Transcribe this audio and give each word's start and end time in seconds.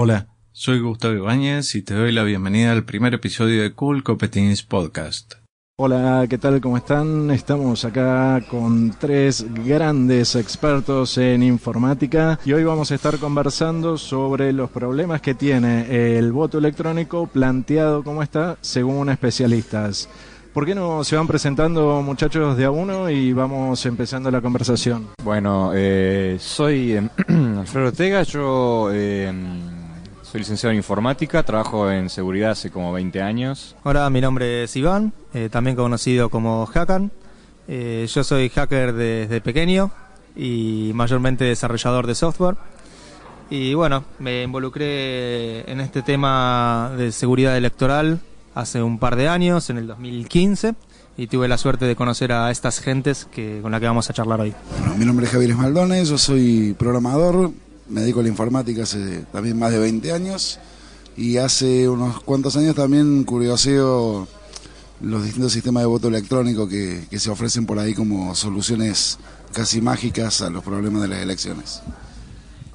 Hola, 0.00 0.28
soy 0.52 0.78
Gustavo 0.78 1.14
Ibáñez 1.14 1.74
y 1.74 1.82
te 1.82 1.92
doy 1.92 2.12
la 2.12 2.22
bienvenida 2.22 2.70
al 2.70 2.84
primer 2.84 3.14
episodio 3.14 3.62
de 3.62 3.72
Cool 3.72 4.04
Competence 4.04 4.62
Podcast. 4.64 5.34
Hola, 5.76 6.24
¿qué 6.30 6.38
tal? 6.38 6.60
¿Cómo 6.60 6.76
están? 6.76 7.32
Estamos 7.32 7.84
acá 7.84 8.40
con 8.48 8.94
tres 8.96 9.44
grandes 9.66 10.36
expertos 10.36 11.18
en 11.18 11.42
informática 11.42 12.38
y 12.44 12.52
hoy 12.52 12.62
vamos 12.62 12.92
a 12.92 12.94
estar 12.94 13.18
conversando 13.18 13.98
sobre 13.98 14.52
los 14.52 14.70
problemas 14.70 15.20
que 15.20 15.34
tiene 15.34 16.16
el 16.16 16.30
voto 16.30 16.58
electrónico 16.58 17.26
planteado 17.26 18.04
como 18.04 18.22
está 18.22 18.56
según 18.60 19.10
especialistas. 19.10 20.08
¿Por 20.54 20.64
qué 20.64 20.76
no 20.76 21.02
se 21.02 21.16
van 21.16 21.26
presentando 21.26 22.02
muchachos 22.02 22.56
de 22.56 22.64
a 22.66 22.70
uno 22.70 23.10
y 23.10 23.32
vamos 23.32 23.84
empezando 23.84 24.30
la 24.30 24.40
conversación? 24.40 25.08
Bueno, 25.24 25.72
eh, 25.74 26.36
soy 26.38 26.92
eh, 26.92 27.08
Alfredo 27.58 27.88
Ortega, 27.88 28.22
yo 28.22 28.90
eh, 28.92 29.32
soy 30.30 30.40
licenciado 30.40 30.72
en 30.72 30.76
informática, 30.76 31.42
trabajo 31.42 31.90
en 31.90 32.10
seguridad 32.10 32.50
hace 32.50 32.70
como 32.70 32.92
20 32.92 33.22
años. 33.22 33.74
Hola, 33.82 34.10
mi 34.10 34.20
nombre 34.20 34.64
es 34.64 34.76
Iván, 34.76 35.14
eh, 35.32 35.48
también 35.50 35.74
conocido 35.74 36.28
como 36.28 36.68
Hakan. 36.72 37.10
Eh, 37.66 38.06
yo 38.12 38.22
soy 38.22 38.50
hacker 38.50 38.92
desde 38.92 39.40
pequeño 39.40 39.90
y 40.36 40.90
mayormente 40.94 41.44
desarrollador 41.44 42.06
de 42.06 42.14
software. 42.14 42.56
Y 43.48 43.72
bueno, 43.72 44.04
me 44.18 44.42
involucré 44.42 45.70
en 45.70 45.80
este 45.80 46.02
tema 46.02 46.92
de 46.98 47.10
seguridad 47.10 47.56
electoral 47.56 48.20
hace 48.54 48.82
un 48.82 48.98
par 48.98 49.16
de 49.16 49.28
años, 49.28 49.70
en 49.70 49.78
el 49.78 49.86
2015, 49.86 50.74
y 51.16 51.26
tuve 51.28 51.48
la 51.48 51.56
suerte 51.56 51.86
de 51.86 51.96
conocer 51.96 52.32
a 52.32 52.50
estas 52.50 52.80
gentes 52.80 53.26
que, 53.32 53.60
con 53.62 53.72
las 53.72 53.80
que 53.80 53.86
vamos 53.86 54.10
a 54.10 54.12
charlar 54.12 54.42
hoy. 54.42 54.52
Bueno, 54.78 54.94
mi 54.98 55.06
nombre 55.06 55.24
es 55.24 55.32
Javier 55.32 55.52
Esmaldones, 55.52 56.10
yo 56.10 56.18
soy 56.18 56.74
programador, 56.78 57.50
me 57.88 58.02
dedico 58.02 58.20
a 58.20 58.22
la 58.22 58.28
informática 58.28 58.82
hace 58.82 59.24
también 59.32 59.58
más 59.58 59.72
de 59.72 59.78
20 59.78 60.12
años 60.12 60.58
y 61.16 61.38
hace 61.38 61.88
unos 61.88 62.20
cuantos 62.22 62.56
años 62.56 62.74
también 62.74 63.24
curioseo 63.24 64.28
los 65.00 65.24
distintos 65.24 65.52
sistemas 65.52 65.82
de 65.82 65.86
voto 65.86 66.08
electrónico 66.08 66.68
que, 66.68 67.06
que 67.10 67.18
se 67.18 67.30
ofrecen 67.30 67.66
por 67.66 67.78
ahí 67.78 67.94
como 67.94 68.34
soluciones 68.34 69.18
casi 69.52 69.80
mágicas 69.80 70.42
a 70.42 70.50
los 70.50 70.62
problemas 70.64 71.02
de 71.02 71.08
las 71.08 71.18
elecciones. 71.20 71.82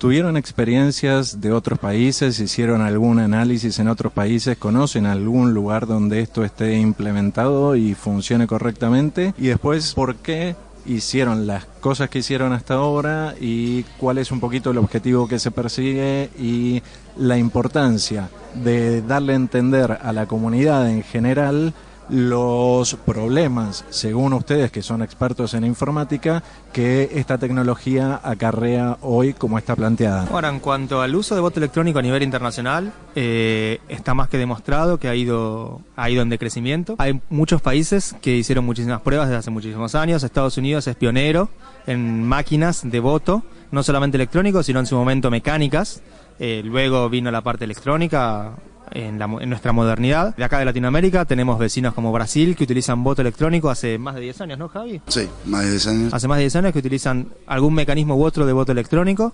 ¿Tuvieron 0.03 0.35
experiencias 0.35 1.39
de 1.39 1.53
otros 1.53 1.79
países? 1.79 2.37
¿Hicieron 2.41 2.81
algún 2.81 3.19
análisis 3.19 3.79
en 3.79 3.87
otros 3.87 4.11
países? 4.11 4.57
¿Conocen 4.57 5.05
algún 5.05 5.53
lugar 5.53 5.87
donde 5.87 6.19
esto 6.19 6.43
esté 6.43 6.77
implementado 6.77 7.77
y 7.77 7.93
funcione 7.93 8.45
correctamente? 8.45 9.33
Y 9.37 9.47
después, 9.47 9.93
¿por 9.93 10.17
qué 10.17 10.57
hicieron 10.85 11.47
las 11.47 11.65
cosas 11.65 12.09
que 12.09 12.19
hicieron 12.19 12.53
hasta 12.53 12.75
ahora 12.75 13.35
y 13.39 13.83
cuál 13.97 14.17
es 14.17 14.31
un 14.31 14.39
poquito 14.39 14.71
el 14.71 14.77
objetivo 14.77 15.27
que 15.27 15.39
se 15.39 15.51
persigue 15.51 16.29
y 16.37 16.81
la 17.17 17.37
importancia 17.37 18.29
de 18.55 19.01
darle 19.01 19.33
a 19.33 19.37
entender 19.37 19.99
a 20.01 20.11
la 20.13 20.25
comunidad 20.25 20.89
en 20.89 21.03
general 21.03 21.73
los 22.09 22.95
problemas, 22.95 23.85
según 23.89 24.33
ustedes 24.33 24.71
que 24.71 24.81
son 24.81 25.01
expertos 25.01 25.53
en 25.53 25.63
informática, 25.63 26.43
que 26.71 27.09
esta 27.13 27.37
tecnología 27.37 28.19
acarrea 28.23 28.97
hoy 29.01 29.33
como 29.33 29.57
está 29.57 29.75
planteada. 29.75 30.27
Ahora, 30.31 30.49
en 30.49 30.59
cuanto 30.59 31.01
al 31.01 31.15
uso 31.15 31.35
de 31.35 31.41
voto 31.41 31.59
electrónico 31.59 31.99
a 31.99 32.01
nivel 32.01 32.23
internacional, 32.23 32.91
eh, 33.15 33.79
está 33.87 34.13
más 34.13 34.29
que 34.29 34.37
demostrado 34.37 34.97
que 34.97 35.07
ha 35.07 35.15
ido, 35.15 35.81
ha 35.95 36.09
ido 36.09 36.21
en 36.21 36.29
decrecimiento. 36.29 36.95
Hay 36.97 37.21
muchos 37.29 37.61
países 37.61 38.15
que 38.21 38.35
hicieron 38.35 38.65
muchísimas 38.65 39.01
pruebas 39.01 39.27
desde 39.27 39.39
hace 39.39 39.51
muchísimos 39.51 39.95
años. 39.95 40.23
Estados 40.23 40.57
Unidos 40.57 40.87
es 40.87 40.95
pionero 40.95 41.49
en 41.87 42.23
máquinas 42.23 42.81
de 42.89 42.99
voto, 42.99 43.43
no 43.71 43.83
solamente 43.83 44.17
electrónicos, 44.17 44.65
sino 44.65 44.79
en 44.79 44.85
su 44.85 44.95
momento 44.95 45.29
mecánicas. 45.29 46.01
Eh, 46.39 46.61
luego 46.65 47.09
vino 47.09 47.29
la 47.31 47.41
parte 47.41 47.65
electrónica, 47.65 48.53
en, 48.93 49.19
la, 49.19 49.25
en, 49.25 49.49
nuestra 49.49 49.71
modernidad. 49.71 50.35
De 50.35 50.43
acá 50.43 50.59
de 50.59 50.65
Latinoamérica 50.65 51.25
tenemos 51.25 51.59
vecinos 51.59 51.93
como 51.93 52.11
Brasil 52.11 52.55
que 52.55 52.63
utilizan 52.63 53.03
voto 53.03 53.21
electrónico 53.21 53.69
hace 53.69 53.97
más 53.97 54.15
de 54.15 54.21
10 54.21 54.41
años, 54.41 54.59
¿no, 54.59 54.69
Javi? 54.69 55.01
Sí, 55.07 55.27
más 55.45 55.63
de 55.63 55.71
10 55.71 55.87
años. 55.87 56.13
Hace 56.13 56.27
más 56.27 56.37
de 56.37 56.43
10 56.43 56.55
años 56.57 56.73
que 56.73 56.79
utilizan 56.79 57.27
algún 57.47 57.73
mecanismo 57.73 58.15
u 58.15 58.23
otro 58.23 58.45
de 58.45 58.53
voto 58.53 58.71
electrónico. 58.71 59.33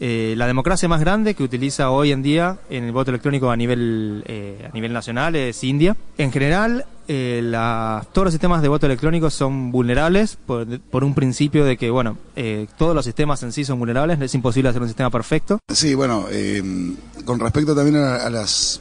Eh, 0.00 0.34
la 0.36 0.46
democracia 0.46 0.88
más 0.88 1.00
grande 1.00 1.34
que 1.34 1.42
utiliza 1.42 1.90
hoy 1.90 2.12
en 2.12 2.22
día 2.22 2.58
en 2.70 2.84
el 2.84 2.92
voto 2.92 3.10
electrónico 3.10 3.50
a 3.50 3.56
nivel, 3.56 4.22
eh, 4.26 4.68
a 4.70 4.72
nivel 4.72 4.92
nacional 4.92 5.34
es 5.34 5.64
India. 5.64 5.96
En 6.16 6.30
general, 6.30 6.84
eh, 7.08 7.40
la, 7.42 8.06
todos 8.12 8.26
los 8.26 8.32
sistemas 8.32 8.62
de 8.62 8.68
voto 8.68 8.86
electrónico 8.86 9.28
son 9.28 9.72
vulnerables 9.72 10.36
por, 10.36 10.78
por 10.80 11.02
un 11.02 11.14
principio 11.14 11.64
de 11.64 11.76
que, 11.76 11.90
bueno, 11.90 12.16
eh, 12.36 12.68
todos 12.76 12.94
los 12.94 13.04
sistemas 13.04 13.42
en 13.42 13.50
sí 13.50 13.64
son 13.64 13.80
vulnerables, 13.80 14.20
es 14.20 14.34
imposible 14.34 14.68
hacer 14.68 14.82
un 14.82 14.88
sistema 14.88 15.10
perfecto. 15.10 15.58
Sí, 15.72 15.94
bueno, 15.94 16.26
con 17.24 17.40
respecto 17.40 17.74
también 17.74 17.96
a, 17.96 18.16
a 18.16 18.30
las 18.30 18.80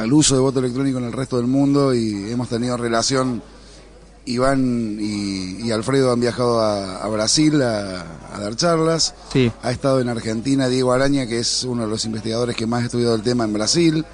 al 0.00 0.12
uso 0.14 0.34
de 0.34 0.40
voto 0.40 0.60
electrónico 0.60 0.98
en 0.98 1.04
el 1.04 1.12
resto 1.12 1.36
del 1.36 1.46
mundo 1.46 1.94
y 1.94 2.30
hemos 2.30 2.48
tenido 2.48 2.76
relación. 2.76 3.42
Iván 4.26 4.98
y, 5.00 5.66
y 5.66 5.70
Alfredo 5.72 6.12
han 6.12 6.20
viajado 6.20 6.60
a, 6.60 7.02
a 7.02 7.08
Brasil 7.08 7.60
a, 7.62 8.04
a, 8.32 8.38
dar 8.38 8.54
charlas. 8.54 9.14
Sí. 9.32 9.50
Ha 9.62 9.72
estado 9.72 10.00
en 10.00 10.08
Argentina 10.08 10.68
Diego 10.68 10.92
Araña, 10.92 11.26
que 11.26 11.38
es 11.38 11.64
uno 11.64 11.82
de 11.82 11.88
los 11.88 12.04
investigadores 12.04 12.54
que 12.54 12.66
más 12.66 12.82
ha 12.82 12.86
estudiado 12.86 13.14
el 13.14 13.22
tema 13.22 13.44
en 13.44 13.52
Brasil. 13.52 14.04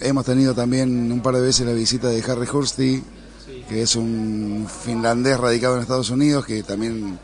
Hemos 0.00 0.24
tenido 0.24 0.54
también 0.54 1.10
un 1.10 1.20
par 1.20 1.34
de 1.34 1.40
veces 1.40 1.66
la 1.66 1.72
visita 1.72 2.08
de 2.08 2.22
Harry 2.22 2.48
Hursti, 2.50 3.02
sí. 3.44 3.64
que 3.68 3.82
es 3.82 3.96
un 3.96 4.66
finlandés 4.84 5.38
radicado 5.38 5.76
en 5.76 5.82
Estados 5.82 6.10
Unidos, 6.10 6.46
que 6.46 6.62
también 6.62 7.18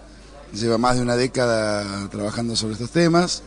lleva 0.52 0.78
más 0.78 0.96
de 0.96 1.02
una 1.02 1.16
década 1.16 2.08
trabajando 2.08 2.56
sobre 2.56 2.74
estos 2.74 2.90
temas. 2.90 3.42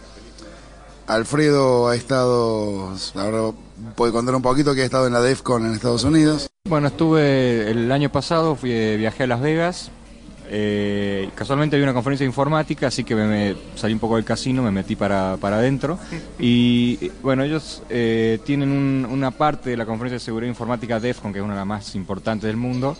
Alfredo 1.07 1.89
ha 1.89 1.95
estado, 1.95 2.93
ahora 3.15 3.51
puede 3.95 4.11
contar 4.11 4.35
un 4.35 4.41
poquito 4.41 4.73
que 4.73 4.81
ha 4.81 4.85
estado 4.85 5.07
en 5.07 5.13
la 5.13 5.21
DEFCON 5.21 5.65
en 5.65 5.73
Estados 5.73 6.03
Unidos. 6.03 6.49
Bueno, 6.67 6.87
estuve 6.87 7.69
el 7.71 7.91
año 7.91 8.11
pasado, 8.11 8.55
fui, 8.55 8.71
viajé 8.97 9.23
a 9.23 9.27
Las 9.27 9.41
Vegas. 9.41 9.91
Eh, 10.51 11.29
casualmente 11.35 11.75
había 11.75 11.85
una 11.85 11.93
conferencia 11.93 12.23
de 12.23 12.29
informática, 12.29 12.87
así 12.87 13.03
que 13.03 13.13
me, 13.13 13.55
salí 13.75 13.93
un 13.93 13.99
poco 13.99 14.15
del 14.15 14.25
casino, 14.25 14.63
me 14.63 14.71
metí 14.71 14.95
para, 14.95 15.37
para 15.37 15.57
adentro. 15.57 15.99
Y 16.39 17.11
bueno, 17.21 17.43
ellos 17.43 17.83
eh, 17.89 18.39
tienen 18.45 18.71
un, 18.71 19.07
una 19.09 19.31
parte 19.31 19.69
de 19.69 19.77
la 19.77 19.85
conferencia 19.85 20.15
de 20.15 20.25
seguridad 20.25 20.49
informática 20.49 20.99
DEFCON, 20.99 21.31
que 21.31 21.39
es 21.39 21.45
una 21.45 21.53
de 21.53 21.59
las 21.59 21.67
más 21.67 21.95
importantes 21.95 22.47
del 22.47 22.57
mundo, 22.57 22.97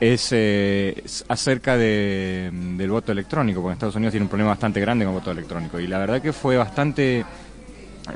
es, 0.00 0.28
eh, 0.32 1.04
acerca 1.28 1.76
de, 1.76 2.50
del 2.52 2.90
voto 2.90 3.12
electrónico, 3.12 3.60
porque 3.60 3.72
en 3.72 3.76
Estados 3.76 3.96
Unidos 3.96 4.12
tiene 4.12 4.24
un 4.24 4.30
problema 4.30 4.50
bastante 4.50 4.80
grande 4.80 5.04
con 5.04 5.14
el 5.14 5.20
voto 5.20 5.30
electrónico. 5.30 5.78
Y 5.78 5.86
la 5.86 5.98
verdad 5.98 6.22
que 6.22 6.32
fue 6.32 6.56
bastante... 6.56 7.24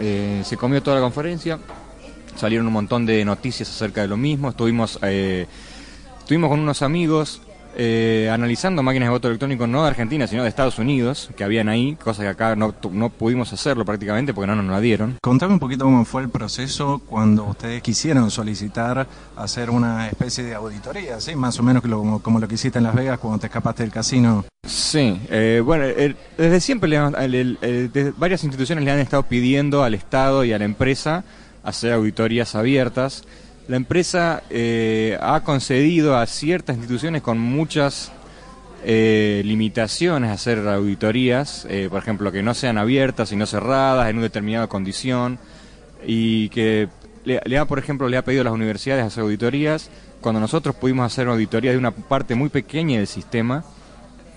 Eh, 0.01 0.43
se 0.45 0.57
comió 0.57 0.83
toda 0.83 0.97
la 0.97 1.03
conferencia, 1.03 1.59
salieron 2.37 2.67
un 2.67 2.73
montón 2.73 3.07
de 3.07 3.25
noticias 3.25 3.69
acerca 3.69 4.03
de 4.03 4.09
lo 4.09 4.17
mismo, 4.17 4.51
estuvimos, 4.51 4.99
eh, 5.03 5.47
estuvimos 6.19 6.51
con 6.51 6.61
unos 6.61 6.83
amigos 6.83 7.41
eh, 7.77 8.31
analizando 8.33 8.83
máquinas 8.83 9.09
de 9.09 9.11
voto 9.11 9.29
electrónico 9.29 9.67
no 9.67 9.83
de 9.83 9.89
Argentina, 9.89 10.27
sino 10.27 10.43
de 10.43 10.49
Estados 10.49 10.79
Unidos, 10.79 11.31
que 11.37 11.45
habían 11.45 11.69
ahí, 11.69 11.97
cosa 12.03 12.23
que 12.23 12.29
acá 12.29 12.57
no, 12.57 12.75
no 12.91 13.11
pudimos 13.11 13.53
hacerlo 13.53 13.85
prácticamente 13.85 14.33
porque 14.33 14.47
no 14.47 14.57
nos 14.57 14.67
la 14.67 14.81
dieron. 14.81 15.17
Contame 15.23 15.55
un 15.55 15.61
poquito 15.61 15.85
cómo 15.85 16.05
fue 16.05 16.23
el 16.23 16.29
proceso 16.29 17.01
cuando 17.07 17.45
ustedes 17.45 17.83
quisieron 17.83 18.31
solicitar 18.31 19.07
hacer 19.37 19.71
una 19.71 20.09
especie 20.09 20.45
de 20.45 20.55
auditoría, 20.55 21.21
¿sí? 21.21 21.37
Más 21.37 21.59
o 21.61 21.63
menos 21.63 21.83
como, 21.83 22.21
como 22.21 22.41
lo 22.41 22.49
que 22.49 22.55
hiciste 22.55 22.79
en 22.79 22.85
Las 22.85 22.95
Vegas 22.95 23.19
cuando 23.19 23.39
te 23.39 23.47
escapaste 23.47 23.83
del 23.83 23.93
casino. 23.93 24.45
Sí, 24.67 25.21
eh, 25.31 25.63
bueno, 25.65 25.85
el, 25.85 26.17
desde 26.37 26.61
siempre 26.61 26.89
le, 26.89 28.13
varias 28.17 28.43
instituciones 28.43 28.85
le 28.85 28.91
han 28.91 28.99
estado 28.99 29.23
pidiendo 29.23 29.85
al 29.85 29.95
Estado 29.95 30.45
y 30.45 30.53
a 30.53 30.59
la 30.59 30.65
empresa 30.65 31.25
hacer 31.63 31.93
auditorías 31.93 32.55
abiertas. 32.55 33.25
La 33.69 33.77
empresa 33.77 34.45
eh, 34.49 35.19
ha 35.21 35.41
concedido 35.41 36.17
a 36.17 36.27
ciertas 36.27 36.77
instituciones 36.77 37.23
con 37.23 37.39
muchas 37.39 38.13
eh, 38.85 39.43
limitaciones 39.45 40.31
hacer 40.31 40.59
auditorías, 40.69 41.67
eh, 41.69 41.89
por 41.91 42.01
ejemplo, 42.01 42.31
que 42.31 42.45
no 42.45 42.55
sean 42.55 42.79
abiertas, 42.79 43.31
sino 43.31 43.45
cerradas 43.45 44.09
en 44.09 44.17
una 44.17 44.25
determinada 44.25 44.69
condición, 44.69 45.41
y 46.07 46.49
que 46.51 46.89
le, 47.25 47.59
ha, 47.59 47.65
por 47.65 47.81
ejemplo, 47.81 48.09
le 48.09 48.17
ha 48.17 48.25
pedido 48.25 48.43
a 48.43 48.45
las 48.45 48.53
universidades 48.53 49.05
hacer 49.05 49.25
auditorías. 49.25 49.91
Cuando 50.21 50.41
nosotros 50.41 50.77
pudimos 50.77 51.05
hacer 51.05 51.27
auditoría 51.27 51.73
de 51.73 51.79
una 51.79 51.91
parte 51.91 52.37
muy 52.37 52.51
pequeña 52.51 52.99
del 52.99 53.09
sistema, 53.09 53.65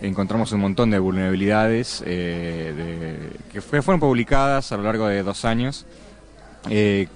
encontramos 0.02 0.52
un 0.54 0.62
montón 0.62 0.90
de 0.90 0.98
vulnerabilidades 0.98 2.02
de, 2.04 3.30
que 3.52 3.62
fueron 3.62 4.00
publicadas 4.00 4.72
a 4.72 4.78
lo 4.78 4.84
largo 4.84 5.08
de 5.08 5.22
dos 5.22 5.46
años. 5.46 5.86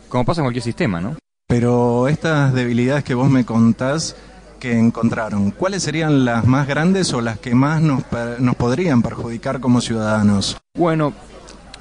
Como 0.10 0.26
pasa 0.26 0.42
en 0.42 0.46
cualquier 0.46 0.64
sistema, 0.64 1.02
¿no? 1.02 1.23
Pero 1.54 2.08
estas 2.08 2.52
debilidades 2.52 3.04
que 3.04 3.14
vos 3.14 3.30
me 3.30 3.46
contás 3.46 4.16
que 4.60 4.76
encontraron, 4.76 5.52
¿cuáles 5.52 5.84
serían 5.84 6.26
las 6.26 6.48
más 6.48 6.68
grandes 6.68 7.14
o 7.14 7.22
las 7.22 7.38
que 7.38 7.54
más 7.54 7.80
nos, 7.80 8.02
nos 8.40 8.56
podrían 8.56 9.04
perjudicar 9.04 9.60
como 9.60 9.80
ciudadanos? 9.80 10.58
Bueno, 10.76 11.14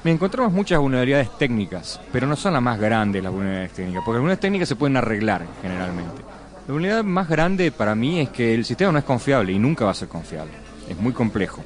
me 0.03 0.11
encontramos 0.11 0.53
muchas 0.53 0.77
vulnerabilidades 0.77 1.35
técnicas, 1.39 1.99
pero 2.11 2.27
no 2.27 2.35
son 2.35 2.53
las 2.53 2.61
más 2.61 2.79
grandes 2.79 3.23
las 3.23 3.31
vulnerabilidades 3.31 3.75
técnicas, 3.75 4.03
porque 4.05 4.17
algunas 4.17 4.39
técnicas 4.39 4.69
se 4.69 4.75
pueden 4.75 4.95
arreglar 4.95 5.43
generalmente. 5.63 6.21
La 6.67 6.73
vulnerabilidad 6.73 7.03
más 7.03 7.27
grande 7.27 7.71
para 7.71 7.95
mí 7.95 8.19
es 8.19 8.29
que 8.29 8.53
el 8.53 8.65
sistema 8.65 8.91
no 8.91 8.99
es 8.99 9.05
confiable 9.05 9.53
y 9.53 9.57
nunca 9.57 9.85
va 9.85 9.91
a 9.91 9.95
ser 9.95 10.07
confiable. 10.07 10.53
Es 10.87 10.97
muy 10.99 11.13
complejo. 11.13 11.63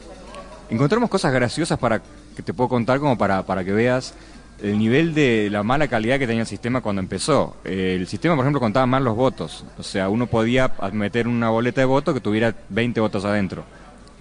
Encontramos 0.69 1.10
cosas 1.10 1.33
graciosas 1.33 1.77
para 1.77 2.01
que 2.33 2.42
te 2.42 2.53
puedo 2.53 2.69
contar 2.69 3.01
como 3.01 3.18
para, 3.18 3.44
para 3.44 3.65
que 3.65 3.74
veas 3.74 4.13
el 4.62 4.77
nivel 4.77 5.13
de 5.13 5.50
la 5.51 5.63
mala 5.63 5.88
calidad 5.88 6.19
que 6.19 6.27
tenía 6.27 6.42
el 6.42 6.48
sistema 6.48 6.81
cuando 6.81 7.01
empezó. 7.01 7.57
el 7.63 8.07
sistema, 8.07 8.36
por 8.36 8.44
ejemplo, 8.44 8.59
contaba 8.59 8.86
mal 8.86 9.04
los 9.04 9.15
votos. 9.15 9.65
O 9.77 9.83
sea, 9.83 10.09
uno 10.09 10.27
podía 10.27 10.71
meter 10.94 11.27
una 11.27 11.50
boleta 11.50 11.81
de 11.81 11.86
voto 11.86 12.13
que 12.13 12.19
tuviera 12.19 12.54
20 12.69 13.00
votos 13.00 13.25
adentro. 13.25 13.63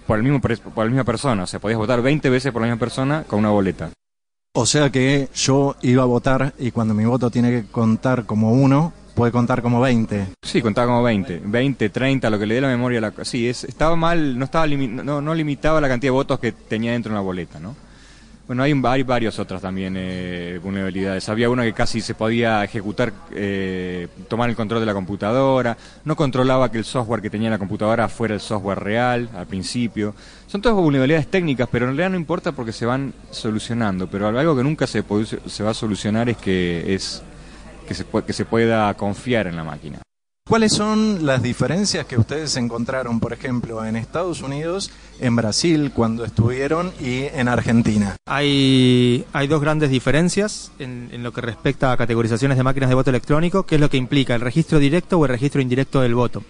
Por, 0.05 0.17
el 0.17 0.23
mismo, 0.23 0.39
por 0.39 0.85
la 0.85 0.89
misma 0.89 1.03
persona. 1.03 1.43
O 1.43 1.47
sea, 1.47 1.59
podías 1.59 1.77
votar 1.77 2.01
20 2.01 2.29
veces 2.29 2.51
por 2.51 2.61
la 2.61 2.67
misma 2.67 2.79
persona 2.79 3.23
con 3.27 3.39
una 3.39 3.49
boleta. 3.49 3.89
O 4.53 4.65
sea 4.65 4.89
que 4.89 5.29
yo 5.35 5.75
iba 5.81 6.03
a 6.03 6.07
votar 6.07 6.53
y 6.57 6.71
cuando 6.71 6.93
mi 6.93 7.05
voto 7.05 7.29
tiene 7.29 7.51
que 7.51 7.67
contar 7.67 8.25
como 8.25 8.53
uno, 8.53 8.93
puede 9.13 9.31
contar 9.31 9.61
como 9.61 9.81
20. 9.81 10.27
Sí, 10.41 10.61
contaba 10.61 10.87
como 10.87 11.03
20, 11.03 11.41
20, 11.45 11.89
30, 11.89 12.29
lo 12.29 12.39
que 12.39 12.45
le 12.45 12.55
dé 12.55 12.61
la 12.61 12.67
memoria. 12.67 13.01
La, 13.01 13.13
sí, 13.23 13.47
es, 13.47 13.65
estaba 13.65 13.95
mal, 13.95 14.39
no, 14.39 14.45
estaba 14.45 14.65
no, 14.65 15.21
no 15.21 15.35
limitaba 15.35 15.81
la 15.81 15.87
cantidad 15.87 16.07
de 16.07 16.15
votos 16.15 16.39
que 16.39 16.51
tenía 16.53 16.93
dentro 16.93 17.11
de 17.11 17.15
una 17.15 17.21
boleta, 17.21 17.59
¿no? 17.59 17.75
Bueno, 18.47 18.63
hay, 18.63 18.73
hay 18.85 19.03
varias 19.03 19.39
otras 19.39 19.61
también 19.61 19.95
eh, 19.97 20.57
vulnerabilidades. 20.63 21.27
Había 21.27 21.49
una 21.49 21.63
que 21.63 21.73
casi 21.73 21.99
se 21.99 22.15
podía 22.15 22.63
ejecutar, 22.63 23.11
eh, 23.33 24.07
tomar 24.29 24.49
el 24.49 24.55
control 24.55 24.79
de 24.79 24.85
la 24.85 24.93
computadora, 24.93 25.75
no 26.05 26.15
controlaba 26.15 26.71
que 26.71 26.77
el 26.77 26.85
software 26.85 27.21
que 27.21 27.29
tenía 27.29 27.49
la 27.49 27.57
computadora 27.57 28.07
fuera 28.07 28.35
el 28.35 28.39
software 28.39 28.79
real 28.79 29.29
al 29.35 29.47
principio. 29.47 30.15
Son 30.47 30.61
todas 30.61 30.77
vulnerabilidades 30.77 31.27
técnicas, 31.27 31.67
pero 31.69 31.85
en 31.85 31.89
realidad 31.89 32.11
no 32.11 32.15
importa 32.15 32.53
porque 32.53 32.71
se 32.71 32.85
van 32.85 33.13
solucionando. 33.31 34.07
Pero 34.07 34.29
algo 34.29 34.55
que 34.55 34.63
nunca 34.63 34.87
se, 34.87 35.03
se 35.45 35.63
va 35.63 35.71
a 35.71 35.73
solucionar 35.73 36.29
es 36.29 36.37
que, 36.37 36.95
es, 36.95 37.21
que, 37.85 37.93
se, 37.93 38.05
que 38.05 38.31
se 38.31 38.45
pueda 38.45 38.93
confiar 38.93 39.47
en 39.47 39.57
la 39.57 39.65
máquina. 39.65 40.06
¿Cuáles 40.47 40.71
son 40.71 41.25
las 41.25 41.43
diferencias 41.43 42.05
que 42.05 42.17
ustedes 42.17 42.55
encontraron, 42.55 43.19
por 43.19 43.33
ejemplo, 43.33 43.83
en 43.83 43.97
Estados 43.97 44.41
Unidos, 44.41 44.91
en 45.19 45.35
Brasil 45.35 45.91
cuando 45.93 46.23
estuvieron 46.23 46.93
y 47.01 47.23
en 47.23 47.49
Argentina? 47.49 48.15
Hay, 48.25 49.25
hay 49.33 49.47
dos 49.47 49.59
grandes 49.59 49.89
diferencias 49.89 50.71
en, 50.79 51.09
en, 51.11 51.21
lo 51.21 51.33
que 51.33 51.41
respecta 51.41 51.91
a 51.91 51.97
categorizaciones 51.97 52.55
de 52.57 52.63
máquinas 52.63 52.87
de 52.87 52.95
voto 52.95 53.09
electrónico, 53.09 53.63
que 53.63 53.75
es 53.75 53.81
lo 53.81 53.89
que 53.89 53.97
implica 53.97 54.35
el 54.35 54.41
registro 54.41 54.79
directo 54.79 55.19
o 55.19 55.25
el 55.25 55.31
registro 55.31 55.59
indirecto 55.59 55.99
del 55.99 56.15
voto. 56.15 56.43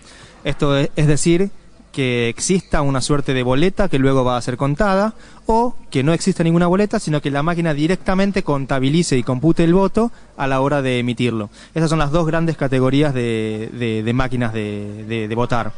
Esto 0.43 0.77
es, 0.77 0.91
es 0.95 1.07
decir, 1.07 1.49
que 1.97 2.29
exista 2.29 2.83
una 2.83 3.01
suerte 3.01 3.33
de 3.33 3.41
boleta 3.41 3.89
que 3.89 3.97
luego 3.97 4.23
va 4.23 4.37
a 4.37 4.41
ser 4.43 4.55
contada 4.55 5.15
o 5.47 5.73
que 5.89 6.03
no 6.03 6.13
exista 6.13 6.43
ninguna 6.43 6.67
boleta, 6.67 6.99
sino 6.99 7.23
que 7.23 7.31
la 7.31 7.41
máquina 7.41 7.73
directamente 7.73 8.43
contabilice 8.43 9.17
y 9.17 9.23
compute 9.23 9.63
el 9.63 9.73
voto 9.73 10.11
a 10.37 10.45
la 10.45 10.61
hora 10.61 10.83
de 10.83 10.99
emitirlo. 10.99 11.49
Esas 11.73 11.89
son 11.89 11.97
las 11.97 12.11
dos 12.11 12.27
grandes 12.27 12.55
categorías 12.55 13.15
de, 13.15 14.11
máquinas 14.13 14.53
de 14.53 15.33
votar. 15.33 15.73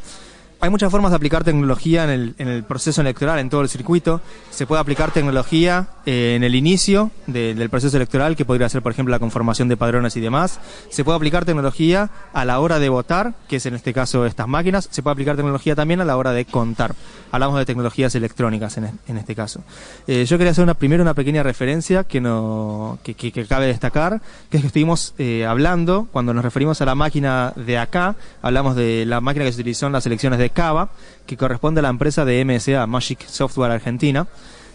Hay 0.61 0.69
muchas 0.69 0.91
formas 0.91 1.11
de 1.11 1.15
aplicar 1.15 1.45
tecnología 1.45 2.03
en 2.03 2.09
el, 2.09 2.35
en 2.37 2.49
el, 2.49 2.63
proceso 2.65 2.99
electoral, 2.99 3.39
en 3.39 3.49
todo 3.49 3.61
el 3.61 3.69
circuito. 3.69 4.19
Se 4.49 4.67
puede 4.67 4.81
aplicar 4.81 5.11
tecnología 5.11 5.87
eh, 6.05 6.33
en 6.35 6.43
el 6.43 6.53
inicio 6.53 7.11
del 7.27 7.69
proceso 7.69 7.95
electoral, 7.95 8.35
que 8.35 8.43
podría 8.43 8.67
ser, 8.67 8.81
por 8.81 8.91
ejemplo, 8.91 9.11
la 9.13 9.19
conformación 9.19 9.69
de 9.69 9.77
padrones 9.77 10.17
y 10.17 10.19
demás. 10.19 10.59
Se 10.89 11.05
puede 11.05 11.15
aplicar 11.15 11.45
tecnología 11.45 12.09
a 12.33 12.43
la 12.43 12.59
hora 12.59 12.77
de 12.79 12.89
votar, 12.89 13.35
que 13.47 13.55
es 13.55 13.65
en 13.67 13.75
este 13.75 13.93
caso 13.93 14.25
estas 14.25 14.49
máquinas. 14.49 14.89
Se 14.91 15.01
puede 15.01 15.13
aplicar 15.13 15.37
tecnología 15.37 15.75
también 15.75 16.01
a 16.01 16.05
la 16.05 16.17
hora 16.17 16.33
de 16.33 16.43
contar. 16.43 16.93
Hablamos 17.31 17.57
de 17.57 17.65
tecnologías 17.65 18.13
electrónicas 18.15 18.77
en, 18.77 18.99
en 19.07 19.17
este 19.17 19.35
caso. 19.35 19.61
Eh, 20.07 20.25
yo 20.25 20.37
quería 20.37 20.51
hacer 20.51 20.65
una, 20.65 20.73
primero 20.73 21.01
una 21.01 21.13
pequeña 21.13 21.41
referencia 21.41 22.03
que, 22.03 22.19
no, 22.19 22.99
que, 23.01 23.13
que, 23.13 23.31
que 23.31 23.45
cabe 23.45 23.67
destacar, 23.67 24.19
que 24.49 24.57
es 24.57 24.61
que 24.61 24.67
estuvimos 24.67 25.13
eh, 25.19 25.45
hablando, 25.45 26.09
cuando 26.11 26.33
nos 26.33 26.43
referimos 26.43 26.81
a 26.81 26.85
la 26.85 26.95
máquina 26.95 27.53
de 27.55 27.77
acá, 27.77 28.17
hablamos 28.41 28.75
de 28.75 29.05
la 29.05 29.21
máquina 29.21 29.45
que 29.45 29.53
se 29.53 29.61
utilizó 29.61 29.87
en 29.87 29.93
las 29.93 30.05
elecciones 30.05 30.37
de 30.37 30.48
Cava, 30.51 30.89
que 31.25 31.37
corresponde 31.37 31.79
a 31.79 31.83
la 31.83 31.89
empresa 31.89 32.25
de 32.25 32.43
MSA, 32.43 32.85
Magic 32.87 33.25
Software 33.27 33.71
Argentina, 33.71 34.27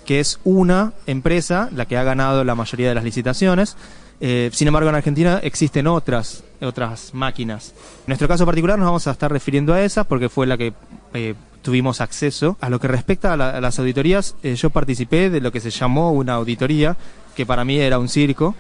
que 0.05 0.21
es 0.21 0.39
una 0.45 0.93
empresa 1.07 1.69
la 1.75 1.87
que 1.87 1.97
ha 1.97 2.05
ganado 2.05 2.45
la 2.45 2.55
mayoría 2.55 2.89
de 2.89 2.95
las 2.95 3.05
licitaciones. 3.05 3.77
Eh, 4.21 4.51
sin 4.53 4.69
embargo, 4.69 4.89
en 4.89 4.95
Argentina 4.95 5.41
existen 5.43 5.87
otras, 5.87 6.45
otras 6.61 7.15
máquinas. 7.15 7.75
En 8.01 8.05
nuestro 8.09 8.29
caso 8.29 8.47
particular 8.47 8.79
nos 8.79 8.87
vamos 8.87 9.07
a 9.07 9.11
estar 9.11 9.33
refiriendo 9.33 9.75
a 9.75 9.83
esa 9.83 10.05
porque 10.05 10.29
fue 10.29 10.47
la 10.47 10.57
que 10.57 10.73
eh, 11.15 11.35
tuvimos 11.63 12.01
acceso. 12.01 12.57
A 12.61 12.71
lo 12.71 12.79
que 12.79 12.89
respecta 12.89 13.33
a, 13.33 13.37
la, 13.37 13.51
a 13.51 13.61
las 13.61 13.79
auditorías, 13.79 14.37
eh, 14.43 14.55
yo 14.55 14.71
participé 14.71 15.31
de 15.31 15.41
lo 15.41 15.51
que 15.51 15.61
se 15.61 15.71
llamó 15.71 16.13
una 16.13 16.35
auditoría, 16.35 16.97
que 17.35 17.47
para 17.47 17.65
mí 17.65 17.79
era 17.79 17.99
un 17.99 18.09
circo, 18.09 18.55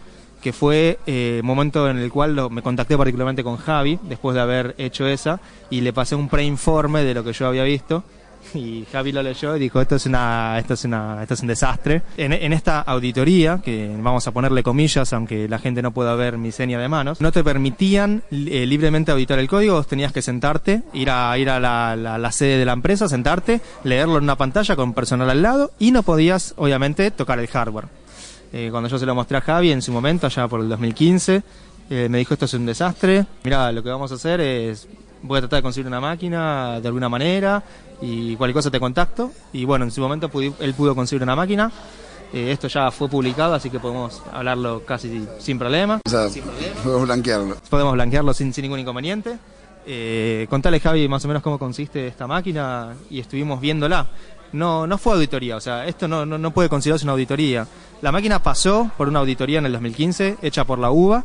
que 0.45 0.53
fue 0.53 0.99
eh, 1.07 1.41
momento 1.43 1.89
en 1.89 1.97
el 1.97 2.13
cual 2.13 2.37
lo, 2.37 2.51
me 2.51 2.61
contacté 2.61 2.99
particularmente 2.99 3.43
con 3.43 3.57
Javi, 3.57 3.99
después 4.03 4.35
de 4.35 4.43
haber 4.43 4.75
hecho 4.77 5.07
esa, 5.07 5.41
y 5.71 5.81
le 5.81 5.95
pasé 5.95 6.17
un 6.17 6.29
preinforme 6.29 7.03
de 7.03 7.15
lo 7.15 7.25
que 7.25 7.33
yo 7.33 7.47
había 7.47 7.65
visto. 7.65 8.05
Y 8.55 8.85
Javi 8.93 9.11
lo 9.11 9.23
leyó 9.23 9.57
y 9.57 9.59
dijo, 9.59 9.81
esto 9.81 9.97
es 9.97 10.05
una, 10.05 10.59
esto 10.59 10.75
es 10.75 10.85
una, 10.85 11.23
esto 11.23 11.33
es 11.33 11.41
un 11.41 11.47
desastre. 11.47 12.03
En, 12.19 12.53
esta 12.53 12.81
auditoría, 12.83 13.63
que 13.65 13.91
vamos 13.99 14.29
a 14.29 14.33
ponerle 14.33 14.63
comillas, 14.63 15.15
aunque 15.15 15.49
la 15.49 15.59
gente 15.59 15.81
no 15.81 15.93
pueda 15.93 16.15
ver 16.15 16.37
mi 16.37 16.53
seña 16.53 16.79
de 16.79 16.89
manos, 16.89 17.23
no 17.23 17.33
te 17.33 17.43
permitían 17.43 18.23
eh, 18.31 18.67
libremente 18.67 19.13
auditar 19.13 19.39
el 19.39 19.49
código, 19.49 19.77
vos 19.77 19.87
tenías 19.87 20.13
que 20.13 20.21
sentarte, 20.21 20.83
ir 20.93 21.09
a, 21.09 21.39
ir 21.39 21.49
a 21.49 21.59
la, 21.59 21.97
la 21.97 22.33
sede 22.33 22.59
de 22.59 22.67
la 22.67 22.75
empresa, 22.75 23.09
sentarte, 23.09 23.63
leerlo 23.83 24.19
en 24.19 24.25
una 24.25 24.37
pantalla 24.37 24.77
con 24.77 24.93
personal 24.93 25.31
al 25.31 25.41
lado, 25.41 25.71
y 25.79 25.91
no 25.91 26.03
podías, 26.03 26.53
obviamente, 26.59 27.11
tocar 27.11 27.39
el 27.39 27.47
hardware. 27.47 28.04
Eh, 28.57 28.69
cuando 28.71 28.89
yo 28.89 29.01
se 29.01 29.05
lo 29.05 29.17
mostré 29.17 29.37
a 29.37 29.41
Javi 29.41 29.73
en 29.73 29.83
su 29.83 29.91
momento, 29.91 30.29
allá 30.29 30.47
por 30.47 30.61
el 30.61 30.69
2015, 30.69 31.43
eh, 31.91 32.09
me 32.09 32.19
dijo 32.19 32.35
esto 32.35 32.45
es 32.45 32.55
un 32.55 32.65
desastre, 32.65 33.27
mira, 33.43 33.73
lo 33.73 33.83
que 33.83 33.89
vamos 33.89 34.13
a 34.13 34.15
hacer 34.15 34.41
es, 34.41 34.87
voy 35.23 35.39
a 35.39 35.41
tratar 35.41 35.59
de 35.59 35.63
conseguir 35.65 35.89
una 35.89 36.01
máquina 36.01 36.81
de 36.81 36.87
alguna 36.87 37.09
manera 37.09 37.65
y 38.01 38.37
cualquier 38.37 38.55
cosa 38.55 38.71
te 38.71 38.79
contacto. 38.79 39.33
Y 39.53 39.65
bueno, 39.65 39.85
en 39.85 39.91
su 39.91 40.01
momento 40.01 40.31
él 40.61 40.75
pudo 40.75 40.95
conseguir 40.95 41.25
una 41.25 41.35
máquina. 41.35 41.69
Eh, 42.33 42.53
esto 42.53 42.69
ya 42.69 42.93
fue 42.93 43.09
publicado, 43.09 43.55
así 43.55 43.71
que 43.71 43.81
podemos 43.81 44.23
hablarlo 44.33 44.85
casi 44.87 45.27
sin 45.41 45.59
problema. 45.59 46.01
O 46.07 46.09
sea, 46.09 46.29
sin 46.31 46.45
problema. 46.45 46.75
podemos 46.85 47.07
blanquearlo. 47.07 47.57
Podemos 47.69 47.93
blanquearlo 47.95 48.35
sin, 48.35 48.55
sin 48.55 48.63
ningún 48.63 48.79
inconveniente. 48.79 49.37
Eh, 49.87 50.47
contale, 50.49 50.81
Javi, 50.81 51.09
más 51.09 51.25
o 51.25 51.29
menos 51.29 51.43
cómo 51.43 51.59
consiste 51.59 52.07
esta 52.07 52.27
máquina 52.27 52.95
y 53.11 53.21
estuvimos 53.21 53.61
viéndola. 53.61 54.07
No, 54.55 54.87
no 54.87 54.99
fue 54.99 55.15
auditoría, 55.15 55.57
o 55.57 55.61
sea, 55.61 55.85
esto 55.85 56.07
no, 56.07 56.25
no, 56.25 56.51
puede 56.53 56.69
considerarse 56.69 57.05
una 57.05 57.15
auditoría. 57.15 57.67
La 58.03 58.13
máquina 58.13 58.41
pasó 58.41 58.89
por 58.97 59.09
una 59.09 59.19
auditoría 59.19 59.59
en 59.59 59.67
el 59.67 59.73
2015, 59.73 60.37
hecha 60.43 60.65
por 60.65 60.79
la 60.79 60.93
UBA, 60.93 61.25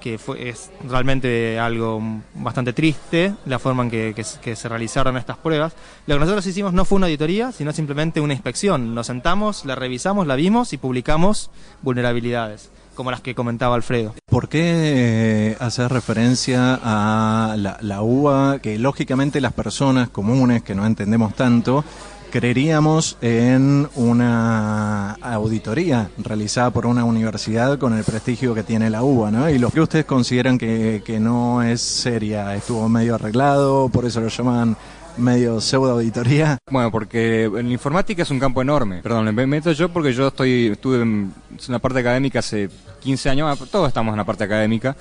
que 0.00 0.16
fue, 0.16 0.48
es 0.48 0.70
realmente 0.88 1.58
algo 1.58 2.02
bastante 2.34 2.72
triste, 2.72 3.34
la 3.44 3.58
forma 3.58 3.82
en 3.82 3.90
que, 3.90 4.14
que, 4.16 4.24
que, 4.40 4.56
se 4.56 4.68
realizaron 4.70 5.18
estas 5.18 5.36
pruebas. 5.36 5.74
Lo 6.06 6.14
que 6.14 6.20
nosotros 6.20 6.46
hicimos 6.46 6.72
no 6.72 6.86
fue 6.86 6.96
una 6.96 7.06
auditoría, 7.06 7.52
sino 7.52 7.70
simplemente 7.70 8.22
una 8.22 8.32
inspección. 8.32 8.94
Nos 8.94 9.08
sentamos, 9.08 9.66
la 9.66 9.74
revisamos, 9.74 10.26
la 10.26 10.34
vimos 10.34 10.72
y 10.72 10.78
publicamos 10.78 11.50
vulnerabilidades 11.82 12.70
como 12.94 13.10
las 13.10 13.20
que 13.20 13.34
comentaba 13.34 13.74
Alfredo. 13.74 14.14
¿Por 14.24 14.48
qué 14.48 14.62
eh, 14.62 15.56
hacer 15.60 15.92
referencia 15.92 16.78
a 16.82 17.56
la, 17.58 17.76
la 17.80 18.02
UBA, 18.02 18.60
que 18.60 18.78
lógicamente 18.78 19.40
las 19.40 19.52
personas 19.52 20.08
comunes 20.08 20.62
que 20.62 20.76
no 20.76 20.86
entendemos 20.86 21.34
tanto, 21.34 21.84
creeríamos 22.34 23.16
en 23.20 23.88
una 23.94 25.12
auditoría 25.22 26.10
realizada 26.18 26.72
por 26.72 26.84
una 26.84 27.04
universidad 27.04 27.78
con 27.78 27.96
el 27.96 28.02
prestigio 28.02 28.56
que 28.56 28.64
tiene 28.64 28.90
la 28.90 29.04
UBA, 29.04 29.30
¿no? 29.30 29.48
Y 29.48 29.56
lo 29.60 29.70
que 29.70 29.80
ustedes 29.80 30.04
consideran 30.04 30.58
que, 30.58 31.00
que 31.04 31.20
no 31.20 31.62
es 31.62 31.80
seria, 31.80 32.52
estuvo 32.56 32.88
medio 32.88 33.14
arreglado, 33.14 33.88
por 33.88 34.04
eso 34.04 34.20
lo 34.20 34.26
llaman 34.26 34.76
medio 35.16 35.60
pseudo 35.60 35.92
auditoría. 35.92 36.58
Bueno, 36.68 36.90
porque 36.90 37.44
en 37.44 37.70
informática 37.70 38.24
es 38.24 38.30
un 38.32 38.40
campo 38.40 38.60
enorme. 38.60 39.00
Perdón, 39.00 39.32
me 39.32 39.46
meto 39.46 39.70
yo 39.70 39.88
porque 39.90 40.12
yo 40.12 40.26
estoy 40.26 40.70
estuve 40.72 41.02
en 41.02 41.32
una 41.68 41.78
parte 41.78 42.00
académica 42.00 42.40
hace 42.40 42.68
15 42.98 43.30
años, 43.30 43.70
todos 43.70 43.86
estamos 43.86 44.12
en 44.12 44.16
la 44.16 44.24
parte 44.24 44.42
académica. 44.42 44.96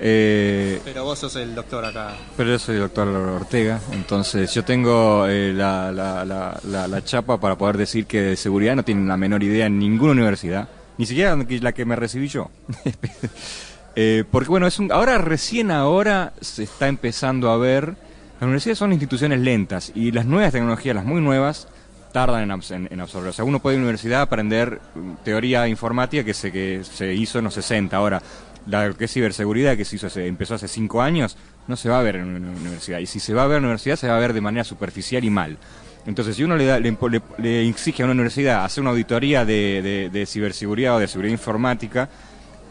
Eh, 0.00 0.80
pero 0.84 1.04
vos 1.04 1.18
sos 1.18 1.36
el 1.36 1.54
doctor 1.54 1.84
acá. 1.84 2.14
Pero 2.36 2.50
yo 2.50 2.58
soy 2.58 2.76
el 2.76 2.82
doctor 2.82 3.08
Ortega, 3.08 3.80
entonces 3.92 4.52
yo 4.52 4.64
tengo 4.64 5.26
eh, 5.28 5.52
la, 5.52 5.92
la, 5.92 6.24
la, 6.24 6.88
la, 6.88 7.04
chapa 7.04 7.38
para 7.38 7.56
poder 7.56 7.76
decir 7.76 8.06
que 8.06 8.20
de 8.20 8.36
seguridad 8.36 8.74
no 8.74 8.84
tienen 8.84 9.06
la 9.06 9.16
menor 9.16 9.42
idea 9.42 9.66
en 9.66 9.78
ninguna 9.78 10.12
universidad, 10.12 10.68
ni 10.98 11.06
siquiera 11.06 11.36
la 11.36 11.72
que 11.72 11.84
me 11.84 11.94
recibí 11.94 12.28
yo. 12.28 12.50
eh, 13.96 14.24
porque 14.30 14.48
bueno, 14.48 14.66
es 14.66 14.78
un, 14.78 14.90
ahora 14.90 15.18
recién 15.18 15.70
ahora 15.70 16.32
se 16.40 16.64
está 16.64 16.88
empezando 16.88 17.50
a 17.50 17.56
ver, 17.56 17.94
las 18.34 18.42
universidades 18.42 18.78
son 18.78 18.92
instituciones 18.92 19.38
lentas 19.40 19.92
y 19.94 20.10
las 20.10 20.26
nuevas 20.26 20.52
tecnologías, 20.52 20.96
las 20.96 21.04
muy 21.04 21.20
nuevas, 21.20 21.68
tardan 22.12 22.42
en, 22.42 22.88
en, 22.90 23.00
absorber. 23.00 23.30
O 23.30 23.32
sea, 23.32 23.44
uno 23.44 23.60
puede 23.60 23.76
en 23.76 23.82
la 23.82 23.86
universidad 23.86 24.22
aprender 24.22 24.80
teoría 25.24 25.66
informática 25.66 26.22
que 26.24 26.34
se, 26.34 26.52
que 26.52 26.82
se 26.84 27.14
hizo 27.14 27.38
en 27.38 27.44
los 27.44 27.54
60. 27.54 27.96
Ahora, 27.96 28.22
la 28.66 28.92
que 28.92 29.04
es 29.06 29.12
ciberseguridad 29.12 29.76
que 29.76 29.84
se 29.84 29.96
hizo 29.96 30.06
hace, 30.06 30.26
empezó 30.26 30.54
hace 30.54 30.68
cinco 30.68 31.02
años, 31.02 31.36
no 31.68 31.76
se 31.76 31.88
va 31.88 31.98
a 31.98 32.02
ver 32.02 32.16
en 32.16 32.28
una 32.28 32.50
universidad. 32.50 32.98
Y 32.98 33.06
si 33.06 33.20
se 33.20 33.34
va 33.34 33.44
a 33.44 33.46
ver 33.46 33.58
en 33.58 33.64
una 33.64 33.68
universidad, 33.68 33.96
se 33.96 34.08
va 34.08 34.16
a 34.16 34.20
ver 34.20 34.32
de 34.32 34.40
manera 34.40 34.64
superficial 34.64 35.24
y 35.24 35.30
mal. 35.30 35.58
Entonces, 36.06 36.36
si 36.36 36.42
uno 36.42 36.56
le, 36.56 36.66
da, 36.66 36.80
le, 36.80 37.68
exige 37.68 38.02
a 38.02 38.06
una 38.06 38.12
universidad 38.14 38.64
hacer 38.64 38.82
una 38.82 38.90
auditoría 38.90 39.44
de, 39.44 39.82
de, 39.82 40.10
de 40.10 40.26
ciberseguridad 40.26 40.96
o 40.96 40.98
de 40.98 41.06
seguridad 41.06 41.32
informática, 41.32 42.08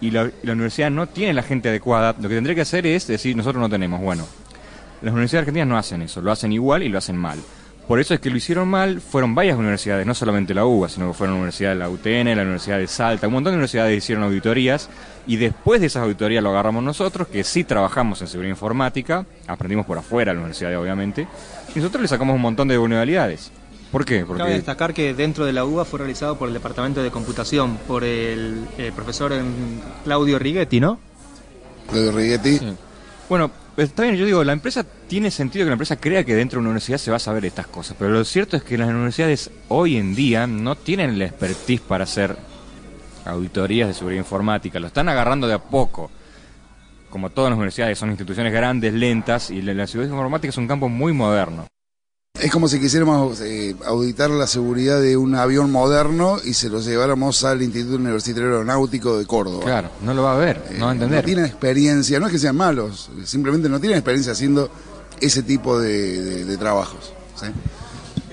y 0.02 0.12
la, 0.12 0.30
la, 0.42 0.54
universidad 0.54 0.90
no 0.90 1.08
tiene 1.08 1.34
la 1.34 1.44
gente 1.44 1.70
adecuada, 1.70 2.16
lo 2.20 2.28
que 2.28 2.36
tendría 2.36 2.56
que 2.56 2.62
hacer 2.62 2.86
es 2.88 3.08
decir, 3.08 3.38
nosotros 3.38 3.62
no 3.62 3.70
tenemos. 3.70 4.02
Bueno, 4.02 4.26
las 5.02 5.14
universidades 5.14 5.44
argentinas 5.44 5.68
no 5.68 5.78
hacen 5.78 6.02
eso, 6.02 6.22
lo 6.22 6.32
hacen 6.32 6.52
igual 6.52 6.84
y 6.84 6.90
lo 6.90 6.98
hacen 6.98 7.16
mal. 7.16 7.40
Por 7.88 8.00
eso 8.00 8.14
es 8.14 8.20
que 8.20 8.30
lo 8.30 8.38
hicieron 8.38 8.70
mal, 8.70 9.02
fueron 9.02 9.36
varias 9.36 9.58
universidades, 9.58 10.06
no 10.06 10.14
solamente 10.14 10.54
la 10.54 10.66
UBA, 10.66 10.88
sino 10.88 11.10
que 11.10 11.14
fueron 11.14 11.36
la 11.36 11.40
Universidad 11.40 11.72
de 11.72 11.76
la 11.76 11.90
UTN, 11.90 12.36
la 12.36 12.44
Universidad 12.44 12.78
de 12.78 12.88
Salta, 12.88 13.28
un 13.28 13.34
montón 13.34 13.52
de 13.52 13.56
universidades 13.56 13.98
hicieron 13.98 14.24
auditorías 14.24 14.90
y 15.28 15.36
después 15.36 15.82
de 15.82 15.88
esas 15.88 16.04
auditorías 16.04 16.42
lo 16.42 16.52
agarramos 16.52 16.84
nosotros, 16.84 17.28
que 17.28 17.44
sí 17.44 17.64
trabajamos 17.64 18.22
en 18.22 18.28
seguridad 18.28 18.52
informática, 18.52 19.26
aprendimos 19.48 19.86
por 19.86 19.98
afuera 19.98 20.34
la 20.34 20.40
universidad 20.40 20.80
obviamente, 20.80 21.28
y 21.76 21.80
nosotros 21.80 22.02
le 22.02 22.08
sacamos 22.08 22.36
un 22.36 22.42
montón 22.42 22.68
de 22.68 22.78
vulnerabilidades. 22.78 23.52
¿Por 23.92 24.06
qué? 24.06 24.24
Porque... 24.26 24.42
Cabe 24.42 24.54
destacar 24.54 24.94
que 24.94 25.14
dentro 25.14 25.46
de 25.46 25.52
la 25.52 25.66
UBA 25.66 25.84
fue 25.84 26.00
realizado 26.00 26.38
por 26.38 26.48
el 26.48 26.54
Departamento 26.54 27.04
de 27.04 27.12
Computación, 27.12 27.78
por 27.88 28.06
el, 28.06 28.68
profesor 28.96 29.34
Claudio 30.06 30.40
Righetti, 30.40 30.80
¿no? 30.80 30.98
Claudio 31.90 32.14
Righetti. 32.14 32.60
Bueno, 33.28 33.52
está 33.78 34.04
bien, 34.04 34.16
yo 34.16 34.26
digo, 34.26 34.44
la 34.44 34.54
empresa 34.54 34.86
tiene 35.08 35.32
sentido 35.32 35.66
que 35.66 35.70
la 35.70 35.74
empresa 35.74 35.96
crea 35.96 36.24
que 36.24 36.36
dentro 36.36 36.58
de 36.58 36.62
una 36.62 36.70
universidad 36.70 36.98
se 36.98 37.12
va 37.12 37.18
a 37.18 37.20
saber 37.20 37.46
estas 37.46 37.68
cosas, 37.68 37.96
pero 37.98 38.12
lo 38.12 38.24
cierto 38.26 38.58
es 38.58 38.64
que 38.64 38.78
las 38.78 38.90
universidades 38.90 39.52
hoy 39.68 39.98
en 39.98 40.16
día 40.16 40.48
no 40.48 40.76
tienen 40.76 41.18
la 41.18 41.26
expertise 41.26 41.82
para 41.82 42.04
hacer 42.04 42.36
auditorías 43.26 43.88
de 43.88 43.94
seguridad 43.94 44.22
informática, 44.22 44.80
lo 44.80 44.88
están 44.88 45.10
agarrando 45.10 45.48
de 45.48 45.54
a 45.54 45.60
poco. 45.60 46.10
Como 47.10 47.30
todas 47.30 47.50
las 47.50 47.58
universidades 47.58 48.00
son 48.00 48.10
instituciones 48.10 48.54
grandes, 48.54 48.94
lentas, 48.94 49.52
y 49.52 49.62
la 49.62 49.86
seguridad 49.86 50.14
informática 50.14 50.50
es 50.50 50.58
un 50.58 50.68
campo 50.68 50.88
muy 50.88 51.12
moderno. 51.12 51.68
Es 52.42 52.52
como 52.52 52.68
si 52.68 52.80
quisiéramos 52.80 53.40
eh, 53.42 53.76
auditar 53.86 54.32
la 54.32 54.48
seguridad 54.48 55.00
de 55.00 55.16
un 55.16 55.36
avión 55.36 55.72
moderno 55.72 56.38
y 56.44 56.54
se 56.54 56.70
lo 56.70 56.80
lleváramos 56.80 57.44
al 57.44 57.62
Instituto 57.62 57.98
Universitario 57.98 58.50
Aeronáutico 58.50 59.20
de 59.20 59.28
Córdoba. 59.28 59.64
Claro, 59.64 59.90
no 60.02 60.16
lo 60.16 60.24
va 60.24 60.34
a 60.34 60.38
ver, 60.38 60.60
no 60.80 60.86
va 60.86 60.92
a 60.92 60.94
entender. 60.96 61.20
No 61.20 61.26
tienen 61.26 61.46
experiencia, 61.46 62.20
no 62.20 62.26
es 62.26 62.32
que 62.32 62.40
sean 62.40 62.56
malos, 62.56 63.12
simplemente 63.26 63.70
no 63.70 63.80
tienen 63.80 64.00
experiencia 64.00 64.32
haciendo 64.32 64.72
ese 65.20 65.44
tipo 65.44 65.80
de, 65.80 66.58
trabajos. 66.58 67.14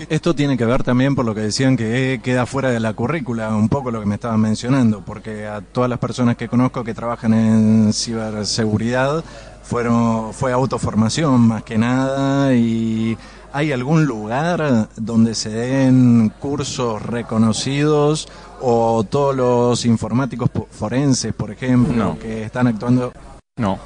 Esto 0.08 0.34
tiene 0.34 0.56
que 0.56 0.64
ver 0.64 0.82
también 0.84 1.14
por 1.14 1.26
lo 1.26 1.34
que 1.34 1.42
decían 1.42 1.76
que 1.76 2.20
queda 2.22 2.46
fuera 2.46 2.70
de 2.70 2.80
la 2.80 2.94
currícula, 2.94 3.54
un 3.54 3.68
poco 3.68 3.90
lo 3.90 4.00
que 4.00 4.06
me 4.06 4.14
estaban 4.14 4.40
mencionando, 4.40 5.04
porque 5.04 5.46
a 5.46 5.60
todas 5.60 5.90
las 5.90 5.98
personas 5.98 6.38
que 6.38 6.48
conozco 6.48 6.82
que 6.82 6.94
trabajan 6.94 7.34
en 7.34 7.92
ciberseguridad 7.92 9.22
fueron, 9.62 10.32
fue 10.32 10.50
autoformación 10.50 11.42
más 11.42 11.62
que 11.62 11.76
nada 11.76 12.54
y 12.54 13.18
¿Hay 13.52 13.72
algún 13.72 14.04
lugar 14.04 14.88
donde 14.96 15.34
se 15.34 15.48
den 15.48 16.32
cursos 16.38 17.00
reconocidos 17.02 18.28
o 18.60 19.04
todos 19.08 19.34
los 19.34 19.84
informáticos 19.86 20.50
forenses, 20.70 21.32
por 21.32 21.50
ejemplo, 21.50 22.18
que 22.20 22.44
están 22.44 22.66
actuando? 22.66 23.12
No. 23.56 23.78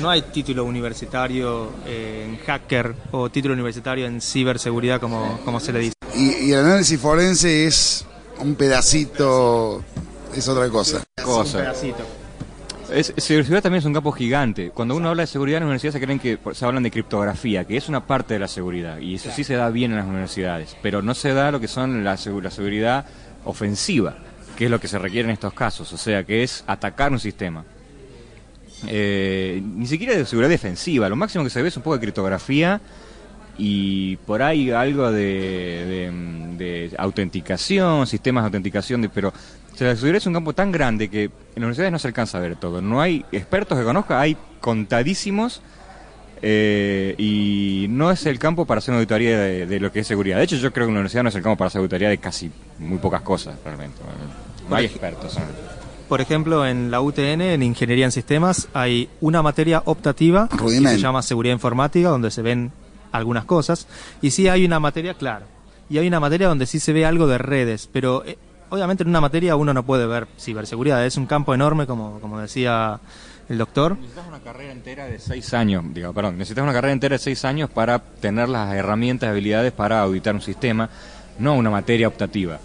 No 0.00 0.10
hay 0.10 0.22
título 0.22 0.64
universitario 0.64 1.70
en 1.86 2.38
hacker 2.38 2.94
o 3.12 3.30
título 3.30 3.54
universitario 3.54 4.06
en 4.06 4.20
ciberseguridad, 4.20 5.00
como, 5.00 5.40
como 5.44 5.60
se 5.60 5.72
le 5.72 5.78
dice. 5.80 5.94
Y, 6.14 6.52
el 6.52 6.64
análisis 6.64 7.00
forense 7.00 7.66
es 7.66 8.04
un 8.40 8.54
pedacito, 8.54 9.82
es 10.34 10.48
otra 10.48 10.68
cosa. 10.68 11.02
cosa. 11.22 11.58
un 11.58 11.64
pedacito. 11.64 12.17
Es, 12.90 13.12
seguridad 13.18 13.62
también 13.62 13.80
es 13.80 13.84
un 13.84 13.92
campo 13.92 14.12
gigante. 14.12 14.70
Cuando 14.70 14.96
uno 14.96 15.10
habla 15.10 15.22
de 15.22 15.26
seguridad 15.26 15.58
en 15.58 15.64
la 15.64 15.66
universidad 15.66 15.92
se 15.92 16.00
creen 16.00 16.18
que 16.18 16.38
se 16.52 16.64
hablan 16.64 16.82
de 16.82 16.90
criptografía, 16.90 17.64
que 17.64 17.76
es 17.76 17.88
una 17.88 18.06
parte 18.06 18.34
de 18.34 18.40
la 18.40 18.48
seguridad, 18.48 18.98
y 18.98 19.14
eso 19.14 19.30
sí 19.30 19.44
se 19.44 19.54
da 19.54 19.68
bien 19.70 19.90
en 19.90 19.98
las 19.98 20.06
universidades, 20.06 20.76
pero 20.82 21.02
no 21.02 21.14
se 21.14 21.34
da 21.34 21.50
lo 21.50 21.60
que 21.60 21.68
son 21.68 22.02
la, 22.02 22.16
seguridad 22.16 23.06
ofensiva, 23.44 24.16
que 24.56 24.66
es 24.66 24.70
lo 24.70 24.80
que 24.80 24.88
se 24.88 24.98
requiere 24.98 25.28
en 25.28 25.32
estos 25.34 25.52
casos, 25.52 25.92
o 25.92 25.98
sea, 25.98 26.24
que 26.24 26.42
es 26.42 26.64
atacar 26.66 27.12
un 27.12 27.20
sistema. 27.20 27.64
Eh, 28.86 29.60
ni 29.62 29.86
siquiera 29.86 30.16
de 30.16 30.24
seguridad 30.24 30.50
defensiva, 30.50 31.08
lo 31.08 31.16
máximo 31.16 31.44
que 31.44 31.50
se 31.50 31.60
ve 31.60 31.68
es 31.68 31.76
un 31.76 31.82
poco 31.82 31.96
de 31.96 32.00
criptografía 32.00 32.80
y 33.58 34.16
por 34.18 34.40
ahí 34.40 34.70
algo 34.70 35.10
de, 35.10 36.10
de 36.56 36.90
autenticación, 36.96 38.06
sistemas 38.06 38.44
de 38.44 38.46
autenticación, 38.46 39.02
de, 39.02 39.08
pero 39.08 39.32
sea, 39.78 39.88
la 39.88 39.94
seguridad 39.94 40.16
es 40.16 40.26
un 40.26 40.34
campo 40.34 40.52
tan 40.52 40.72
grande 40.72 41.08
que 41.08 41.24
en 41.24 41.30
las 41.30 41.56
universidades 41.56 41.92
no 41.92 41.98
se 41.98 42.08
alcanza 42.08 42.38
a 42.38 42.40
ver 42.40 42.56
todo. 42.56 42.82
No 42.82 43.00
hay 43.00 43.24
expertos 43.30 43.78
que 43.78 43.84
conozca, 43.84 44.20
hay 44.20 44.36
contadísimos 44.60 45.62
eh, 46.42 47.14
y 47.16 47.86
no 47.88 48.10
es 48.10 48.26
el 48.26 48.38
campo 48.38 48.64
para 48.64 48.78
hacer 48.78 48.92
una 48.92 48.98
auditoría 48.98 49.38
de, 49.38 49.80
lo 49.80 49.92
que 49.92 50.00
es 50.00 50.06
seguridad. 50.06 50.38
De 50.38 50.44
hecho, 50.44 50.56
yo 50.56 50.72
creo 50.72 50.86
que 50.86 50.90
una 50.90 51.00
universidad 51.00 51.22
no 51.22 51.28
es 51.28 51.34
el 51.36 51.42
campo 51.42 51.58
para 51.58 51.68
hacer 51.68 51.78
auditoría 51.78 52.08
de 52.08 52.18
casi 52.18 52.50
muy 52.78 52.98
pocas 52.98 53.22
cosas, 53.22 53.56
realmente. 53.64 53.98
No 54.68 54.76
hay 54.76 54.86
expertos. 54.86 55.38
Por 56.08 56.20
ejemplo, 56.20 56.66
en 56.66 56.90
la 56.90 57.00
UTN, 57.00 57.40
en 57.40 57.62
Ingeniería 57.62 58.06
en 58.06 58.12
Sistemas, 58.12 58.68
hay 58.74 59.08
una 59.20 59.42
materia 59.42 59.82
optativa 59.84 60.48
que 60.48 60.68
se 60.70 60.98
llama 60.98 61.22
Seguridad 61.22 61.54
Informática, 61.54 62.08
donde 62.08 62.30
se 62.30 62.42
ven 62.42 62.72
algunas 63.12 63.44
cosas. 63.44 63.86
Y 64.22 64.30
sí 64.30 64.48
hay 64.48 64.64
una 64.64 64.80
materia, 64.80 65.14
claro, 65.14 65.46
y 65.90 65.98
hay 65.98 66.08
una 66.08 66.18
materia 66.18 66.48
donde 66.48 66.66
sí 66.66 66.80
se 66.80 66.92
ve 66.92 67.06
algo 67.06 67.26
de 67.26 67.38
redes, 67.38 67.88
pero 67.92 68.24
eh, 68.24 68.38
obviamente 68.70 69.02
en 69.02 69.08
una 69.08 69.20
materia 69.20 69.56
uno 69.56 69.72
no 69.74 69.84
puede 69.84 70.06
ver 70.06 70.26
ciberseguridad, 70.38 71.04
es 71.04 71.16
un 71.16 71.26
campo 71.26 71.54
enorme, 71.54 71.86
como, 71.86 72.20
como 72.20 72.40
decía 72.40 73.00
el 73.48 73.58
doctor. 73.58 73.96
Necesitas 73.96 74.26
una 74.28 74.40
carrera 74.40 74.72
entera 74.72 75.06
de 75.06 75.18
seis 75.18 75.54
años, 75.54 75.84
digo, 75.92 76.12
perdón, 76.12 76.38
necesitas 76.38 76.62
una 76.62 76.72
carrera 76.72 76.92
entera 76.92 77.14
de 77.14 77.18
seis 77.18 77.44
años 77.44 77.70
para 77.70 77.98
tener 77.98 78.48
las 78.48 78.74
herramientas 78.74 79.30
habilidades 79.30 79.72
para 79.72 80.00
auditar 80.00 80.34
un 80.34 80.42
sistema, 80.42 80.88
no 81.38 81.54
una 81.54 81.70
materia 81.70 82.08
optativa. 82.08 82.58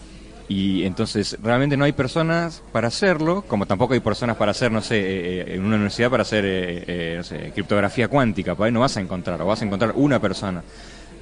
Y 0.49 0.83
entonces 0.83 1.37
realmente 1.41 1.77
no 1.77 1.85
hay 1.85 1.93
personas 1.93 2.61
para 2.71 2.89
hacerlo, 2.89 3.43
como 3.47 3.65
tampoco 3.65 3.93
hay 3.93 4.01
personas 4.01 4.35
para 4.35 4.51
hacer, 4.51 4.71
no 4.71 4.81
sé, 4.81 4.99
eh, 4.99 5.41
eh, 5.41 5.55
en 5.55 5.65
una 5.65 5.75
universidad 5.75 6.09
para 6.09 6.23
hacer, 6.23 6.43
eh, 6.45 7.21
sé, 7.23 7.51
criptografía 7.53 8.09
cuántica, 8.09 8.53
por 8.53 8.65
ahí 8.65 8.71
no 8.71 8.81
vas 8.81 8.97
a 8.97 8.99
encontrar, 8.99 9.43
vas 9.43 9.61
a 9.61 9.65
encontrar 9.65 9.93
una 9.95 10.19
persona. 10.19 10.61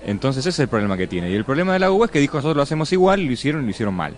Entonces 0.05 0.41
ese 0.41 0.49
es 0.49 0.59
el 0.59 0.67
problema 0.67 0.97
que 0.97 1.05
tiene. 1.05 1.29
Y 1.29 1.35
el 1.35 1.45
problema 1.45 1.73
de 1.73 1.79
la 1.79 1.91
U 1.91 2.03
es 2.03 2.09
que 2.09 2.19
dijo 2.19 2.37
nosotros 2.37 2.57
lo 2.57 2.63
hacemos 2.63 2.91
igual 2.91 3.23
lo 3.23 3.31
hicieron 3.31 3.61
y 3.61 3.65
lo 3.65 3.71
hicieron 3.71 3.93
mal. 3.93 4.15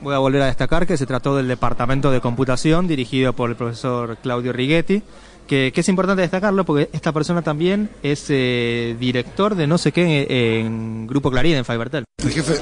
Voy 0.00 0.14
a 0.14 0.18
volver 0.18 0.42
a 0.42 0.46
destacar 0.46 0.86
que 0.86 0.96
se 0.96 1.06
trató 1.06 1.36
del 1.36 1.48
Departamento 1.48 2.10
de 2.10 2.20
Computación 2.20 2.86
dirigido 2.86 3.32
por 3.32 3.50
el 3.50 3.56
profesor 3.56 4.18
Claudio 4.18 4.52
Righetti, 4.52 5.02
que, 5.46 5.72
es 5.74 5.88
importante 5.88 6.22
destacarlo 6.22 6.64
porque 6.64 6.90
esta 6.92 7.12
persona 7.12 7.42
también 7.42 7.88
es 8.02 8.26
eh, 8.28 8.96
director 8.98 9.54
de 9.54 9.66
no 9.66 9.78
sé 9.78 9.92
qué 9.92 10.60
en, 10.60 11.06
Grupo 11.06 11.30
Clarín, 11.30 11.56
en 11.56 11.64
Fibertel. 11.64 12.04
El 12.18 12.30
jefe, 12.30 12.54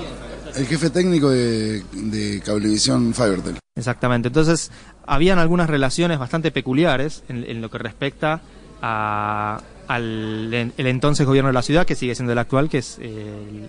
el 0.55 0.67
jefe 0.67 0.91
técnico 0.91 1.31
de, 1.31 1.83
de 1.93 2.41
Cablevisión 2.45 3.14
Fibertel. 3.14 3.59
Exactamente, 3.75 4.29
entonces 4.29 4.71
habían 5.07 5.38
algunas 5.38 5.69
relaciones 5.69 6.19
bastante 6.19 6.53
peculiares 6.53 7.25
en, 7.29 7.61
lo 7.61 7.71
que 7.71 7.79
respecta 7.79 8.43
a, 8.81 9.61
al 9.88 10.55
el 10.55 10.87
entonces 10.87 11.26
gobierno 11.26 11.49
de 11.49 11.55
la 11.55 11.62
ciudad, 11.62 11.85
que 11.85 11.97
sigue 11.97 12.14
siendo 12.14 12.33
el 12.33 12.38
actual, 12.38 12.69
que 12.69 12.79
es 12.79 12.99
el, 12.99 13.69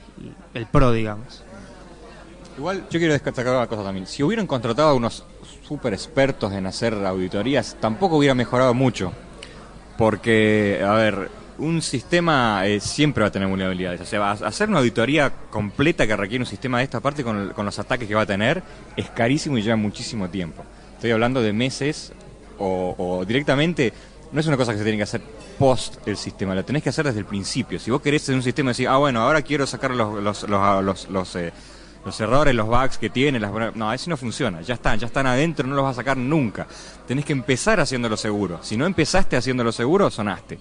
el 0.53 0.65
PRO, 0.67 0.91
digamos. 0.91 1.44
Igual 2.57 2.87
yo 2.89 2.99
quiero 2.99 3.13
destacar 3.13 3.47
una 3.47 3.67
cosa 3.67 3.83
también. 3.83 4.07
Si 4.07 4.23
hubieran 4.23 4.47
contratado 4.47 4.89
a 4.89 4.93
unos 4.93 5.25
super 5.67 5.93
expertos 5.93 6.53
en 6.53 6.65
hacer 6.65 6.93
auditorías, 6.93 7.75
tampoco 7.79 8.17
hubiera 8.17 8.33
mejorado 8.33 8.73
mucho. 8.73 9.11
Porque, 9.97 10.81
a 10.85 10.93
ver, 10.93 11.29
un 11.57 11.81
sistema 11.81 12.65
eh, 12.65 12.79
siempre 12.79 13.21
va 13.21 13.27
a 13.27 13.31
tener 13.31 13.47
vulnerabilidades. 13.47 14.01
O 14.01 14.05
sea, 14.05 14.31
hacer 14.31 14.69
una 14.69 14.79
auditoría 14.79 15.31
completa 15.49 16.07
que 16.07 16.15
requiere 16.15 16.43
un 16.43 16.49
sistema 16.49 16.79
de 16.79 16.85
esta 16.85 16.99
parte 16.99 17.23
con, 17.23 17.53
los 17.55 17.79
ataques 17.79 18.07
que 18.07 18.15
va 18.15 18.21
a 18.21 18.25
tener 18.25 18.63
es 18.95 19.09
carísimo 19.09 19.57
y 19.57 19.61
lleva 19.61 19.75
muchísimo 19.75 20.29
tiempo. 20.29 20.63
Estoy 20.95 21.11
hablando 21.11 21.41
de 21.41 21.51
meses 21.53 22.13
o, 22.57 23.23
directamente, 23.27 23.91
no 24.31 24.39
es 24.39 24.47
una 24.47 24.55
cosa 24.57 24.71
que 24.71 24.77
se 24.77 24.83
tiene 24.83 24.97
que 24.97 25.03
hacer 25.03 25.21
post 25.59 26.05
el 26.07 26.17
sistema, 26.17 26.55
la 26.55 26.63
tenés 26.63 26.83
que 26.83 26.89
hacer 26.89 27.05
desde 27.05 27.19
el 27.19 27.25
principio. 27.25 27.79
Si 27.79 27.91
vos 27.91 28.01
querés 28.01 28.27
en 28.29 28.35
un 28.35 28.43
sistema 28.43 28.71
decir, 28.71 28.87
ah, 28.87 28.97
bueno, 28.97 29.21
ahora 29.21 29.41
quiero 29.41 29.67
sacar 29.67 29.91
los 29.91 31.35
eh, 31.35 31.53
los 32.05 32.21
errores, 32.21 32.53
los 32.53 32.67
bugs 32.67 32.97
que 32.99 33.09
tiene, 33.09 33.39
las... 33.39 33.51
no, 33.75 33.91
eso 33.91 34.09
no 34.09 34.15
funciona, 34.15 34.61
ya 34.61 34.75
están, 34.75 34.99
ya 34.99 35.07
están 35.07 35.25
adentro, 35.25 35.67
no 35.67 35.75
los 35.75 35.83
vas 35.83 35.97
a 35.97 36.01
sacar 36.01 36.15
nunca. 36.15 36.67
Tenés 37.07 37.25
que 37.25 37.33
empezar 37.33 37.79
haciéndolo 37.79 38.15
seguro. 38.15 38.59
Si 38.61 38.77
no 38.77 38.85
empezaste 38.85 39.35
haciéndolo 39.35 39.71
seguro, 39.71 40.11
sonaste. 40.11 40.59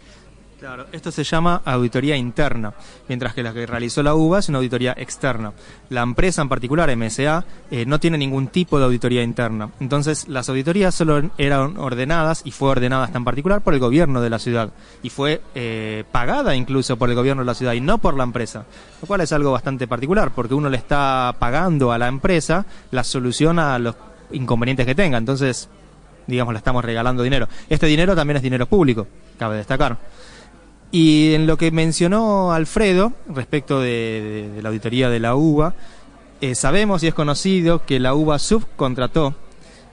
Claro, 0.58 0.86
esto 0.92 1.10
se 1.10 1.24
llama 1.24 1.60
auditoría 1.64 2.16
interna, 2.16 2.72
mientras 3.08 3.34
que 3.34 3.42
la 3.42 3.52
que 3.52 3.66
realizó 3.66 4.02
la 4.02 4.14
UBA 4.14 4.38
es 4.38 4.48
una 4.48 4.58
auditoría 4.58 4.94
externa. 4.96 5.52
La 5.90 6.02
empresa 6.02 6.42
en 6.42 6.48
particular, 6.48 6.94
MSA, 6.96 7.44
eh, 7.70 7.84
no 7.84 7.98
tiene 7.98 8.16
ningún 8.16 8.48
tipo 8.48 8.78
de 8.78 8.84
auditoría 8.84 9.22
interna. 9.22 9.70
Entonces, 9.80 10.28
las 10.28 10.48
auditorías 10.48 10.94
solo 10.94 11.30
eran 11.38 11.76
ordenadas, 11.76 12.42
y 12.44 12.52
fue 12.52 12.70
ordenada 12.70 13.04
hasta 13.04 13.18
en 13.18 13.24
particular 13.24 13.62
por 13.62 13.74
el 13.74 13.80
gobierno 13.80 14.22
de 14.22 14.30
la 14.30 14.38
ciudad, 14.38 14.70
y 15.02 15.10
fue 15.10 15.42
eh, 15.54 16.04
pagada 16.12 16.54
incluso 16.54 16.96
por 16.96 17.10
el 17.10 17.16
gobierno 17.16 17.42
de 17.42 17.46
la 17.46 17.54
ciudad 17.54 17.72
y 17.72 17.80
no 17.80 17.98
por 17.98 18.16
la 18.16 18.24
empresa, 18.24 18.64
lo 19.02 19.08
cual 19.08 19.20
es 19.20 19.32
algo 19.32 19.52
bastante 19.52 19.88
particular, 19.88 20.30
porque 20.34 20.54
uno 20.54 20.70
le 20.70 20.76
está 20.76 21.34
pagando 21.38 21.92
a 21.92 21.98
la 21.98 22.06
empresa 22.08 22.64
la 22.90 23.04
solución 23.04 23.58
a 23.58 23.78
los 23.78 23.96
inconvenientes 24.30 24.86
que 24.86 24.94
tenga. 24.94 25.18
Entonces, 25.18 25.68
digamos, 26.26 26.54
le 26.54 26.58
estamos 26.58 26.84
regalando 26.84 27.22
dinero. 27.22 27.48
Este 27.68 27.86
dinero 27.86 28.14
también 28.14 28.36
es 28.36 28.42
dinero 28.42 28.66
público, 28.66 29.06
cabe 29.38 29.56
destacar. 29.56 29.98
Y 30.94 31.34
en 31.34 31.48
lo 31.48 31.56
que 31.56 31.72
mencionó 31.72 32.52
Alfredo 32.52 33.12
respecto 33.26 33.80
de, 33.80 34.60
la 34.62 34.68
auditoría 34.68 35.10
de 35.10 35.18
la 35.18 35.34
UBA, 35.34 35.74
eh, 36.40 36.54
sabemos 36.54 37.02
y 37.02 37.08
es 37.08 37.14
conocido 37.14 37.84
que 37.84 37.98
la 37.98 38.14
UBA 38.14 38.38
subcontrató 38.38 39.34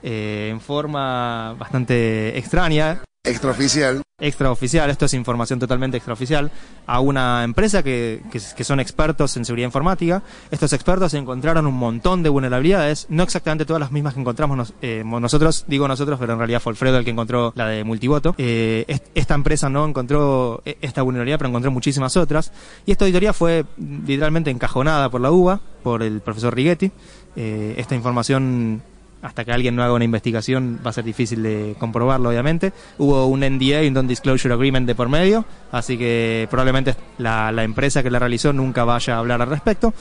eh, 0.04 0.50
en 0.52 0.62
forma 0.62 1.56
bastante 1.58 2.38
extraña 2.38 3.02
extraoficial. 3.24 4.02
Extraoficial, 4.20 4.90
esto 4.90 5.06
es 5.06 5.14
información 5.14 5.60
totalmente 5.60 5.98
extraoficial, 5.98 6.52
a 6.86 7.00
una 7.00 7.44
empresa 7.44 7.82
que, 7.82 8.22
que, 8.32 8.64
son 8.64 8.80
expertos 8.80 9.36
en 9.38 9.46
seguridad 9.46 9.68
informática. 9.68 10.22
Estos 10.52 10.74
expertos 10.74 11.14
encontraron 11.14 11.66
un 11.66 11.74
montón 11.76 12.22
de 12.24 12.30
vulnerabilidades, 12.30 13.08
no 13.10 13.24
exactamente 13.24 13.66
todas 13.66 13.80
las 13.80 13.92
mismas 13.92 14.14
que 14.14 14.20
encontramos 14.20 14.74
eh, 14.82 15.04
nosotros, 15.04 15.66
digo 15.68 15.88
nosotros, 15.88 16.20
pero 16.20 16.34
en 16.34 16.40
realidad 16.40 16.62
fue 16.62 16.72
Alfredo 16.72 16.98
el 16.98 17.06
que 17.06 17.12
encontró 17.12 17.52
la 17.56 17.68
de 17.68 17.84
multivoto. 17.84 18.36
Eh, 18.38 18.86
esta 19.16 19.34
empresa 19.34 19.70
no 19.70 19.88
encontró 19.88 20.62
e, 20.66 20.78
esta 20.82 21.02
vulnerabilidad, 21.02 21.40
pero 21.40 21.50
encontró 21.50 21.72
muchísimas 21.72 22.18
otras. 22.18 22.52
Y 22.86 22.92
esta 22.92 23.06
auditoría 23.06 23.34
fue 23.34 23.66
literalmente 23.78 24.52
encajonada 24.52 25.10
por 25.10 25.22
la 25.22 25.32
UBA, 25.32 25.62
por 25.84 26.04
el 26.04 26.22
profesor 26.22 26.56
Righetti. 26.56 26.92
Eh, 27.36 27.76
esta 27.78 27.96
información 27.96 28.84
hasta 29.22 29.46
que 29.46 29.52
alguien 29.52 29.76
no 29.76 29.84
haga 29.84 29.94
una 29.94 30.06
investigación 30.06 30.80
va 30.86 30.90
a 30.90 30.94
ser 30.94 31.04
difícil 31.04 31.44
de 31.44 31.76
comprobarlo, 31.80 32.30
obviamente. 32.30 32.74
Hubo 32.98 33.28
un 33.28 33.42
NDA, 33.42 33.82
un 33.88 33.94
Non-Disclosure 33.94 34.54
Agreement 34.54 34.88
de 34.88 34.96
por 34.96 35.10
medio, 35.10 35.46
así 35.72 35.98
que 35.98 36.48
probablemente 36.50 36.96
la, 37.18 37.52
la, 37.52 37.64
empresa 37.64 38.04
que 38.04 38.10
la 38.10 38.20
realizó 38.20 38.54
nunca 38.54 38.84
vaya 38.84 39.16
a 39.16 39.20
hablar 39.20 39.42
al 39.42 39.50
respecto. 39.50 39.94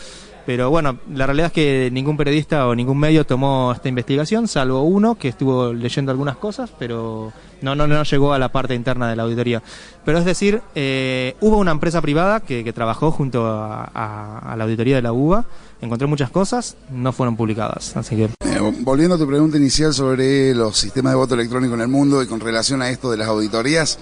Pero 0.50 0.68
bueno, 0.68 0.98
la 1.14 1.26
realidad 1.26 1.46
es 1.46 1.52
que 1.52 1.90
ningún 1.92 2.16
periodista 2.16 2.66
o 2.66 2.74
ningún 2.74 2.98
medio 2.98 3.24
tomó 3.24 3.70
esta 3.72 3.88
investigación, 3.88 4.48
salvo 4.48 4.82
uno 4.82 5.14
que 5.14 5.28
estuvo 5.28 5.72
leyendo 5.72 6.10
algunas 6.10 6.38
cosas, 6.38 6.72
pero 6.76 7.32
no, 7.62 7.76
no, 7.76 7.86
no 7.86 8.02
llegó 8.02 8.32
a 8.32 8.38
la 8.40 8.50
parte 8.50 8.74
interna 8.74 9.08
de 9.08 9.14
la 9.14 9.22
auditoría. 9.22 9.62
Pero 10.04 10.18
es 10.18 10.24
decir, 10.24 10.60
eh, 10.74 11.36
hubo 11.40 11.56
una 11.58 11.70
empresa 11.70 12.02
privada 12.02 12.40
que, 12.40 12.72
trabajó 12.72 13.12
junto 13.12 13.46
a, 13.46 14.54
la 14.58 14.64
auditoría 14.64 14.96
de 14.96 15.02
la 15.02 15.12
UBA, 15.12 15.44
encontré 15.80 16.08
muchas 16.08 16.30
cosas, 16.30 16.76
no 16.90 17.12
fueron 17.12 17.36
publicadas. 17.36 17.94
Eh, 18.10 18.72
volviendo 18.80 19.14
a 19.14 19.18
tu 19.18 19.28
pregunta 19.28 19.56
inicial 19.56 19.94
sobre 19.94 20.52
los 20.52 20.76
sistemas 20.76 21.12
de 21.12 21.16
voto 21.16 21.34
electrónico 21.36 21.74
en 21.74 21.82
el 21.82 21.88
mundo 21.88 22.24
y 22.24 22.26
con 22.26 22.40
relación 22.40 22.82
a 22.82 22.90
esto 22.90 23.08
de 23.08 23.18
las 23.18 23.28
auditorías, 23.28 24.00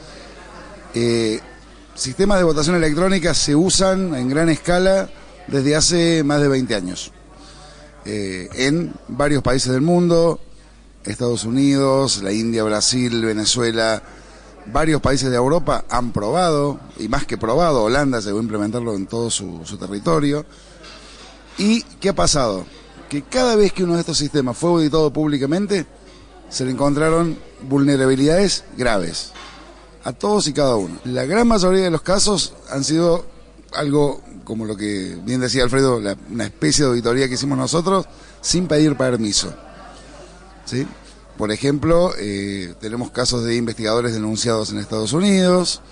eh, 0.95 1.41
sistemas 1.95 2.39
de 2.39 2.45
votación 2.45 2.75
electrónica 2.77 3.35
se 3.35 3.55
usan 3.55 4.15
en 4.15 4.31
gran 4.31 4.49
escala 4.49 5.11
desde 5.49 5.77
hace 5.77 6.25
más 6.25 6.41
de 6.41 6.49
20 6.49 6.75
años. 6.75 7.13
Eh, 8.05 8.49
en 8.55 8.95
varios 9.09 9.43
países 9.43 9.73
del 9.73 9.83
mundo, 9.83 10.41
Estados 11.05 11.45
Unidos, 11.45 12.23
la 12.23 12.33
India, 12.33 12.63
Brasil, 12.63 13.25
Venezuela, 13.25 14.03
varios 14.73 15.01
países 15.01 15.31
de 15.31 15.37
Europa 15.37 15.85
han 15.89 16.13
probado, 16.13 16.79
y 16.99 17.09
más 17.09 17.27
que 17.27 17.39
probado, 17.39 17.83
Holanda 17.85 18.21
llegó 18.21 18.39
a 18.39 18.43
implementarlo 18.43 18.95
en 18.95 19.07
todo 19.07 19.31
su, 19.31 19.61
su 19.65 19.77
territorio. 19.79 20.45
¿Y 21.57 21.83
qué 22.01 22.11
ha 22.11 22.15
pasado? 22.15 22.65
Que 23.09 23.23
cada 23.23 23.57
vez 23.57 23.73
que 23.73 23.85
uno 23.85 23.95
de 23.95 24.01
estos 24.01 24.19
sistemas 24.19 24.57
fue 24.57 24.71
auditado 24.71 25.13
públicamente, 25.13 25.87
se 26.49 26.65
le 26.65 26.71
encontraron 26.71 27.39
vulnerabilidades 27.63 28.65
graves. 28.77 29.33
A 30.05 30.13
todos 30.13 30.47
y 30.47 30.53
cada 30.53 30.77
uno. 30.77 30.99
La 31.05 31.25
gran 31.25 31.47
mayoría 31.49 31.83
de 31.83 31.91
los 31.91 32.03
casos 32.03 32.55
han 32.71 32.85
sido 32.85 33.27
algo 33.75 34.23
como 34.49 34.65
lo 34.65 34.79
que 34.79 35.15
bien 35.27 35.43
decía 35.43 35.63
Alfredo, 35.63 35.99
una 35.99 36.45
especie 36.45 36.83
de 36.83 36.91
auditoría 36.91 37.29
que 37.29 37.35
hicimos 37.35 37.59
nosotros 37.59 38.07
sin 38.41 38.67
pedir 38.67 38.97
permiso. 38.97 39.55
¿Sí? 40.65 40.87
Por 41.37 41.53
ejemplo, 41.53 42.15
eh, 42.19 42.73
tenemos 42.81 43.11
casos 43.11 43.45
de 43.45 43.57
investigadores 43.57 44.15
denunciados 44.15 44.71
en 44.71 44.79
Estados 44.79 45.13
Unidos, 45.13 45.83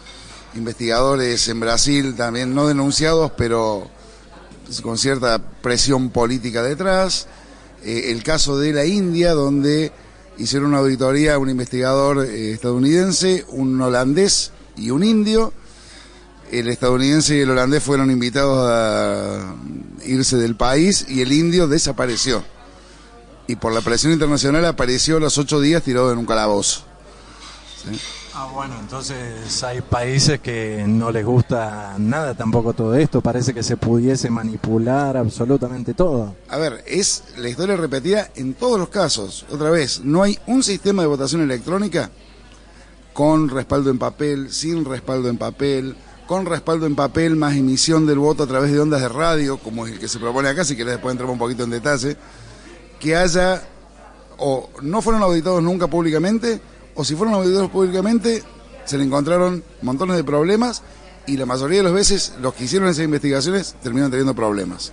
investigadores 0.54 1.46
en 1.48 1.60
Brasil 1.60 2.14
también 2.16 2.54
no 2.54 2.66
denunciados, 2.66 3.30
pero 3.36 3.88
con 4.82 4.96
cierta 4.96 5.38
presión 5.38 6.08
política 6.08 6.62
detrás. 6.62 7.28
Eh, 7.84 8.10
el 8.10 8.22
caso 8.22 8.58
de 8.58 8.72
la 8.72 8.86
India, 8.86 9.32
donde 9.34 9.92
hicieron 10.38 10.70
una 10.70 10.78
auditoría 10.78 11.38
un 11.38 11.50
investigador 11.50 12.24
eh, 12.24 12.52
estadounidense, 12.52 13.44
un 13.50 13.78
holandés 13.82 14.50
y 14.78 14.88
un 14.88 15.04
indio, 15.04 15.52
el 16.52 16.68
estadounidense 16.68 17.36
y 17.36 17.40
el 17.40 17.50
holandés 17.50 17.82
fueron 17.82 18.10
invitados 18.10 18.68
a 18.70 19.54
irse 20.04 20.36
del 20.36 20.56
país 20.56 21.06
y 21.08 21.22
el 21.22 21.32
indio 21.32 21.68
desapareció. 21.68 22.44
Y 23.46 23.56
por 23.56 23.72
la 23.72 23.80
presión 23.80 24.12
internacional 24.12 24.64
apareció 24.64 25.18
a 25.18 25.20
los 25.20 25.38
ocho 25.38 25.60
días 25.60 25.82
tirado 25.82 26.12
en 26.12 26.18
un 26.18 26.26
calabozo. 26.26 26.82
Ah, 28.34 28.50
bueno, 28.52 28.74
entonces 28.78 29.62
hay 29.62 29.80
países 29.80 30.40
que 30.40 30.84
no 30.86 31.10
les 31.10 31.24
gusta 31.24 31.94
nada 31.98 32.34
tampoco 32.34 32.74
todo 32.74 32.94
esto. 32.94 33.22
Parece 33.22 33.54
que 33.54 33.62
se 33.62 33.78
pudiese 33.78 34.28
manipular 34.28 35.16
absolutamente 35.16 35.94
todo. 35.94 36.34
A 36.48 36.58
ver, 36.58 36.84
es 36.86 37.24
la 37.38 37.48
historia 37.48 37.76
repetida 37.76 38.28
en 38.34 38.52
todos 38.52 38.78
los 38.78 38.90
casos. 38.90 39.46
Otra 39.50 39.70
vez, 39.70 40.00
no 40.04 40.22
hay 40.22 40.38
un 40.46 40.62
sistema 40.62 41.00
de 41.02 41.08
votación 41.08 41.40
electrónica 41.40 42.10
con 43.14 43.48
respaldo 43.48 43.88
en 43.88 43.98
papel, 43.98 44.52
sin 44.52 44.84
respaldo 44.84 45.30
en 45.30 45.38
papel, 45.38 45.96
con 46.26 46.44
respaldo 46.46 46.86
en 46.86 46.96
papel 46.96 47.36
más 47.36 47.56
emisión 47.56 48.06
del 48.06 48.18
voto 48.18 48.42
a 48.42 48.46
través 48.46 48.72
de 48.72 48.80
ondas 48.80 49.00
de 49.00 49.08
radio, 49.08 49.58
como 49.58 49.86
es 49.86 49.92
el 49.92 49.98
que 49.98 50.08
se 50.08 50.18
propone 50.18 50.48
acá, 50.48 50.64
si 50.64 50.76
querés 50.76 50.94
después 50.94 51.12
entramos 51.12 51.34
un 51.34 51.38
poquito 51.38 51.64
en 51.64 51.70
detalle, 51.70 52.16
que 52.98 53.16
haya, 53.16 53.62
o 54.38 54.68
no 54.82 55.02
fueron 55.02 55.22
auditados 55.22 55.62
nunca 55.62 55.86
públicamente, 55.86 56.60
o 56.94 57.04
si 57.04 57.14
fueron 57.14 57.34
auditados 57.34 57.70
públicamente, 57.70 58.42
se 58.84 58.98
le 58.98 59.04
encontraron 59.04 59.62
montones 59.82 60.16
de 60.16 60.24
problemas 60.24 60.82
y 61.26 61.36
la 61.36 61.46
mayoría 61.46 61.78
de 61.78 61.84
las 61.84 61.92
veces 61.92 62.32
los 62.40 62.54
que 62.54 62.64
hicieron 62.64 62.88
esas 62.88 63.04
investigaciones 63.04 63.76
terminan 63.82 64.10
teniendo 64.10 64.34
problemas. 64.34 64.92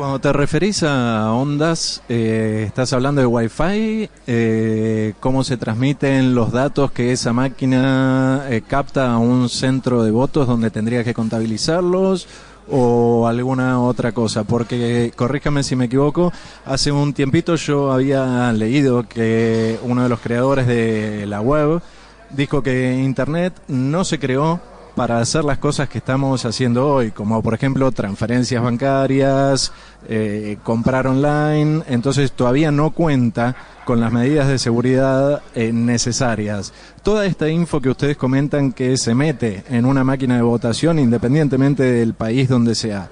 Cuando 0.00 0.18
te 0.18 0.32
referís 0.32 0.82
a 0.82 1.30
ondas, 1.34 2.02
eh, 2.08 2.64
estás 2.66 2.94
hablando 2.94 3.20
de 3.20 3.26
Wi-Fi, 3.26 4.08
eh, 4.26 5.12
cómo 5.20 5.44
se 5.44 5.58
transmiten 5.58 6.34
los 6.34 6.52
datos 6.52 6.90
que 6.90 7.12
esa 7.12 7.34
máquina 7.34 8.46
eh, 8.48 8.62
capta 8.66 9.12
a 9.12 9.18
un 9.18 9.50
centro 9.50 10.02
de 10.02 10.10
votos 10.10 10.46
donde 10.46 10.70
tendría 10.70 11.04
que 11.04 11.12
contabilizarlos 11.12 12.26
o 12.70 13.26
alguna 13.28 13.78
otra 13.82 14.12
cosa, 14.12 14.44
porque 14.44 15.12
corríjame 15.14 15.62
si 15.62 15.76
me 15.76 15.84
equivoco, 15.84 16.32
hace 16.64 16.90
un 16.90 17.12
tiempito 17.12 17.56
yo 17.56 17.92
había 17.92 18.50
leído 18.54 19.06
que 19.06 19.78
uno 19.82 20.04
de 20.04 20.08
los 20.08 20.20
creadores 20.20 20.66
de 20.66 21.26
la 21.26 21.42
web 21.42 21.82
dijo 22.30 22.62
que 22.62 22.94
Internet 22.94 23.52
no 23.68 24.04
se 24.04 24.18
creó 24.18 24.60
para 25.00 25.18
hacer 25.18 25.46
las 25.46 25.56
cosas 25.56 25.88
que 25.88 25.96
estamos 25.96 26.44
haciendo 26.44 26.86
hoy, 26.86 27.10
como 27.10 27.42
por 27.42 27.54
ejemplo 27.54 27.90
transferencias 27.90 28.62
bancarias, 28.62 29.72
eh, 30.06 30.58
comprar 30.62 31.06
online, 31.06 31.82
entonces 31.88 32.32
todavía 32.32 32.70
no 32.70 32.90
cuenta 32.90 33.56
con 33.86 33.98
las 33.98 34.12
medidas 34.12 34.46
de 34.46 34.58
seguridad 34.58 35.40
eh, 35.54 35.72
necesarias. 35.72 36.74
Toda 37.02 37.24
esta 37.24 37.48
info 37.48 37.80
que 37.80 37.88
ustedes 37.88 38.18
comentan 38.18 38.74
que 38.74 38.98
se 38.98 39.14
mete 39.14 39.64
en 39.70 39.86
una 39.86 40.04
máquina 40.04 40.36
de 40.36 40.42
votación 40.42 40.98
independientemente 40.98 41.82
del 41.82 42.12
país 42.12 42.50
donde 42.50 42.74
sea. 42.74 43.08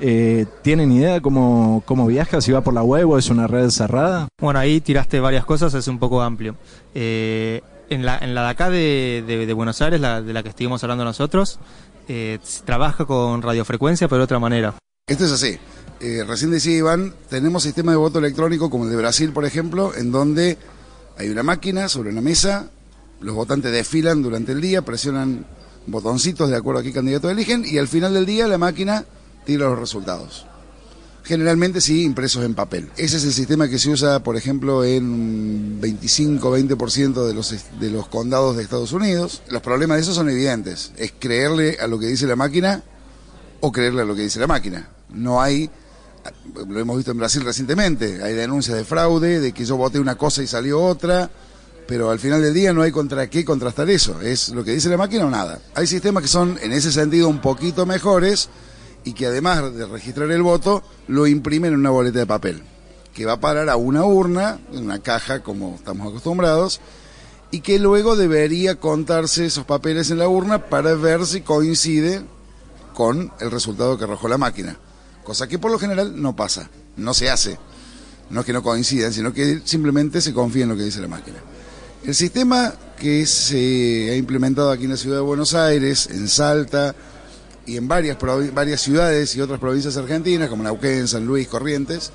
Eh, 0.00 0.44
¿Tienen 0.62 0.90
idea 0.90 1.20
cómo, 1.20 1.84
cómo 1.86 2.08
viaja? 2.08 2.40
¿Si 2.40 2.50
va 2.50 2.62
por 2.62 2.74
la 2.74 2.82
web 2.82 3.10
o 3.10 3.16
es 3.16 3.30
una 3.30 3.46
red 3.46 3.70
cerrada? 3.70 4.26
Bueno, 4.40 4.58
ahí 4.58 4.80
tiraste 4.80 5.20
varias 5.20 5.44
cosas, 5.44 5.72
es 5.74 5.86
un 5.86 6.00
poco 6.00 6.20
amplio. 6.20 6.56
Eh, 6.96 7.62
en 7.90 8.04
la, 8.04 8.18
en 8.18 8.34
la 8.34 8.42
de 8.42 8.48
acá 8.48 8.70
de, 8.70 9.52
Buenos 9.54 9.80
Aires, 9.82 10.00
la, 10.00 10.22
de 10.22 10.32
la 10.32 10.42
que 10.42 10.50
estuvimos 10.50 10.82
hablando 10.82 11.04
nosotros, 11.04 11.58
eh, 12.08 12.38
trabaja 12.64 13.04
con 13.04 13.42
radiofrecuencia, 13.42 14.08
pero 14.08 14.18
de 14.18 14.24
otra 14.24 14.38
manera. 14.38 14.74
Esto 15.06 15.24
es 15.24 15.32
así. 15.32 15.58
Eh, 16.00 16.24
recién 16.26 16.50
decía 16.50 16.76
Iván, 16.76 17.14
tenemos 17.28 17.62
sistema 17.62 17.92
de 17.92 17.98
voto 17.98 18.18
electrónico 18.18 18.70
como 18.70 18.84
el 18.84 18.90
de 18.90 18.96
Brasil, 18.96 19.32
por 19.32 19.44
ejemplo, 19.44 19.92
en 19.94 20.12
donde 20.12 20.58
hay 21.16 21.28
una 21.28 21.42
máquina 21.42 21.88
sobre 21.88 22.10
una 22.10 22.20
mesa, 22.20 22.70
los 23.20 23.34
votantes 23.34 23.72
desfilan 23.72 24.22
durante 24.22 24.52
el 24.52 24.60
día, 24.60 24.82
presionan 24.82 25.44
botoncitos 25.86 26.50
de 26.50 26.56
acuerdo 26.56 26.80
a 26.80 26.84
qué 26.84 26.92
candidato 26.92 27.30
eligen 27.30 27.64
y 27.66 27.78
al 27.78 27.88
final 27.88 28.14
del 28.14 28.26
día 28.26 28.46
la 28.46 28.58
máquina 28.58 29.04
tira 29.44 29.68
los 29.68 29.78
resultados 29.78 30.47
generalmente 31.24 31.80
sí 31.80 32.04
impresos 32.04 32.44
en 32.44 32.54
papel. 32.54 32.88
Ese 32.96 33.18
es 33.18 33.24
el 33.24 33.32
sistema 33.32 33.68
que 33.68 33.78
se 33.78 33.90
usa, 33.90 34.22
por 34.22 34.36
ejemplo, 34.36 34.84
en 34.84 35.80
25-20% 35.80 37.26
de 37.26 37.34
los, 37.34 37.54
de 37.80 37.90
los 37.90 38.08
condados 38.08 38.56
de 38.56 38.62
Estados 38.62 38.92
Unidos. 38.92 39.42
Los 39.48 39.62
problemas 39.62 39.96
de 39.96 40.02
eso 40.02 40.14
son 40.14 40.30
evidentes. 40.30 40.92
Es 40.96 41.12
creerle 41.18 41.76
a 41.80 41.86
lo 41.86 41.98
que 41.98 42.06
dice 42.06 42.26
la 42.26 42.36
máquina 42.36 42.82
o 43.60 43.72
creerle 43.72 44.02
a 44.02 44.04
lo 44.04 44.14
que 44.14 44.22
dice 44.22 44.40
la 44.40 44.46
máquina. 44.46 44.88
No 45.10 45.40
hay, 45.40 45.70
lo 46.68 46.78
hemos 46.78 46.96
visto 46.96 47.12
en 47.12 47.18
Brasil 47.18 47.44
recientemente, 47.44 48.22
hay 48.22 48.34
denuncias 48.34 48.76
de 48.76 48.84
fraude, 48.84 49.40
de 49.40 49.52
que 49.52 49.64
yo 49.64 49.76
voté 49.76 49.98
una 49.98 50.16
cosa 50.16 50.42
y 50.42 50.46
salió 50.46 50.82
otra, 50.82 51.30
pero 51.86 52.10
al 52.10 52.18
final 52.18 52.42
del 52.42 52.54
día 52.54 52.72
no 52.72 52.82
hay 52.82 52.92
contra 52.92 53.28
qué 53.28 53.44
contrastar 53.44 53.88
eso. 53.90 54.20
Es 54.20 54.50
lo 54.50 54.64
que 54.64 54.72
dice 54.72 54.88
la 54.88 54.96
máquina 54.96 55.26
o 55.26 55.30
nada. 55.30 55.58
Hay 55.74 55.86
sistemas 55.86 56.22
que 56.22 56.28
son 56.28 56.58
en 56.62 56.72
ese 56.72 56.92
sentido 56.92 57.28
un 57.28 57.40
poquito 57.40 57.86
mejores 57.86 58.48
y 59.08 59.14
que 59.14 59.24
además 59.24 59.74
de 59.74 59.86
registrar 59.86 60.30
el 60.30 60.42
voto, 60.42 60.82
lo 61.06 61.26
imprimen 61.26 61.72
en 61.72 61.80
una 61.80 61.88
boleta 61.88 62.18
de 62.18 62.26
papel, 62.26 62.62
que 63.14 63.24
va 63.24 63.32
a 63.32 63.40
parar 63.40 63.70
a 63.70 63.76
una 63.76 64.04
urna, 64.04 64.60
en 64.70 64.84
una 64.84 64.98
caja 64.98 65.42
como 65.42 65.76
estamos 65.76 66.08
acostumbrados, 66.08 66.82
y 67.50 67.62
que 67.62 67.78
luego 67.78 68.16
debería 68.16 68.74
contarse 68.74 69.46
esos 69.46 69.64
papeles 69.64 70.10
en 70.10 70.18
la 70.18 70.28
urna 70.28 70.66
para 70.66 70.94
ver 70.94 71.24
si 71.24 71.40
coincide 71.40 72.20
con 72.92 73.32
el 73.40 73.50
resultado 73.50 73.96
que 73.96 74.04
arrojó 74.04 74.28
la 74.28 74.36
máquina. 74.36 74.76
Cosa 75.24 75.48
que 75.48 75.58
por 75.58 75.70
lo 75.70 75.78
general 75.78 76.20
no 76.20 76.36
pasa, 76.36 76.68
no 76.98 77.14
se 77.14 77.30
hace. 77.30 77.58
No 78.28 78.40
es 78.40 78.46
que 78.46 78.52
no 78.52 78.62
coincidan, 78.62 79.14
sino 79.14 79.32
que 79.32 79.62
simplemente 79.64 80.20
se 80.20 80.34
confía 80.34 80.64
en 80.64 80.68
lo 80.68 80.76
que 80.76 80.82
dice 80.82 81.00
la 81.00 81.08
máquina. 81.08 81.38
El 82.04 82.14
sistema 82.14 82.74
que 83.00 83.24
se 83.24 84.10
ha 84.10 84.16
implementado 84.16 84.70
aquí 84.70 84.84
en 84.84 84.90
la 84.90 84.98
ciudad 84.98 85.16
de 85.16 85.22
Buenos 85.22 85.54
Aires, 85.54 86.08
en 86.10 86.28
Salta 86.28 86.94
y 87.68 87.76
en 87.76 87.86
varias, 87.86 88.16
varias 88.54 88.80
ciudades 88.80 89.36
y 89.36 89.42
otras 89.42 89.60
provincias 89.60 89.94
argentinas, 89.98 90.48
como 90.48 90.62
Neuquén, 90.62 91.06
San 91.06 91.26
Luis, 91.26 91.46
Corrientes, 91.48 92.10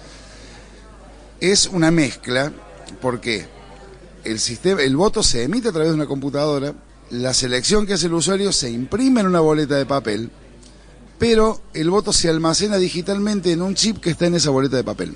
es 1.39 1.67
una 1.67 1.91
mezcla, 1.91 2.51
porque 2.99 3.45
el, 4.23 4.39
sistema, 4.39 4.81
el 4.81 4.95
voto 4.95 5.21
se 5.21 5.43
emite 5.43 5.69
a 5.69 5.71
través 5.71 5.89
de 5.91 5.95
una 5.95 6.07
computadora, 6.07 6.73
la 7.11 7.35
selección 7.35 7.85
que 7.85 7.93
hace 7.93 8.07
el 8.07 8.15
usuario 8.15 8.51
se 8.51 8.71
imprime 8.71 9.21
en 9.21 9.27
una 9.27 9.41
boleta 9.41 9.75
de 9.75 9.85
papel, 9.85 10.31
pero 11.19 11.61
el 11.75 11.91
voto 11.91 12.11
se 12.11 12.29
almacena 12.29 12.77
digitalmente 12.77 13.51
en 13.51 13.61
un 13.61 13.75
chip 13.75 13.99
que 13.99 14.09
está 14.09 14.25
en 14.25 14.35
esa 14.35 14.49
boleta 14.49 14.77
de 14.77 14.83
papel. 14.83 15.15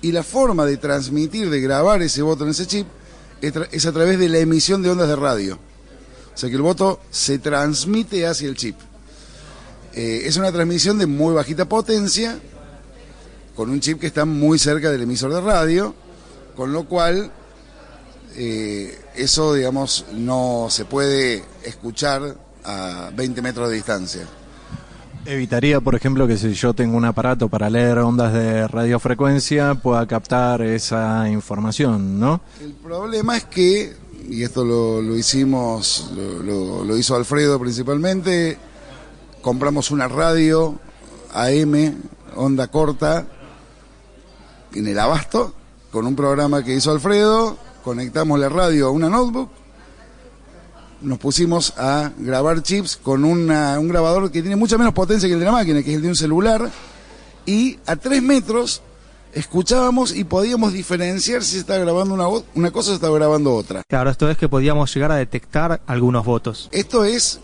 Y 0.00 0.12
la 0.12 0.22
forma 0.22 0.64
de 0.64 0.78
transmitir, 0.78 1.50
de 1.50 1.60
grabar 1.60 2.00
ese 2.00 2.22
voto 2.22 2.44
en 2.44 2.50
ese 2.50 2.66
chip, 2.66 2.86
es 3.42 3.86
a 3.86 3.92
través 3.92 4.18
de 4.18 4.30
la 4.30 4.38
emisión 4.38 4.80
de 4.80 4.88
ondas 4.88 5.08
de 5.08 5.16
radio. 5.16 5.58
O 6.34 6.38
sea 6.38 6.48
que 6.48 6.56
el 6.56 6.62
voto 6.62 7.00
se 7.10 7.38
transmite 7.38 8.26
hacia 8.26 8.48
el 8.48 8.56
chip. 8.56 8.76
Eh, 9.94 10.22
es 10.24 10.36
una 10.36 10.52
transmisión 10.52 10.98
de 10.98 11.06
muy 11.06 11.34
bajita 11.34 11.64
potencia, 11.64 12.38
con 13.54 13.70
un 13.70 13.80
chip 13.80 14.00
que 14.00 14.06
está 14.06 14.24
muy 14.24 14.58
cerca 14.58 14.90
del 14.90 15.02
emisor 15.02 15.32
de 15.32 15.40
radio, 15.40 15.94
con 16.56 16.72
lo 16.72 16.84
cual 16.84 17.30
eh, 18.36 18.98
eso, 19.16 19.54
digamos, 19.54 20.06
no 20.12 20.68
se 20.70 20.84
puede 20.84 21.44
escuchar 21.64 22.36
a 22.64 23.10
20 23.14 23.42
metros 23.42 23.68
de 23.68 23.74
distancia. 23.74 24.22
Evitaría, 25.26 25.80
por 25.80 25.94
ejemplo, 25.94 26.26
que 26.26 26.38
si 26.38 26.54
yo 26.54 26.72
tengo 26.72 26.96
un 26.96 27.04
aparato 27.04 27.48
para 27.48 27.68
leer 27.68 27.98
ondas 27.98 28.32
de 28.32 28.66
radiofrecuencia, 28.66 29.74
pueda 29.74 30.06
captar 30.06 30.62
esa 30.62 31.28
información, 31.28 32.18
¿no? 32.18 32.40
El 32.60 32.72
problema 32.72 33.36
es 33.36 33.44
que, 33.44 33.94
y 34.30 34.42
esto 34.42 34.64
lo, 34.64 35.16
hicimos, 35.16 36.10
lo, 36.16 36.96
hizo 36.96 37.16
Alfredo 37.16 37.60
principalmente, 37.60 38.56
compramos 39.42 39.90
una 39.90 40.08
radio 40.08 40.78
AM, 41.32 41.94
onda 42.36 42.68
corta, 42.68 43.26
en 44.74 44.86
el 44.86 44.98
abasto, 44.98 45.54
con 45.90 46.06
un 46.06 46.14
programa 46.14 46.64
que 46.64 46.74
hizo 46.74 46.90
Alfredo, 46.90 47.56
conectamos 47.82 48.38
la 48.38 48.48
radio 48.48 48.88
a 48.88 48.90
una 48.90 49.08
notebook 49.08 49.50
nos 51.02 51.18
pusimos 51.18 51.72
a 51.76 52.12
grabar 52.18 52.62
chips 52.62 52.96
con 52.96 53.24
un 53.24 53.46
grabador 53.88 54.30
que 54.30 54.42
tiene 54.42 54.56
mucha 54.56 54.76
menos 54.76 54.92
potencia 54.92 55.28
que 55.28 55.34
el 55.34 55.40
de 55.40 55.46
la 55.46 55.52
máquina, 55.52 55.82
que 55.82 55.90
es 55.90 55.96
el 55.96 56.02
de 56.02 56.08
un 56.08 56.16
celular, 56.16 56.70
y 57.46 57.78
a 57.86 57.96
tres 57.96 58.22
metros 58.22 58.82
escuchábamos 59.32 60.14
y 60.14 60.24
podíamos 60.24 60.72
diferenciar 60.72 61.42
si 61.42 61.52
se 61.52 61.58
estaba 61.60 61.78
grabando 61.78 62.14
una, 62.14 62.28
una 62.54 62.70
cosa 62.70 62.90
o 62.90 62.92
se 62.92 62.96
estaba 62.96 63.16
grabando 63.16 63.54
otra. 63.54 63.82
Claro, 63.88 64.10
esto 64.10 64.28
es 64.28 64.36
que 64.36 64.48
podíamos 64.48 64.92
llegar 64.94 65.12
a 65.12 65.16
detectar 65.16 65.80
algunos 65.86 66.24
votos. 66.24 66.68
Esto 66.72 67.04
es 67.04 67.40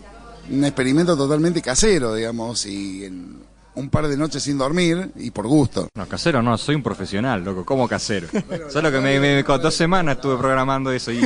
un 0.49 0.63
experimento 0.63 1.17
totalmente 1.17 1.61
casero, 1.61 2.15
digamos, 2.15 2.65
y 2.65 3.05
en, 3.05 3.37
un 3.77 3.89
par 3.89 4.07
de 4.07 4.17
noches 4.17 4.41
sin 4.41 4.57
dormir 4.57 5.11
y 5.15 5.29
por 5.29 5.47
gusto. 5.47 5.87
No, 5.93 6.07
casero 6.07 6.41
no, 6.41 6.57
soy 6.57 6.75
un 6.75 6.83
profesional, 6.83 7.43
loco, 7.43 7.63
como 7.63 7.87
casero. 7.87 8.27
Solo 8.69 8.91
que 8.91 8.99
me, 8.99 9.19
me, 9.19 9.43
dos 9.43 9.73
semanas 9.73 10.15
estuve 10.15 10.35
programando 10.37 10.91
eso 10.91 11.11
y 11.11 11.21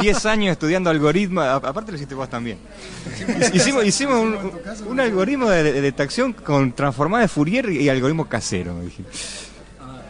diez 0.00 0.24
años 0.24 0.52
estudiando 0.52 0.88
algoritmos, 0.88 1.44
aparte 1.44 1.90
lo 1.90 1.96
hiciste 1.96 2.14
vos 2.14 2.30
también. 2.30 2.58
Hicimos, 3.52 3.84
hicimos 3.84 4.18
un, 4.86 5.00
algoritmo 5.00 5.50
de, 5.50 5.80
detección 5.80 6.32
con 6.32 6.72
transformada 6.72 7.22
de 7.22 7.28
Fourier 7.28 7.70
y 7.70 7.88
algoritmo 7.88 8.28
casero, 8.28 8.74
me 8.74 8.84
dije. 8.84 9.04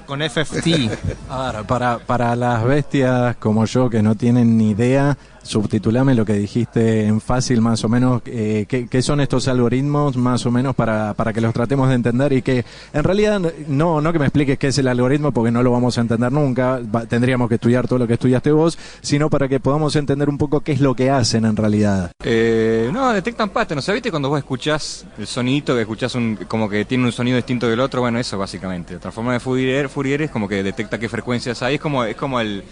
Con 0.06 0.20
FFT. 0.20 0.90
Ahora, 1.28 1.62
para, 1.62 1.98
para 1.98 2.34
las 2.36 2.64
bestias 2.64 3.36
como 3.36 3.64
yo 3.64 3.88
que 3.88 4.02
no 4.02 4.16
tienen 4.16 4.58
ni 4.58 4.70
idea, 4.70 5.16
subtitulame 5.42 6.14
lo 6.14 6.24
que 6.24 6.34
dijiste 6.34 7.06
en 7.06 7.20
fácil 7.20 7.60
más 7.60 7.84
o 7.84 7.88
menos, 7.88 8.22
eh, 8.26 8.66
¿qué, 8.68 9.02
son 9.02 9.20
estos 9.20 9.48
algoritmos 9.48 10.16
más 10.16 10.44
o 10.46 10.50
menos 10.50 10.74
para, 10.74 11.14
para 11.14 11.32
que 11.32 11.40
los 11.40 11.52
tratemos 11.54 11.88
de 11.88 11.94
entender 11.94 12.32
y 12.32 12.42
que 12.42 12.64
en 12.92 13.04
realidad 13.04 13.40
no, 13.66 14.00
no 14.00 14.12
que 14.12 14.18
me 14.18 14.26
expliques 14.26 14.58
qué 14.58 14.68
es 14.68 14.78
el 14.78 14.88
algoritmo 14.88 15.32
porque 15.32 15.50
no 15.50 15.62
lo 15.62 15.70
vamos 15.70 15.96
a 15.98 16.02
entender 16.02 16.30
nunca, 16.30 16.80
tendríamos 17.08 17.48
que 17.48 17.54
estudiar 17.56 17.88
todo 17.88 17.98
lo 17.98 18.06
que 18.06 18.14
estudiaste 18.14 18.52
vos, 18.52 18.78
sino 19.00 19.30
para 19.30 19.48
que 19.48 19.60
podamos 19.60 19.96
entender 19.96 20.28
un 20.28 20.38
poco 20.38 20.60
qué 20.60 20.72
es 20.72 20.80
lo 20.80 20.94
que 20.94 21.10
hacen 21.10 21.44
en 21.44 21.56
realidad. 21.56 22.12
Eh, 22.22 22.90
no, 22.92 23.12
detectan 23.12 23.50
patrones, 23.50 23.86
¿no 23.86 23.94
¿viste 23.94 24.10
cuando 24.10 24.28
vos 24.28 24.38
escuchás 24.38 25.06
el 25.18 25.26
sonidito, 25.26 25.74
que 25.74 25.82
escuchás 25.82 26.14
un, 26.14 26.36
como 26.48 26.68
que 26.68 26.84
tiene 26.84 27.04
un 27.04 27.12
sonido 27.12 27.36
distinto 27.36 27.68
del 27.68 27.80
otro? 27.80 28.00
Bueno, 28.00 28.18
eso 28.18 28.38
básicamente. 28.38 28.94
La 28.94 29.00
transforma 29.00 29.32
de 29.32 29.40
Fourier, 29.40 29.88
Fourier 29.88 30.22
es 30.22 30.30
como 30.30 30.48
que 30.48 30.62
detecta 30.62 30.98
qué 30.98 31.08
frecuencias 31.08 31.62
hay, 31.62 31.76
es 31.76 31.80
como, 31.80 32.04
es 32.04 32.16
como 32.16 32.40
el 32.40 32.62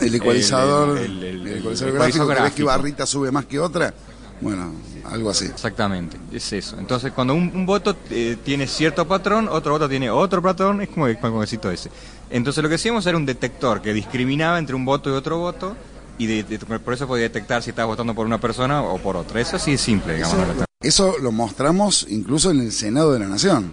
el 0.00 0.14
ecualizador, 0.14 0.98
el, 0.98 1.46
ecualizador 1.58 1.94
gráfico, 1.94 2.26
ves 2.26 2.52
que 2.52 2.62
barrita 2.62 3.06
sube 3.06 3.30
más 3.30 3.46
que 3.46 3.58
otra. 3.58 3.94
Bueno, 4.40 4.72
algo 5.04 5.30
así. 5.30 5.46
Exactamente, 5.46 6.16
es 6.32 6.52
eso. 6.52 6.78
Entonces, 6.78 7.12
cuando 7.12 7.34
un, 7.34 7.66
voto 7.66 7.96
eh, 8.10 8.36
tiene 8.44 8.66
cierto 8.66 9.06
patrón, 9.06 9.48
otro 9.48 9.72
voto 9.72 9.88
tiene 9.88 10.10
otro 10.10 10.40
patrón, 10.40 10.80
es 10.80 10.88
como 10.88 11.06
el 11.06 11.18
conocito 11.18 11.70
ese. 11.70 11.90
Entonces, 12.30 12.62
lo 12.62 12.68
que 12.68 12.76
hacíamos 12.76 13.06
era 13.06 13.16
un 13.16 13.26
detector 13.26 13.82
que 13.82 13.92
discriminaba 13.92 14.58
entre 14.58 14.76
un 14.76 14.84
voto 14.84 15.10
y 15.10 15.14
otro 15.14 15.38
voto, 15.38 15.76
y 16.18 16.42
por 16.42 16.94
eso 16.94 17.06
podía 17.06 17.24
detectar 17.24 17.62
si 17.62 17.70
estaba 17.70 17.86
votando 17.86 18.14
por 18.14 18.26
una 18.26 18.40
persona 18.40 18.82
o 18.82 18.98
por 18.98 19.16
otra. 19.16 19.40
Eso 19.40 19.58
sí 19.58 19.72
es 19.72 19.80
simple, 19.80 20.14
digamos. 20.14 20.36
Eso, 20.80 21.16
lo 21.20 21.32
mostramos 21.32 22.06
incluso 22.08 22.50
en 22.50 22.60
el 22.60 22.72
Senado 22.72 23.12
de 23.12 23.20
la 23.20 23.26
Nación. 23.26 23.72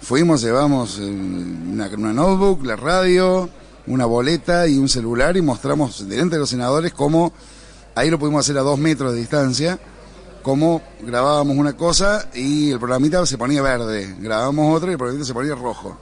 Fuimos, 0.00 0.40
llevamos 0.40 0.98
una 0.98 1.88
notebook, 1.88 2.64
la 2.64 2.76
radio, 2.76 3.50
una 3.88 4.06
boleta 4.06 4.66
y 4.68 4.78
un 4.78 4.88
celular 4.88 5.36
y 5.36 5.42
mostramos 5.42 6.08
delante 6.08 6.36
de 6.36 6.40
los 6.40 6.50
senadores 6.50 6.92
cómo, 6.92 7.32
ahí 7.94 8.10
lo 8.10 8.18
pudimos 8.18 8.44
hacer 8.44 8.58
a 8.58 8.62
dos 8.62 8.78
metros 8.78 9.12
de 9.12 9.18
distancia, 9.18 9.78
cómo 10.42 10.82
grabábamos 11.00 11.56
una 11.56 11.76
cosa 11.76 12.28
y 12.34 12.70
el 12.70 12.78
programita 12.78 13.24
se 13.26 13.38
ponía 13.38 13.62
verde, 13.62 14.16
grabábamos 14.20 14.76
otra 14.76 14.90
y 14.90 14.92
el 14.92 14.98
programita 14.98 15.26
se 15.26 15.34
ponía 15.34 15.54
rojo. 15.54 15.96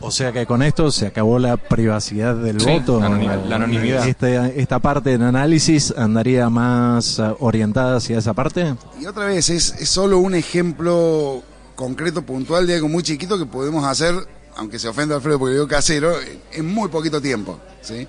O 0.00 0.10
sea 0.10 0.32
que 0.32 0.46
con 0.46 0.62
esto 0.62 0.90
se 0.90 1.06
acabó 1.06 1.38
la 1.38 1.56
privacidad 1.56 2.34
del 2.34 2.58
voto. 2.58 3.00
La 3.00 3.56
anonimidad. 3.56 4.06
Este, 4.06 4.60
esta 4.60 4.78
parte 4.80 5.10
del 5.10 5.22
análisis 5.22 5.94
andaría 5.96 6.48
más 6.50 7.18
eh, 7.18 7.34
orientada 7.38 7.96
hacia 7.96 8.18
esa 8.18 8.32
parte. 8.32 8.74
Y 9.00 9.06
otra 9.06 9.26
vez, 9.26 9.48
es, 9.50 9.74
es 9.78 9.88
solo 9.88 10.18
un 10.18 10.34
ejemplo 10.34 11.42
concreto, 11.76 12.22
puntual 12.22 12.66
de 12.66 12.74
algo 12.74 12.88
muy 12.88 13.04
chiquito 13.04 13.38
que 13.38 13.46
podemos 13.46 13.84
hacer 13.84 14.14
aunque 14.58 14.78
se 14.80 14.88
ofenda 14.88 15.14
Alfredo 15.14 15.38
porque 15.38 15.54
digo 15.54 15.68
casero, 15.68 16.14
en 16.52 16.66
muy 16.66 16.88
poquito 16.88 17.22
tiempo. 17.22 17.60
¿sí? 17.80 18.06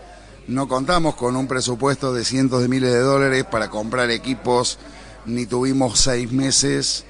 No 0.47 0.67
contamos 0.67 1.15
con 1.15 1.35
un 1.35 1.47
presupuesto 1.47 2.11
de 2.11 2.25
cientos 2.25 2.63
de 2.63 2.67
miles 2.67 2.91
de 2.91 2.99
dólares 2.99 3.45
para 3.45 3.69
comprar 3.69 4.09
equipos, 4.09 4.79
ni 5.27 5.45
tuvimos 5.45 5.99
seis 5.99 6.31
meses, 6.31 7.05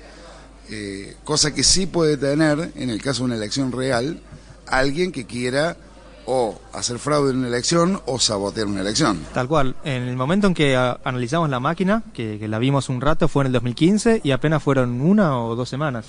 eh, 0.70 1.16
cosa 1.24 1.54
que 1.54 1.64
sí 1.64 1.86
puede 1.86 2.18
tener, 2.18 2.74
en 2.76 2.90
el 2.90 3.02
caso 3.02 3.20
de 3.20 3.26
una 3.28 3.36
elección 3.36 3.72
real, 3.72 4.22
alguien 4.68 5.14
que 5.14 5.26
quiera 5.26 5.78
o 6.26 6.60
hacer 6.74 7.00
fraude 7.00 7.32
en 7.32 7.38
una 7.38 7.48
elección 7.48 8.02
o 8.08 8.20
sabotear 8.20 8.68
una 8.68 8.82
elección. 8.82 9.26
Tal 9.34 9.48
cual. 9.48 9.78
En 9.86 10.04
el 10.04 10.18
momento 10.18 10.48
en 10.48 10.54
que 10.54 10.76
analizamos 10.76 11.50
la 11.50 11.62
máquina, 11.62 12.04
que 12.14 12.46
la 12.46 12.60
vimos 12.60 12.90
un 12.90 13.00
rato, 13.00 13.30
fue 13.30 13.44
en 13.44 13.48
el 13.48 13.54
2015 13.54 14.20
y 14.22 14.32
apenas 14.32 14.62
fueron 14.62 15.00
una 15.00 15.40
o 15.40 15.56
dos 15.56 15.70
semanas. 15.70 16.08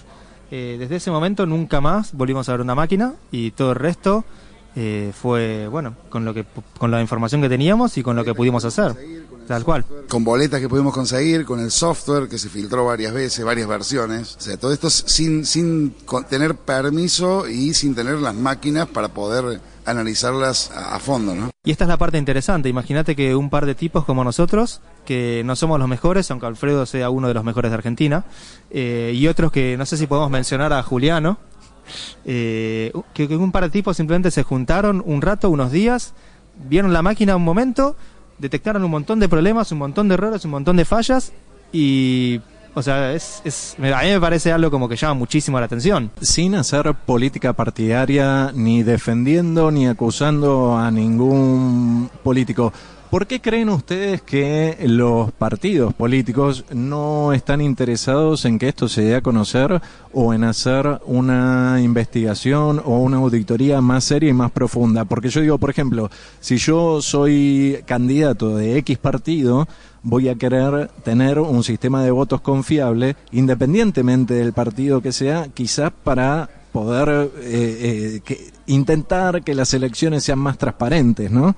Eh, 0.51 0.77
desde 0.79 0.97
ese 0.97 1.11
momento 1.11 1.47
nunca 1.47 1.81
más 1.81 2.13
volvimos 2.13 2.49
a 2.49 2.53
ver 2.53 2.61
una 2.61 2.75
máquina 2.75 3.15
y 3.31 3.53
todo 3.53 3.71
el 3.71 3.77
resto 3.77 4.25
eh, 4.77 5.13
fue, 5.15 5.69
bueno, 5.69 5.97
con, 6.09 6.25
lo 6.25 6.33
que, 6.33 6.45
con 6.79 6.91
la 6.91 7.01
información 7.01 7.41
que 7.41 7.49
teníamos 7.49 7.97
y 7.99 8.03
con 8.03 8.17
lo 8.17 8.25
que 8.25 8.35
pudimos 8.35 8.65
hacer. 8.65 8.95
Tal 9.47 9.65
cual. 9.65 9.85
Con 10.09 10.23
boletas 10.23 10.61
que 10.61 10.69
pudimos 10.69 10.95
conseguir, 10.95 11.45
con 11.45 11.59
el 11.59 11.73
software 11.73 12.29
que 12.29 12.39
se 12.39 12.49
filtró 12.49 12.85
varias 12.85 13.13
veces, 13.13 13.45
varias 13.45 13.67
versiones. 13.67 14.37
O 14.37 14.41
sea, 14.41 14.57
todo 14.57 14.73
esto 14.73 14.89
sin, 14.91 15.45
sin 15.45 15.93
tener 16.29 16.55
permiso 16.55 17.49
y 17.49 17.75
sin 17.75 17.95
tener 17.97 18.21
las 18.21 18.35
máquinas 18.35 18.87
para 18.89 19.09
poder 19.09 19.61
analizarlas 19.85 20.71
a, 20.71 20.99
fondo, 20.99 21.35
¿no? 21.35 21.51
Y 21.65 21.71
esta 21.71 21.85
es 21.85 21.89
la 21.89 21.97
parte 21.97 22.19
interesante. 22.19 22.69
Imagínate 22.69 23.17
que 23.17 23.35
un 23.35 23.51
par 23.51 23.67
de 23.67 23.75
tipos 23.75 24.05
como 24.05 24.25
nosotros, 24.25 24.81
que 25.05 25.43
no 25.45 25.57
somos 25.57 25.79
los 25.79 25.89
mejores, 25.89 26.31
aunque 26.31 26.47
Alfredo 26.47 26.87
sea 26.87 27.11
uno 27.11 27.29
de 27.29 27.35
los 27.35 27.45
mejores 27.45 27.71
de 27.71 27.77
Argentina, 27.77 28.25
eh, 28.71 29.13
y 29.15 29.27
otros 29.27 29.53
que 29.53 29.77
no 29.77 29.87
sé 29.87 29.97
si 29.97 30.07
podemos 30.07 30.31
mencionar 30.31 30.73
a 30.73 30.83
Juliano, 30.83 31.39
eh, 32.25 32.93
que, 33.15 33.27
un 33.37 33.53
par 33.53 33.65
de 33.65 33.71
tipos 33.71 33.97
simplemente 33.97 34.31
se 34.31 34.43
juntaron 34.43 35.03
un 35.05 35.23
rato, 35.23 35.51
unos 35.51 35.73
días, 35.73 36.15
vieron 36.69 36.93
la 36.93 37.03
máquina 37.03 37.37
un 37.37 37.45
momento, 37.45 37.97
detectaron 38.39 38.85
un 38.85 38.91
montón 38.91 39.21
de 39.21 39.29
problemas, 39.29 39.73
un 39.73 39.79
montón 39.79 40.09
de 40.09 40.15
errores, 40.15 40.45
un 40.45 40.53
montón 40.53 40.77
de 40.77 40.85
fallas 40.85 41.33
y 41.73 42.41
o 42.75 42.83
sea, 42.83 43.13
es, 43.13 43.77
a 43.79 44.03
mí 44.03 44.09
me 44.11 44.21
parece 44.21 44.53
algo 44.53 44.71
como 44.71 44.89
que 44.89 44.97
llama 44.97 45.15
muchísimo 45.15 45.59
la 45.59 45.67
atención. 45.67 46.11
Sin 46.21 46.55
hacer 46.55 46.95
política 46.95 47.53
partidaria, 47.53 48.53
ni 48.55 48.83
defendiendo 48.83 49.71
ni 49.71 49.87
acusando 49.87 50.77
a 50.77 50.91
ningún 50.91 52.11
político. 52.23 52.73
¿Por 53.11 53.27
qué 53.27 53.41
creen 53.41 53.71
ustedes 53.71 54.23
que 54.23 54.79
los 54.87 55.33
partidos 55.33 55.93
políticos 55.93 56.65
no 56.73 57.33
están 57.33 57.61
interesados 57.61 58.45
en 58.45 58.57
que 58.57 58.69
esto 58.69 58.89
se 58.89 59.03
dé 59.03 59.17
a 59.17 59.21
conocer 59.21 59.83
o 60.13 60.33
en 60.33 60.45
hacer 60.45 61.01
una 61.07 61.81
investigación 61.83 62.81
o 62.85 62.99
una 62.99 63.17
auditoría 63.17 63.81
más 63.81 64.05
seria 64.05 64.31
y 64.31 64.33
más 64.33 64.53
profunda? 64.53 65.07
Porque 65.07 65.29
yo 65.29 65.41
digo, 65.41 65.59
por 65.59 65.71
ejemplo, 65.71 66.09
si 66.39 66.59
yo 66.59 67.03
soy 67.03 67.83
candidato 67.85 68.57
de 68.57 68.79
X 68.79 68.99
partido, 68.99 69.67
voy 70.03 70.29
a 70.29 70.35
querer 70.35 70.89
tener 71.05 71.39
un 71.39 71.63
sistema 71.65 72.03
de 72.03 72.11
votos 72.11 72.41
confiable, 72.41 73.17
independientemente 73.33 74.35
del 74.35 74.53
partido 74.53 75.01
que 75.01 75.13
sea, 75.13 75.49
quizás 75.53 75.93
para 76.05 76.49
poder 76.73 77.31
eh, 77.41 78.21
eh, 78.29 78.51
intentar 78.67 79.43
que 79.43 79.55
las 79.55 79.75
elecciones 79.75 80.25
sean 80.25 80.39
más 80.39 80.59
transparentes, 80.59 81.31
¿no? 81.31 81.57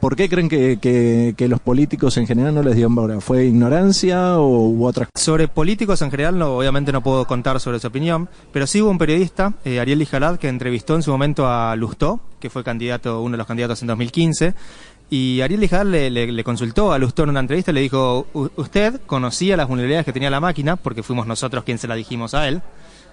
¿Por 0.00 0.14
qué 0.14 0.28
creen 0.28 0.48
que, 0.48 1.46
los 1.48 1.60
políticos 1.60 2.16
en 2.18 2.26
general 2.26 2.54
no 2.54 2.62
les 2.62 2.76
dieron 2.76 2.94
bola? 2.94 3.20
¿Fue 3.20 3.46
ignorancia 3.46 4.38
o 4.38 4.68
hubo 4.68 4.86
otra 4.86 5.08
Sobre 5.14 5.48
políticos 5.48 6.02
en 6.02 6.10
general, 6.10 6.38
no, 6.38 6.56
obviamente 6.56 6.92
no 6.92 7.02
puedo 7.02 7.26
contar 7.26 7.58
sobre 7.58 7.80
su 7.80 7.88
opinión, 7.88 8.28
pero 8.52 8.66
sí 8.66 8.80
hubo 8.80 8.90
un 8.90 8.98
periodista, 8.98 9.54
eh, 9.64 9.80
Ariel 9.80 9.98
Lijalad, 9.98 10.38
que 10.38 10.48
entrevistó 10.48 10.94
en 10.94 11.02
su 11.02 11.10
momento 11.10 11.48
a 11.48 11.74
Lustó, 11.74 12.20
que 12.38 12.48
fue 12.48 12.62
candidato, 12.62 13.22
uno 13.22 13.32
de 13.32 13.38
los 13.38 13.46
candidatos 13.46 13.82
en 13.82 13.88
2015, 13.88 14.54
y 15.10 15.40
Ariel 15.40 15.60
Lijalad 15.60 15.86
le, 15.86 16.44
consultó 16.44 16.92
a 16.92 16.98
Lustó 16.98 17.24
en 17.24 17.30
una 17.30 17.40
entrevista 17.40 17.70
y 17.72 17.74
le 17.74 17.80
dijo, 17.80 18.26
usted 18.32 19.00
conocía 19.06 19.56
las 19.56 19.66
vulnerabilidades 19.66 20.04
que 20.04 20.12
tenía 20.12 20.30
la 20.30 20.40
máquina, 20.40 20.76
porque 20.76 21.02
fuimos 21.02 21.26
nosotros 21.26 21.64
quienes 21.64 21.80
se 21.80 21.88
la 21.88 21.94
dijimos 21.96 22.34
a 22.34 22.46
él, 22.46 22.62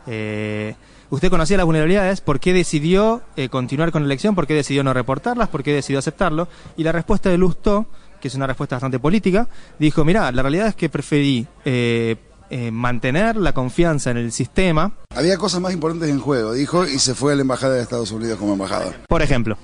eh, 0.08 0.76
Usted 1.10 1.30
conocía 1.30 1.58
las 1.58 1.66
vulnerabilidades, 1.66 2.22
¿por 2.22 2.40
qué 2.40 2.52
decidió 2.52 3.22
eh, 3.38 3.50
continuar 3.50 3.92
con 3.92 4.02
la 4.04 4.08
elección? 4.08 4.34
¿Por 4.34 4.48
qué 4.48 4.54
decidió 4.56 4.84
no 4.84 4.94
reportarlas? 4.94 5.50
¿Por 5.50 5.62
qué 5.62 5.72
decidió 5.72 6.00
aceptarlo? 6.00 6.48
Y 6.78 6.84
la 6.84 6.92
respuesta 6.92 7.30
de 7.30 7.38
Lustó, 7.38 7.86
que 8.20 8.28
es 8.28 8.36
una 8.36 8.48
respuesta 8.48 8.76
bastante 8.76 8.98
política, 8.98 9.48
dijo, 9.78 10.04
mira, 10.04 10.32
la 10.32 10.42
realidad 10.42 10.68
es 10.68 10.76
que 10.76 10.90
preferí 10.90 11.48
eh, 11.64 12.16
eh, 12.50 12.72
mantener 12.72 13.36
la 13.38 13.54
confianza 13.54 14.10
en 14.10 14.18
el 14.18 14.32
sistema. 14.32 14.94
Había 15.16 15.38
cosas 15.38 15.62
más 15.62 15.74
importantes 15.74 16.10
en 16.10 16.20
juego, 16.20 16.54
dijo, 16.54 16.86
y 16.88 16.98
se 16.98 17.14
fue 17.14 17.34
a 17.34 17.36
la 17.36 17.44
Embajada 17.44 17.76
de 17.76 17.82
Estados 17.82 18.12
Unidos 18.12 18.40
como 18.40 18.54
embajador. 18.54 18.96
Por 19.08 19.22
ejemplo. 19.22 19.58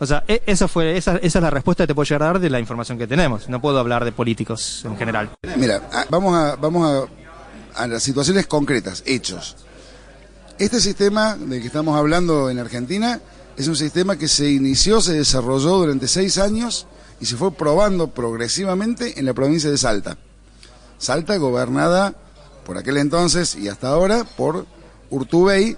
O 0.00 0.06
sea, 0.06 0.24
e, 0.26 0.42
eso 0.46 0.66
fue, 0.66 0.96
esa, 0.96 1.16
esa, 1.18 1.38
es 1.38 1.42
la 1.42 1.50
respuesta 1.50 1.84
que 1.84 1.88
te 1.88 1.94
puedo 1.94 2.04
llegar 2.04 2.22
a 2.24 2.26
dar 2.26 2.40
de 2.40 2.50
la 2.50 2.58
información 2.58 2.98
que 2.98 3.06
tenemos. 3.06 3.48
No 3.48 3.62
puedo 3.62 3.78
hablar 3.78 4.04
de 4.04 4.10
políticos 4.10 4.84
en 4.84 4.96
general. 4.96 5.30
Mira, 5.56 5.88
ah, 5.92 6.04
vamos 6.10 6.34
a, 6.34 6.56
vamos 6.56 7.08
a, 7.76 7.82
a 7.82 7.86
las 7.86 8.02
situaciones 8.02 8.48
concretas, 8.48 9.04
hechos. 9.06 9.56
Este 10.62 10.80
sistema 10.80 11.34
del 11.34 11.60
que 11.60 11.66
estamos 11.66 11.98
hablando 11.98 12.48
en 12.48 12.60
Argentina 12.60 13.20
es 13.56 13.66
un 13.66 13.74
sistema 13.74 14.16
que 14.16 14.28
se 14.28 14.48
inició, 14.48 15.00
se 15.00 15.14
desarrolló 15.14 15.78
durante 15.78 16.06
seis 16.06 16.38
años 16.38 16.86
y 17.20 17.26
se 17.26 17.36
fue 17.36 17.52
probando 17.52 18.14
progresivamente 18.14 19.18
en 19.18 19.26
la 19.26 19.34
provincia 19.34 19.72
de 19.72 19.76
Salta. 19.76 20.18
Salta 20.98 21.36
gobernada 21.36 22.14
por 22.64 22.78
aquel 22.78 22.98
entonces 22.98 23.56
y 23.56 23.66
hasta 23.66 23.88
ahora 23.88 24.22
por 24.22 24.66
Urtubey, 25.10 25.76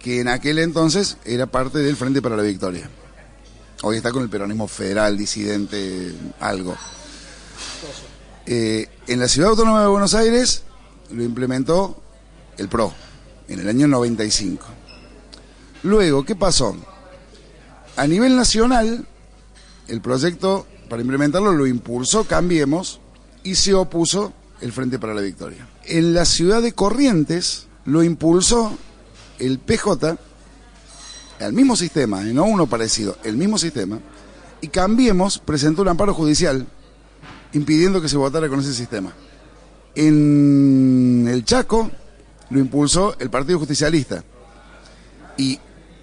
que 0.00 0.18
en 0.18 0.26
aquel 0.26 0.58
entonces 0.58 1.16
era 1.24 1.46
parte 1.46 1.78
del 1.78 1.94
Frente 1.94 2.20
para 2.20 2.36
la 2.36 2.42
Victoria. 2.42 2.90
Hoy 3.84 3.98
está 3.98 4.10
con 4.10 4.24
el 4.24 4.28
peronismo 4.28 4.66
federal, 4.66 5.16
disidente, 5.16 6.12
algo. 6.40 6.76
Eh, 8.46 8.88
en 9.06 9.20
la 9.20 9.28
Ciudad 9.28 9.50
Autónoma 9.50 9.82
de 9.82 9.86
Buenos 9.86 10.14
Aires 10.14 10.64
lo 11.12 11.22
implementó 11.22 12.02
el 12.56 12.68
PRO, 12.68 12.92
en 13.48 13.60
el 13.60 13.68
año 13.68 13.88
95. 13.88 14.64
Luego, 15.82 16.24
¿qué 16.24 16.36
pasó? 16.36 16.76
A 17.96 18.06
nivel 18.06 18.36
nacional, 18.36 19.06
el 19.88 20.00
proyecto 20.00 20.66
para 20.88 21.02
implementarlo 21.02 21.52
lo 21.52 21.66
impulsó 21.66 22.24
Cambiemos 22.24 23.00
y 23.42 23.54
se 23.54 23.74
opuso 23.74 24.32
el 24.60 24.72
Frente 24.72 24.98
para 24.98 25.14
la 25.14 25.20
Victoria. 25.20 25.68
En 25.84 26.14
la 26.14 26.24
ciudad 26.24 26.62
de 26.62 26.72
Corrientes 26.72 27.66
lo 27.84 28.02
impulsó 28.02 28.76
el 29.38 29.58
PJ, 29.58 30.18
el 31.40 31.52
mismo 31.52 31.76
sistema, 31.76 32.22
no 32.22 32.44
uno 32.44 32.66
parecido, 32.66 33.16
el 33.24 33.36
mismo 33.36 33.58
sistema, 33.58 34.00
y 34.60 34.68
Cambiemos 34.68 35.38
presentó 35.38 35.82
un 35.82 35.88
amparo 35.88 36.12
judicial 36.14 36.66
impidiendo 37.52 38.00
que 38.00 38.08
se 38.08 38.16
votara 38.16 38.48
con 38.48 38.60
ese 38.60 38.74
sistema. 38.74 39.12
En 39.94 41.26
el 41.28 41.44
Chaco, 41.44 41.90
lo 42.50 42.58
impulsó 42.58 43.16
el 43.18 43.30
Partido 43.30 43.58
Justicialista. 43.58 44.22
Y 45.36 45.58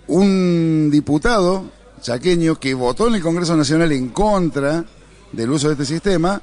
un 0.08 0.90
diputado 0.92 1.72
chaqueño 2.02 2.60
que 2.60 2.74
votó 2.74 3.08
en 3.08 3.16
el 3.16 3.22
Congreso 3.22 3.56
Nacional 3.56 3.92
en 3.92 4.10
contra 4.10 4.86
del 5.32 5.50
uso 5.50 5.68
de 5.68 5.74
este 5.74 5.86
sistema, 5.86 6.42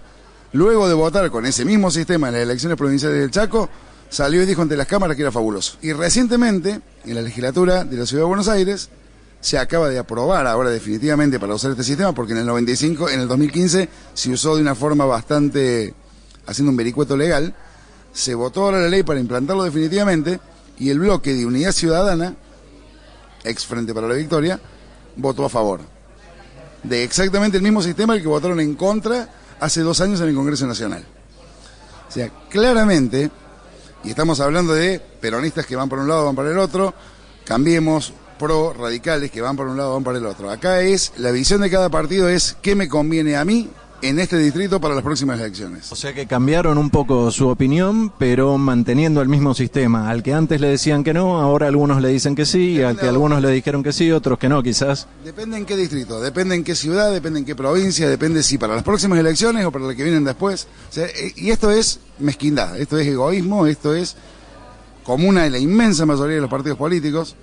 luego 0.53 0.89
de 0.89 0.95
votar 0.95 1.31
con 1.31 1.47
ese 1.47 1.65
mismo 1.65 1.91
sistema 1.91 2.29
en 2.29 2.35
las 2.35 2.43
elecciones 2.43 2.77
provinciales 2.77 3.19
del 3.19 3.31
Chaco, 3.31 3.69
salió 4.11 4.43
y 4.43 4.47
dijo 4.47 4.63
ante 4.63 4.77
las 4.77 4.87
cámaras 4.87 5.17
que 5.17 5.23
era 5.23 5.33
fabuloso. 5.33 5.79
Y 5.81 5.93
recientemente, 5.93 6.81
en 7.05 7.15
la 7.15 7.23
legislatura 7.23 7.85
de 7.85 7.97
la 7.97 8.07
Ciudad 8.07 8.25
de 8.25 8.29
Buenos 8.29 8.49
Aires, 8.49 8.91
se 9.41 9.59
acaba 9.59 9.89
de 9.89 9.99
aprobar 9.99 10.47
ahora 10.47 10.71
definitivamente 10.71 11.41
para 11.41 11.55
usar 11.55 11.73
este 11.73 11.83
sistema, 11.83 12.13
porque 12.13 12.33
en 12.33 12.39
el 12.39 12.47
95, 12.47 13.09
en 13.09 13.21
el 13.21 13.29
2015, 13.29 13.89
se 14.15 14.31
usó 14.31 14.55
de 14.55 14.63
una 14.63 14.75
forma 14.75 15.05
bastante, 15.05 15.95
haciendo 16.47 16.71
un 16.71 16.77
vericueto 16.77 17.17
legal, 17.17 17.55
se 18.13 18.35
votó 18.35 18.65
ahora 18.65 18.81
la 18.81 18.89
ley 18.89 19.03
para 19.03 19.21
implantarlo 19.21 19.65
definitivamente 19.65 20.41
y 20.79 20.91
el 20.91 20.99
bloque 20.99 21.33
de 21.35 21.47
Unidad 21.47 21.73
Ciudadana, 21.73 22.35
ex 23.45 23.67
Frente 23.67 23.95
para 23.95 24.09
la 24.09 24.15
Victoria, 24.15 24.61
votó 25.17 25.45
a 25.45 25.49
favor. 25.49 25.81
De 26.83 27.05
exactamente 27.05 27.57
el 27.57 27.63
mismo 27.63 27.83
sistema 27.83 28.15
el 28.15 28.23
que 28.23 28.29
votaron 28.29 28.61
en 28.61 28.75
contra 28.75 29.29
hace 29.61 29.81
dos 29.83 30.01
años 30.01 30.21
en 30.21 30.29
el 30.29 30.35
Congreso 30.35 30.67
Nacional. 30.67 31.05
O 32.09 32.13
sea, 32.13 32.31
claramente, 32.51 33.31
y 34.05 34.11
estamos 34.11 34.41
hablando 34.41 34.75
de 34.75 35.01
peronistas 35.21 35.65
que 35.65 35.77
van 35.77 35.89
por 35.89 35.99
un 35.99 36.09
lado, 36.09 36.27
van 36.27 36.35
para 36.35 36.51
el 36.51 36.59
otro, 36.59 36.93
cambiemos 37.45 38.13
pro 38.39 38.73
radicales 38.73 39.31
que 39.31 39.41
van 39.41 39.57
por 39.57 39.69
un 39.69 39.77
lado, 39.77 39.95
van 39.95 40.05
para 40.05 40.19
el 40.19 40.27
otro. 40.27 40.51
Acá 40.51 40.81
es, 40.81 41.13
la 41.17 41.31
visión 41.31 41.61
de 41.61 41.71
cada 41.71 41.89
partido 41.89 42.29
es 42.29 42.57
qué 42.61 42.75
me 42.75 42.89
conviene 42.89 43.37
a 43.37 43.45
mí 43.45 43.71
en 44.03 44.19
este 44.19 44.37
distrito 44.37 44.81
para 44.81 44.95
las 44.95 45.05
próximas 45.05 45.39
elecciones. 45.41 45.91
O 45.93 45.97
sea 45.97 46.13
que 46.13 46.27
cambiaron 46.27 46.77
un 46.77 46.91
poco 46.91 47.31
su 47.31 47.49
opinión, 47.49 48.13
pero 48.19 48.59
manteniendo 48.59 49.23
el 49.23 49.29
mismo 49.29 49.55
sistema. 49.55 50.11
Al 50.11 50.23
que 50.23 50.35
antes 50.35 50.61
le 50.61 50.69
decían 50.69 51.05
que 51.05 51.15
no, 51.15 51.41
ahora 51.41 51.69
algunos 51.69 52.03
le 52.03 52.09
dicen 52.09 52.35
que 52.35 52.45
sí, 52.45 52.83
al 52.83 52.99
que 52.99 53.09
algunos 53.09 53.41
le 53.41 53.51
dijeron 53.51 53.83
que 53.83 53.93
sí, 53.93 54.11
otros 54.11 54.39
que 54.39 54.49
no, 54.49 54.63
quizás. 54.63 55.07
Depende 55.25 55.57
en 55.57 55.65
qué 55.65 55.77
distrito, 55.77 56.21
depende 56.21 56.57
en 56.57 56.65
qué 56.65 56.75
ciudad, 56.75 57.13
depende 57.13 57.39
en 57.39 57.45
qué 57.45 57.55
provincia, 57.55 58.09
depende 58.09 58.43
si 58.43 58.59
para 58.59 58.75
las 58.75 58.83
próximas 58.83 59.19
elecciones 59.19 59.65
o 59.65 59.71
para 59.71 59.87
las 59.87 59.97
que 59.97 60.03
vienen 60.03 60.25
después. 60.25 60.67
Eh, 60.97 61.33
y 61.37 61.51
esto 61.51 61.71
es 61.71 62.01
mezquindad, 62.19 62.79
esto 62.79 62.99
es 62.99 63.07
egoísmo, 63.07 63.67
esto 63.67 63.95
es 63.95 64.17
comuna 65.05 65.45
de 65.45 65.51
la 65.51 65.59
inmensa 65.59 66.07
mayoría 66.07 66.37
de 66.37 66.43
los 66.43 66.51
partidos 66.51 66.77
políticos. 66.77 67.37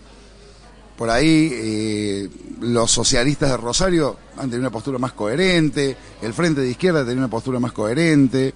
Por 0.98 1.10
ahí 1.10 1.50
eh, 1.54 2.30
los 2.60 2.92
socialistas 2.92 3.50
de 3.52 3.58
Rosario 3.58 4.18
han 4.40 4.50
tenido 4.50 4.62
una 4.62 4.72
postura 4.72 4.98
más 4.98 5.12
coherente, 5.12 5.96
el 6.22 6.34
Frente 6.34 6.62
de 6.62 6.70
Izquierda 6.70 7.04
tiene 7.04 7.20
una 7.20 7.30
postura 7.30 7.60
más 7.60 7.74
coherente. 7.74 8.54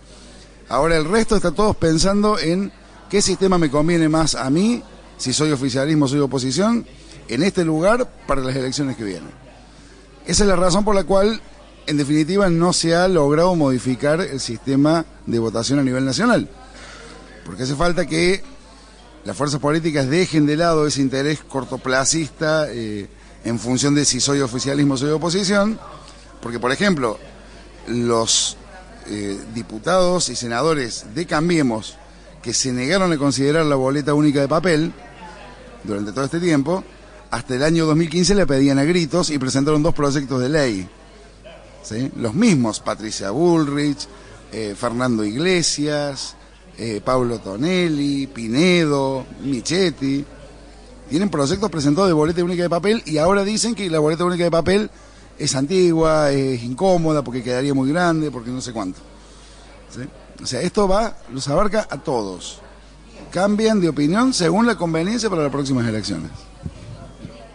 Ahora 0.70 0.96
el 0.96 1.06
resto 1.06 1.36
está 1.36 1.52
todos 1.52 1.76
pensando 1.76 2.40
en 2.40 2.72
qué 3.10 3.22
sistema 3.22 3.58
me 3.58 3.70
conviene 3.70 4.08
más 4.08 4.34
a 4.36 4.50
mí, 4.50 4.82
si 5.18 5.34
soy 5.34 5.52
oficialismo 5.52 6.08
soy 6.08 6.20
oposición, 6.20 6.86
en 7.28 7.44
este 7.44 7.66
lugar 7.66 8.10
para 8.26 8.42
las 8.42 8.56
elecciones 8.56 8.96
que 8.96 9.04
vienen. 9.04 9.32
Esa 10.26 10.44
es 10.44 10.50
la 10.50 10.56
razón 10.56 10.86
por 10.86 10.96
la 10.96 11.04
cual, 11.04 11.42
en 11.86 11.98
definitiva, 11.98 12.50
no 12.50 12.72
se 12.72 12.96
ha 12.96 13.08
logrado 13.10 13.56
modificar 13.56 14.22
el 14.22 14.40
sistema 14.40 15.06
de 15.26 15.40
votación 15.40 15.80
a 15.80 15.84
nivel 15.84 16.06
nacional. 16.06 16.50
Porque 17.46 17.64
hace 17.64 17.76
falta 17.76 18.06
que 18.06 18.42
las 19.26 19.36
fuerzas 19.36 19.60
políticas 19.60 20.10
dejen 20.10 20.46
de 20.46 20.56
lado 20.56 20.88
ese 20.88 21.02
interés 21.02 21.42
cortoplacista 21.44 22.68
eh, 22.72 23.10
en 23.44 23.60
función 23.60 23.96
de 23.96 24.06
si 24.06 24.20
soy 24.20 24.42
oficialismo 24.42 24.94
o 24.94 24.98
soy 24.98 25.12
oposición, 25.12 25.80
porque 26.42 26.60
por 26.60 26.72
ejemplo, 26.72 27.20
los 27.88 28.58
eh, 29.08 29.40
diputados 29.54 30.30
y 30.30 30.36
senadores 30.36 31.06
de 31.14 31.26
Cambiemos 31.26 31.98
que 32.42 32.54
se 32.54 32.72
negaron 32.72 33.12
a 33.12 33.18
considerar 33.18 33.66
la 33.66 33.76
boleta 33.76 34.14
única 34.14 34.42
de 34.42 34.48
papel 34.48 34.94
durante 35.84 36.12
todo 36.12 36.26
este 36.26 36.40
tiempo, 36.40 36.84
hasta 37.32 37.56
el 37.56 37.64
año 37.64 37.86
2015 37.86 38.36
le 38.36 38.46
pedían 38.46 38.80
a 38.80 38.84
gritos 38.84 39.30
y 39.30 39.40
presentaron 39.40 39.82
dos 39.82 39.94
proyectos 39.94 40.42
de 40.42 40.50
ley. 40.50 40.90
Los 42.16 42.34
mismos, 42.34 42.80
Patricia 42.80 43.32
Bullrich, 43.32 44.08
eh, 44.52 44.76
Fernando 44.78 45.24
Iglesias, 45.24 46.36
eh, 46.78 47.02
Pablo 47.04 47.40
Tonelli, 47.40 48.28
Pinedo, 48.28 49.26
Michetti. 49.42 50.24
Tienen 51.14 51.30
proyectos 51.30 51.70
presentados 51.70 52.10
de 52.10 52.14
boleta 52.14 52.44
única 52.44 52.64
de 52.64 52.72
papel 52.72 53.04
y 53.06 53.20
ahora 53.20 53.44
dicen 53.44 53.76
que 53.76 53.88
la 53.88 54.00
boleta 54.00 54.26
única 54.26 54.46
de 54.46 54.50
papel 54.50 54.90
es 55.38 55.56
antigua, 55.56 56.32
es 56.32 56.64
incómoda 56.64 57.24
porque 57.24 57.44
quedaría 57.44 57.72
muy 57.76 57.92
grande, 57.92 58.32
porque 58.32 58.50
no 58.50 58.60
sé 58.62 58.74
cuánto. 58.74 59.00
O 60.42 60.46
sea, 60.48 60.62
esto 60.62 60.88
va, 60.88 61.16
los 61.32 61.48
abarca 61.50 61.86
a 61.88 62.00
todos. 62.00 62.62
Cambian 63.30 63.80
de 63.80 63.90
opinión 63.90 64.34
según 64.34 64.66
la 64.66 64.76
conveniencia 64.76 65.30
para 65.30 65.44
las 65.44 65.52
próximas 65.52 65.86
elecciones. 65.86 66.32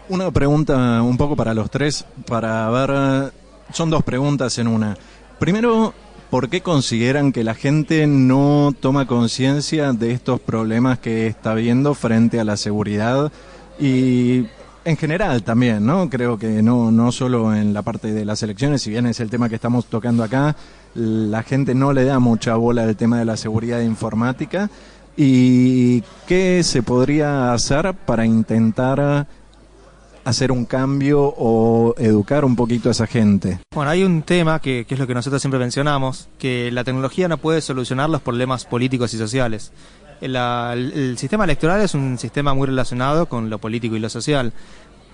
Una 0.08 0.30
pregunta 0.30 1.02
un 1.02 1.16
poco 1.16 1.34
para 1.34 1.52
los 1.52 1.68
tres, 1.68 2.04
para 2.28 2.70
ver 2.70 3.32
son 3.72 3.90
dos 3.90 4.04
preguntas 4.04 4.56
en 4.58 4.68
una. 4.68 4.96
Primero, 5.40 5.94
¿por 6.30 6.48
qué 6.48 6.60
consideran 6.60 7.32
que 7.32 7.44
la 7.44 7.54
gente 7.54 8.06
no 8.06 8.74
toma 8.78 9.06
conciencia 9.06 9.92
de 9.92 10.12
estos 10.12 10.40
problemas 10.40 10.98
que 10.98 11.26
está 11.26 11.54
viendo 11.54 11.94
frente 11.94 12.40
a 12.40 12.44
la 12.44 12.56
seguridad? 12.56 13.32
Y 13.80 14.46
en 14.84 14.96
general 14.96 15.42
también, 15.42 15.84
¿no? 15.84 16.08
Creo 16.08 16.38
que 16.38 16.62
no, 16.62 16.90
no 16.90 17.12
solo 17.12 17.54
en 17.54 17.72
la 17.72 17.82
parte 17.82 18.12
de 18.12 18.24
las 18.24 18.42
elecciones, 18.42 18.82
si 18.82 18.90
bien 18.90 19.06
es 19.06 19.20
el 19.20 19.30
tema 19.30 19.48
que 19.48 19.54
estamos 19.54 19.86
tocando 19.86 20.22
acá, 20.22 20.56
la 20.94 21.42
gente 21.42 21.74
no 21.74 21.92
le 21.92 22.04
da 22.04 22.18
mucha 22.18 22.56
bola 22.56 22.84
al 22.84 22.96
tema 22.96 23.18
de 23.18 23.24
la 23.24 23.36
seguridad 23.36 23.80
informática. 23.80 24.70
¿Y 25.16 26.02
qué 26.26 26.62
se 26.62 26.82
podría 26.82 27.52
hacer 27.52 27.92
para 28.06 28.24
intentar 28.24 29.26
hacer 30.28 30.52
un 30.52 30.64
cambio 30.66 31.22
o 31.22 31.94
educar 31.98 32.44
un 32.44 32.54
poquito 32.54 32.88
a 32.88 32.92
esa 32.92 33.06
gente? 33.06 33.60
Bueno, 33.74 33.90
hay 33.90 34.02
un 34.02 34.22
tema 34.22 34.60
que, 34.60 34.86
es 34.88 34.98
lo 34.98 35.06
que 35.06 35.14
nosotros 35.14 35.40
siempre 35.40 35.58
mencionamos, 35.58 36.28
que 36.38 36.70
la 36.70 36.84
tecnología 36.84 37.28
no 37.28 37.38
puede 37.38 37.60
solucionar 37.60 38.10
los 38.10 38.20
problemas 38.20 38.64
políticos 38.64 39.14
y 39.14 39.18
sociales. 39.18 39.72
El, 40.20 41.16
sistema 41.16 41.44
electoral 41.44 41.80
es 41.80 41.94
un 41.94 42.18
sistema 42.18 42.52
muy 42.52 42.66
relacionado 42.66 43.26
con 43.26 43.48
lo 43.48 43.58
político 43.58 43.96
y 43.96 44.00
lo 44.00 44.08
social. 44.08 44.52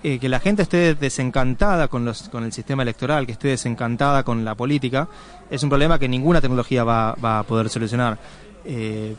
Eh, 0.03 0.19
que 0.19 0.29
la 0.29 0.39
gente 0.39 0.61
esté 0.61 0.93
desencantada 0.93 1.87
con, 1.87 2.05
los, 2.05 2.29
con 2.29 2.43
el 2.43 2.51
sistema 2.51 2.83
electoral, 2.83 3.25
que 3.25 3.31
esté 3.31 3.47
desencantada 3.47 4.23
con 4.23 4.45
la 4.45 4.53
política, 4.53 5.07
es 5.49 5.63
un 5.63 5.69
problema 5.69 5.97
que 5.97 6.07
ninguna 6.07 6.41
tecnología 6.41 6.83
va, 6.83 7.15
va 7.15 7.39
a 7.39 7.43
poder 7.43 7.69
solucionar. 7.69 8.19
Eh, 8.65 9.15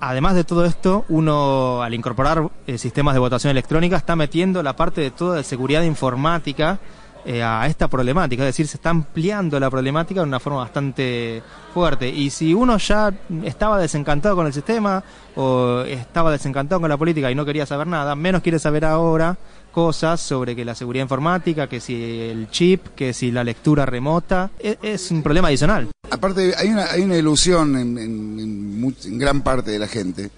además 0.00 0.34
de 0.34 0.44
todo 0.44 0.64
esto, 0.64 1.04
uno 1.08 1.82
al 1.82 1.94
incorporar 1.94 2.50
eh, 2.66 2.78
sistemas 2.78 3.14
de 3.14 3.20
votación 3.20 3.50
electrónica 3.50 3.96
está 3.96 4.16
metiendo 4.16 4.62
la 4.62 4.76
parte 4.76 5.00
de 5.00 5.10
toda 5.10 5.36
de 5.36 5.44
seguridad 5.44 5.82
informática 5.82 6.78
eh, 7.24 7.42
a 7.42 7.66
esta 7.66 7.88
problemática, 7.88 8.42
es 8.42 8.48
decir, 8.48 8.66
se 8.66 8.76
está 8.76 8.90
ampliando 8.90 9.60
la 9.60 9.70
problemática 9.70 10.20
de 10.20 10.26
una 10.26 10.40
forma 10.40 10.60
bastante 10.60 11.42
fuerte. 11.74 12.08
Y 12.08 12.30
si 12.30 12.54
uno 12.54 12.78
ya 12.78 13.12
estaba 13.44 13.78
desencantado 13.78 14.36
con 14.36 14.46
el 14.46 14.52
sistema 14.52 15.02
o 15.36 15.80
estaba 15.86 16.32
desencantado 16.32 16.80
con 16.80 16.88
la 16.88 16.96
política 16.96 17.30
y 17.30 17.34
no 17.34 17.44
quería 17.44 17.66
saber 17.66 17.86
nada, 17.86 18.14
menos 18.14 18.42
quiere 18.42 18.58
saber 18.58 18.84
ahora 18.84 19.36
cosas 19.70 20.20
sobre 20.20 20.56
que 20.56 20.64
la 20.64 20.74
seguridad 20.74 21.04
informática, 21.04 21.68
que 21.68 21.80
si 21.80 21.94
el 21.94 22.50
chip, 22.50 22.88
que 22.96 23.12
si 23.12 23.30
la 23.30 23.44
lectura 23.44 23.86
remota, 23.86 24.50
e, 24.58 24.78
es, 24.82 25.10
un 25.10 25.22
problema 25.22 25.48
adicional. 25.48 25.88
Aparte, 26.10 26.54
hay 26.56 26.68
una, 26.68 26.86
hay 26.86 27.02
una 27.02 27.16
ilusión 27.16 27.76
en, 27.76 29.18
gran 29.18 29.42
parte 29.42 29.70
de 29.70 29.78
la 29.78 29.86
gente, 29.86 30.30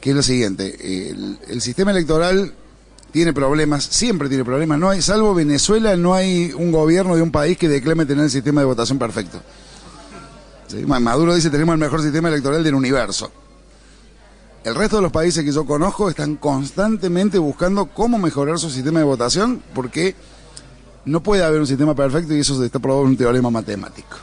que 0.00 0.10
es 0.10 0.16
lo 0.16 0.22
siguiente, 0.22 1.10
el, 1.48 1.60
sistema 1.60 1.90
electoral 1.90 2.52
tiene 3.10 3.32
problemas, 3.32 3.84
siempre 3.84 4.28
tiene 4.28 4.44
problemas, 4.44 4.78
no 4.78 4.90
hay, 4.90 5.02
salvo 5.02 5.34
Venezuela, 5.34 5.96
no 5.96 6.14
hay 6.14 6.52
un 6.52 6.70
gobierno 6.70 7.16
de 7.16 7.22
un 7.22 7.30
país 7.30 7.56
que 7.56 7.68
declame 7.68 8.06
tener 8.06 8.24
el 8.24 8.30
sistema 8.30 8.60
de 8.60 8.66
votación 8.66 8.98
perfecto. 8.98 9.40
Maduro 10.86 11.34
dice 11.34 11.48
tenemos 11.48 11.72
el 11.72 11.78
mejor 11.78 12.02
sistema 12.02 12.28
electoral 12.28 12.62
del 12.62 12.74
universo. 12.74 13.30
El 14.64 14.74
resto 14.74 14.96
de 14.96 15.02
los 15.02 15.12
países 15.12 15.44
que 15.44 15.52
yo 15.52 15.64
conozco 15.64 16.10
están 16.10 16.36
constantemente 16.36 17.38
buscando 17.38 17.86
cómo 17.86 18.18
mejorar 18.18 18.58
su 18.58 18.68
sistema 18.68 18.98
de 18.98 19.06
votación 19.06 19.62
porque 19.74 20.14
no 21.06 21.22
puede 21.22 21.42
haber 21.42 21.60
un 21.60 21.66
sistema 21.66 21.94
perfecto 21.94 22.34
y 22.34 22.40
eso 22.40 22.58
se 22.58 22.66
está 22.66 22.78
probado 22.78 23.04
en 23.04 23.10
un 23.10 23.16
teorema 23.16 23.50
matemático. 23.50 24.18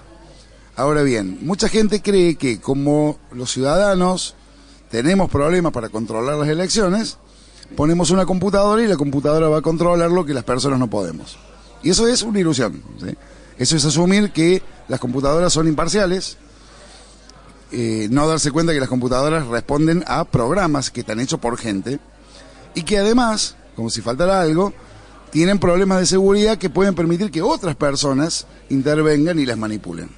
Ahora 0.76 1.02
bien, 1.02 1.39
mucha 1.41 1.67
gente 1.69 2.02
cree 2.02 2.36
que 2.36 2.60
como 2.60 3.17
los 3.32 3.52
ciudadanos 3.52 4.36
tenemos 4.91 5.32
problemas 5.32 5.71
para 5.71 5.89
controlar 5.89 6.38
las 6.38 6.50
elecciones, 6.50 7.17
ponemos 7.75 8.12
una 8.12 8.25
computadora 8.25 8.84
y 8.84 8.88
la 8.88 8.97
computadora 8.97 9.49
va 9.49 9.58
a 9.58 9.62
controlar 9.62 10.12
lo 10.12 10.25
que 10.25 10.34
las 10.34 10.43
personas 10.43 10.80
no 10.80 10.89
podemos. 10.89 11.38
Y 11.84 11.89
eso 11.89 12.08
es 12.08 12.21
una 12.23 12.39
ilusión. 12.39 12.82
Eso 13.58 13.78
es 13.78 13.86
asumir 13.86 14.32
que 14.32 14.62
las 14.88 14.99
computadoras 14.99 15.54
son 15.54 15.67
imparciales, 15.67 16.38
eh, 17.71 18.08
no 18.12 18.28
darse 18.28 18.51
cuenta 18.51 18.73
que 18.73 18.80
las 18.80 18.89
computadoras 18.89 19.47
responden 19.47 20.04
a 20.08 20.25
programas 20.25 20.91
que 20.91 21.01
están 21.01 21.19
hechos 21.19 21.39
por 21.39 21.58
gente 21.58 21.99
y 22.73 22.84
que 22.84 22.97
además, 22.97 23.56
como 23.75 23.89
si 23.89 24.01
faltara 24.01 24.41
algo, 24.41 24.73
tienen 25.32 25.60
problemas 25.60 25.99
de 25.99 26.06
seguridad 26.06 26.58
que 26.58 26.69
pueden 26.69 26.95
permitir 26.95 27.32
que 27.32 27.41
otras 27.41 27.75
personas 27.75 28.45
intervengan 28.69 29.39
y 29.39 29.45
las 29.45 29.58
manipulen. 29.58 30.10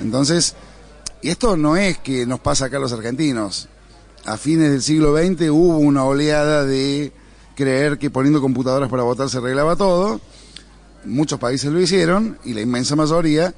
Entonces, 0.00 0.54
esto 1.22 1.56
no 1.56 1.76
es 1.76 1.98
que 1.98 2.26
nos 2.26 2.40
pasa 2.40 2.66
acá 2.66 2.76
a 2.76 2.80
los 2.80 2.92
argentinos. 2.92 3.68
A 4.24 4.36
fines 4.36 4.70
del 4.70 4.82
siglo 4.82 5.16
XX 5.16 5.50
hubo 5.50 5.78
una 5.78 6.04
oleada 6.04 6.64
de 6.64 7.12
creer 7.54 7.98
que 7.98 8.10
poniendo 8.10 8.40
computadoras 8.40 8.88
para 8.88 9.02
votar 9.02 9.28
se 9.28 9.38
arreglaba 9.38 9.76
todo. 9.76 10.20
Muchos 11.04 11.38
países 11.38 11.72
lo 11.72 11.80
hicieron 11.80 12.38
y 12.44 12.54
la 12.54 12.60
inmensa 12.60 12.94
mayoría 12.96 13.54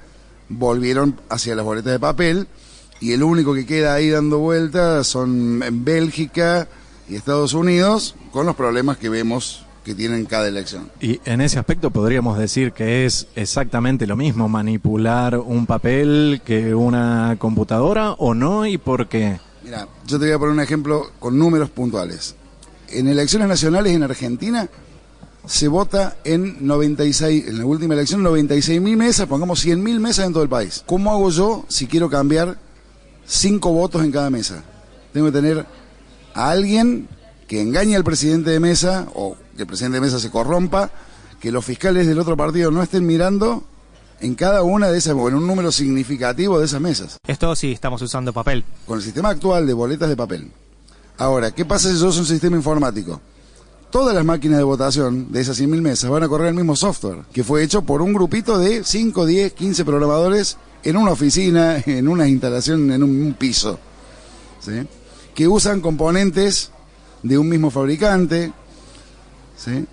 volvieron 0.49 1.21
hacia 1.29 1.55
las 1.55 1.65
boletas 1.65 1.93
de 1.93 1.99
papel 1.99 2.47
y 3.01 3.13
el 3.13 3.23
único 3.23 3.55
que 3.55 3.67
queda 3.67 3.95
ahí 3.95 4.11
dando 4.11 4.39
vueltas 4.39 5.07
son 5.07 5.63
Bélgica 5.85 6.69
y 7.09 7.17
Estados 7.17 7.55
Unidos 7.55 8.15
con 8.31 8.47
los 8.47 8.55
problemas 8.57 8.99
que 8.99 9.09
vemos 9.09 9.65
que 9.85 9.95
tienen 9.95 10.27
cada 10.27 10.49
elección. 10.49 10.91
Y 11.01 11.21
en 11.25 11.41
ese 11.41 11.59
aspecto 11.59 11.91
podríamos 11.91 12.39
decir 12.39 12.73
que 12.73 13.07
es 13.07 13.27
exactamente 13.35 14.07
lo 14.07 14.17
mismo 14.17 14.49
manipular 14.49 15.39
un 15.39 15.67
papel 15.67 16.43
que 16.45 16.75
una 16.75 17.37
computadora 17.39 18.13
o 18.13 18.35
no 18.35 18.67
y 18.67 18.79
por 18.79 19.09
qué. 19.09 19.41
Mira, 19.63 19.87
yo 20.07 20.19
te 20.19 20.25
voy 20.27 20.35
a 20.35 20.39
poner 20.39 20.55
un 20.55 20.61
ejemplo 20.61 21.11
con 21.19 21.39
números 21.39 21.71
puntuales. 21.71 22.35
En 22.89 23.09
elecciones 23.09 23.47
nacionales 23.47 23.93
en 23.95 24.03
Argentina 24.03 24.69
se 25.47 25.69
vota 25.69 26.17
en 26.25 26.67
96, 26.67 27.49
en 27.49 27.59
la 27.59 27.67
última 27.67 27.95
elección 27.95 28.23
96 28.23 28.81
mil 28.81 28.97
mesas, 28.97 29.27
pongamos 29.27 29.61
100 29.61 29.83
mil 29.83 30.01
mesas 30.01 30.27
en 30.27 30.33
todo 30.33 30.43
el 30.43 30.49
país. 30.49 30.83
¿Cómo 30.87 31.11
hago 31.11 31.31
yo 31.31 31.65
si 31.69 31.87
quiero 31.87 32.09
cambiar 32.09 32.59
cinco 33.27 33.73
votos 33.73 34.03
en 34.03 34.13
cada 34.13 34.31
mesa? 34.31 34.65
Tengo 35.13 35.27
que 35.27 35.33
tener 35.33 35.67
a 36.35 36.51
alguien 36.51 37.09
que 37.47 37.61
engañe 37.61 37.97
al 37.97 38.05
presidente 38.05 38.51
de 38.51 38.61
mesa 38.61 39.09
o 39.15 39.37
que 39.57 39.63
el 39.63 39.67
presidente 39.67 39.97
de 39.97 40.03
mesa 40.03 40.19
se 40.21 40.31
corrompa, 40.31 40.91
que 41.41 41.53
los 41.53 41.65
fiscales 41.65 42.07
del 42.07 42.19
otro 42.19 42.37
partido 42.37 42.71
no 42.71 42.83
estén 42.83 43.07
mirando 43.07 43.65
en 44.21 44.35
cada 44.35 44.63
una 44.63 44.89
de 44.89 44.99
esas, 44.99 45.15
o 45.15 45.29
en 45.29 45.35
un 45.35 45.47
número 45.47 45.73
significativo 45.73 46.59
de 46.59 46.67
esas 46.67 46.81
mesas. 46.81 47.19
Esto 47.27 47.55
sí, 47.57 47.73
estamos 47.73 48.03
usando 48.03 48.33
papel. 48.33 48.65
Con 48.87 48.99
el 48.99 49.05
sistema 49.05 49.31
actual 49.31 49.67
de 49.67 49.73
boletas 49.73 50.09
de 50.09 50.17
papel. 50.17 50.51
Ahora, 51.19 51.51
¿qué 51.51 51.65
pasa 51.65 51.91
si 51.91 51.99
yo 51.99 52.11
soy 52.11 52.21
un 52.21 52.27
sistema 52.27 52.57
informático? 52.57 53.21
todas 53.91 54.15
las 54.15 54.25
máquinas 54.25 54.59
de 54.59 54.65
votación 54.65 55.33
de 55.33 55.41
esas 55.41 55.61
100.000 55.61 55.81
mesas 55.81 56.11
van 56.11 56.23
a 56.23 56.29
correr 56.29 56.49
el 56.49 56.55
mismo 56.55 56.77
software, 56.77 57.25
que 57.33 57.45
fue 57.45 57.63
hecho 57.63 57.83
por 57.83 58.03
un 58.03 58.13
grupito 58.13 58.59
de 58.59 58.85
5, 58.85 59.27
10, 59.27 59.53
15 59.53 59.85
programadores 59.85 60.57
en 60.83 60.97
una 60.97 61.11
oficina, 61.11 61.83
en 61.87 62.09
una 62.09 62.29
instalación, 62.29 62.91
en 62.93 63.03
un, 63.03 63.35
piso, 63.39 63.79
¿sí? 64.61 64.87
que 65.35 65.49
usan 65.49 65.81
componentes 65.81 66.71
de 67.23 67.37
un 67.37 67.49
mismo 67.49 67.71
fabricante, 67.71 68.53
¿sí? 69.57 69.87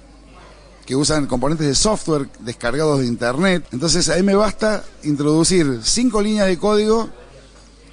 Que 0.88 0.96
usan 0.96 1.28
componentes 1.28 1.68
de 1.68 1.76
software 1.76 2.30
descargados 2.40 3.02
de 3.02 3.08
internet. 3.08 3.68
Entonces 3.74 4.08
ahí 4.08 4.24
me 4.24 4.36
basta 4.36 4.86
introducir 5.04 5.82
cinco 5.84 6.22
líneas 6.22 6.48
de 6.48 6.58
código 6.58 7.10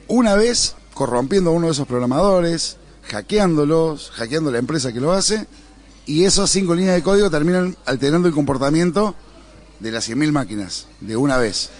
una 0.06 0.36
vez 0.36 0.76
corrompiendo 0.94 1.50
a 1.50 1.54
uno 1.54 1.66
de 1.66 1.72
esos 1.72 1.88
programadores, 1.88 2.76
hackeándolos, 3.10 4.12
hackeando 4.12 4.52
la 4.52 4.58
empresa 4.58 4.92
que 4.92 5.00
lo 5.00 5.12
hace 5.12 5.48
y 6.06 6.22
esas 6.22 6.48
cinco 6.50 6.76
líneas 6.76 6.94
de 6.94 7.02
código 7.02 7.28
terminan 7.30 7.76
alterando 7.84 8.28
el 8.28 8.34
comportamiento 8.34 9.16
de 9.80 9.90
las 9.90 10.08
100.000 10.08 10.30
máquinas 10.30 10.86
de 11.00 11.16
una 11.16 11.36
vez. 11.36 11.70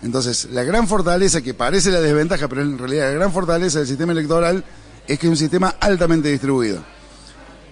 Entonces, 0.00 0.48
la 0.52 0.64
gran 0.64 0.88
fortaleza, 0.88 1.42
que 1.42 1.52
parece 1.52 1.90
la 1.90 2.00
desventaja, 2.00 2.48
pero 2.48 2.62
en 2.62 2.78
realidad 2.78 3.08
la 3.08 3.18
gran 3.18 3.32
fortaleza 3.32 3.80
del 3.80 3.88
sistema 3.88 4.12
electoral 4.12 4.64
es 5.06 5.18
que 5.18 5.26
es 5.26 5.30
un 5.30 5.36
sistema 5.36 5.76
altamente 5.80 6.30
distribuido. 6.30 6.82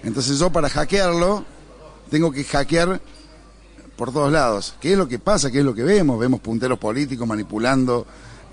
Entonces 0.03 0.39
yo 0.39 0.51
para 0.51 0.69
hackearlo 0.69 1.47
tengo 2.13 2.31
que 2.31 2.45
hackear 2.45 3.01
por 3.97 4.13
todos 4.13 4.31
lados. 4.31 4.75
¿Qué 4.81 4.93
es 4.93 4.99
lo 4.99 5.09
que 5.09 5.19
pasa? 5.19 5.51
¿Qué 5.51 5.61
es 5.61 5.65
lo 5.65 5.75
que 5.75 5.83
vemos? 5.83 6.21
Vemos 6.21 6.41
punteros 6.41 6.79
políticos 6.79 7.27
manipulando, 7.27 8.07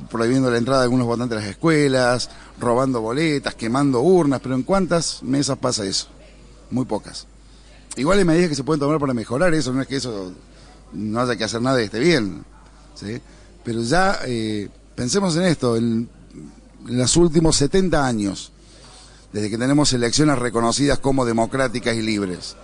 prohibiendo 0.10 0.50
la 0.50 0.58
entrada 0.58 0.80
de 0.80 0.86
algunos 0.86 1.06
votantes 1.06 1.38
a 1.38 1.42
las 1.42 1.50
escuelas, 1.50 2.30
robando 2.58 3.02
boletas, 3.02 3.56
quemando 3.56 4.00
urnas, 4.00 4.40
pero 4.42 4.56
¿en 4.56 4.64
cuántas 4.64 5.22
mesas 5.24 5.58
pasa 5.58 5.86
eso? 5.86 6.08
muy 6.72 6.86
pocas. 6.86 7.28
Igual 7.98 8.20
hay 8.20 8.26
medidas 8.26 8.50
que 8.50 8.56
se 8.56 8.64
pueden 8.64 8.80
tomar 8.80 8.98
para 8.98 9.14
mejorar 9.14 9.54
eso, 9.54 9.74
no 9.74 9.82
es 9.82 9.88
que 9.88 9.98
eso 9.98 10.32
no 10.94 11.20
haya 11.20 11.36
que 11.36 11.44
hacer 11.44 11.62
nada 11.62 11.82
y 11.82 11.86
esté 11.86 12.00
bien. 12.00 12.46
¿sí? 12.96 13.20
Pero 13.64 13.82
ya 13.82 14.20
eh, 14.26 14.70
pensemos 14.96 15.36
en 15.36 15.44
esto, 15.44 15.76
en, 15.76 16.10
los 16.86 17.18
últimos 17.18 17.58
70 17.58 18.06
años, 18.06 18.54
desde 19.34 19.50
que 19.50 19.58
tenemos 19.58 19.92
elecciones 19.92 20.40
reconocidas 20.40 21.00
como 21.00 21.26
democráticas 21.26 21.96
y 21.96 22.02
libres, 22.02 22.56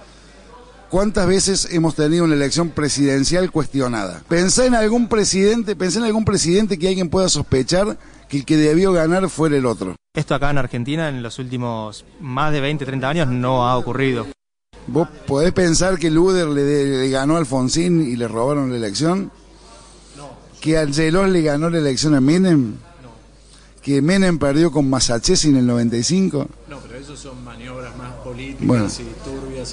¿cuántas 0.95 1.27
veces 1.27 1.67
hemos 1.71 1.93
tenido 1.93 2.23
una 2.23 2.35
elección 2.35 2.69
presidencial 2.69 3.51
cuestionada? 3.51 4.23
Pensé 4.29 4.67
en 4.67 4.75
algún 4.75 5.09
presidente, 5.09 5.75
pensé 5.75 5.97
en 5.99 6.05
algún 6.05 6.23
presidente 6.23 6.79
que 6.79 6.87
alguien 6.87 7.09
pueda 7.09 7.27
sospechar 7.27 7.97
que 8.29 8.37
el 8.37 8.45
que 8.45 8.55
debió 8.55 8.93
ganar 8.93 9.29
fuera 9.29 9.57
el 9.57 9.65
otro. 9.65 9.97
Esto 10.13 10.35
acá 10.35 10.51
en 10.51 10.57
Argentina 10.57 11.09
en 11.09 11.21
los 11.21 11.37
últimos 11.37 12.05
más 12.21 12.53
de 12.53 12.61
20, 12.61 12.85
30 12.85 13.09
años 13.09 13.27
no 13.27 13.67
ha 13.67 13.77
ocurrido. 13.77 14.25
¿Vos 14.87 15.09
podés 15.27 15.51
pensar 15.51 15.99
que 15.99 16.09
Luder 16.09 16.47
le, 16.47 17.09
ganó 17.09 17.35
a 17.35 17.39
Alfonsín 17.39 18.01
y 18.01 18.15
le 18.15 18.29
robaron 18.29 18.71
la 18.71 18.77
elección? 18.77 19.33
No. 20.15 20.29
¿Que 20.61 20.77
Angelós 20.77 21.27
le 21.27 21.41
ganó 21.41 21.69
la 21.69 21.79
elección 21.79 22.15
a 22.15 22.21
Menem? 22.21 22.75
No. 23.03 23.09
¿Que 23.81 24.01
Menem 24.01 24.39
perdió 24.39 24.71
con 24.71 24.89
Massachetti 24.89 25.49
en 25.49 25.57
el 25.57 25.67
95? 25.67 26.47
No, 26.69 26.77
pero 26.79 26.95
eso 26.97 27.17
son 27.17 27.43
maniobras 27.43 27.97
más 27.97 28.13
políticas 28.23 29.01
y 29.01 29.03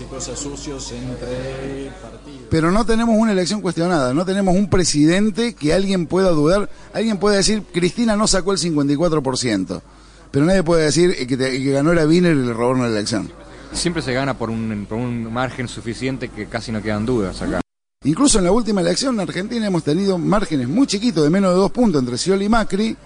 y 0.00 0.04
cosas 0.04 0.38
sucios 0.38 0.92
entre 0.92 1.90
partidos. 2.00 2.48
Pero 2.50 2.70
no 2.70 2.84
tenemos 2.84 3.14
una 3.16 3.32
elección 3.32 3.60
cuestionada, 3.60 4.14
no 4.14 4.24
tenemos 4.24 4.54
un 4.54 4.70
presidente 4.70 5.54
que 5.54 5.74
alguien 5.74 6.06
pueda 6.06 6.30
dudar, 6.30 6.70
alguien 6.92 7.18
puede 7.18 7.36
decir, 7.36 7.62
Cristina 7.72 8.16
no 8.16 8.26
sacó 8.26 8.52
el 8.52 8.58
54%, 8.58 9.82
pero 10.30 10.44
nadie 10.44 10.62
puede 10.62 10.84
decir 10.84 11.14
que, 11.26 11.36
que 11.36 11.70
ganó 11.72 11.92
la 11.92 12.06
Wiener 12.06 12.36
y 12.36 12.46
le 12.46 12.52
robaron 12.52 12.82
la 12.82 12.88
elección 12.88 13.30
siempre 13.72 14.02
se 14.02 14.12
gana 14.12 14.36
por 14.36 14.50
un, 14.50 14.86
por 14.88 14.98
un 14.98 15.32
margen 15.32 15.68
suficiente 15.68 16.28
que 16.28 16.46
casi 16.46 16.72
no 16.72 16.82
quedan 16.82 17.06
dudas 17.06 17.40
acá. 17.42 17.60
Incluso 18.04 18.38
en 18.38 18.44
la 18.44 18.52
última 18.52 18.80
elección 18.80 19.14
en 19.14 19.20
Argentina 19.20 19.66
hemos 19.66 19.84
tenido 19.84 20.18
márgenes 20.18 20.68
muy 20.68 20.86
chiquitos 20.86 21.22
de 21.22 21.30
menos 21.30 21.52
de 21.52 21.56
dos 21.56 21.70
puntos 21.70 22.00
entre 22.00 22.18
Scioli 22.18 22.46
y 22.46 22.48
Macri 22.48 22.96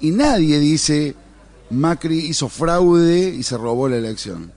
y 0.00 0.10
nadie 0.10 0.58
dice 0.58 1.14
Macri 1.70 2.18
hizo 2.18 2.48
fraude 2.48 3.28
y 3.28 3.42
se 3.42 3.58
robó 3.58 3.88
la 3.88 3.96
elección. 3.96 4.52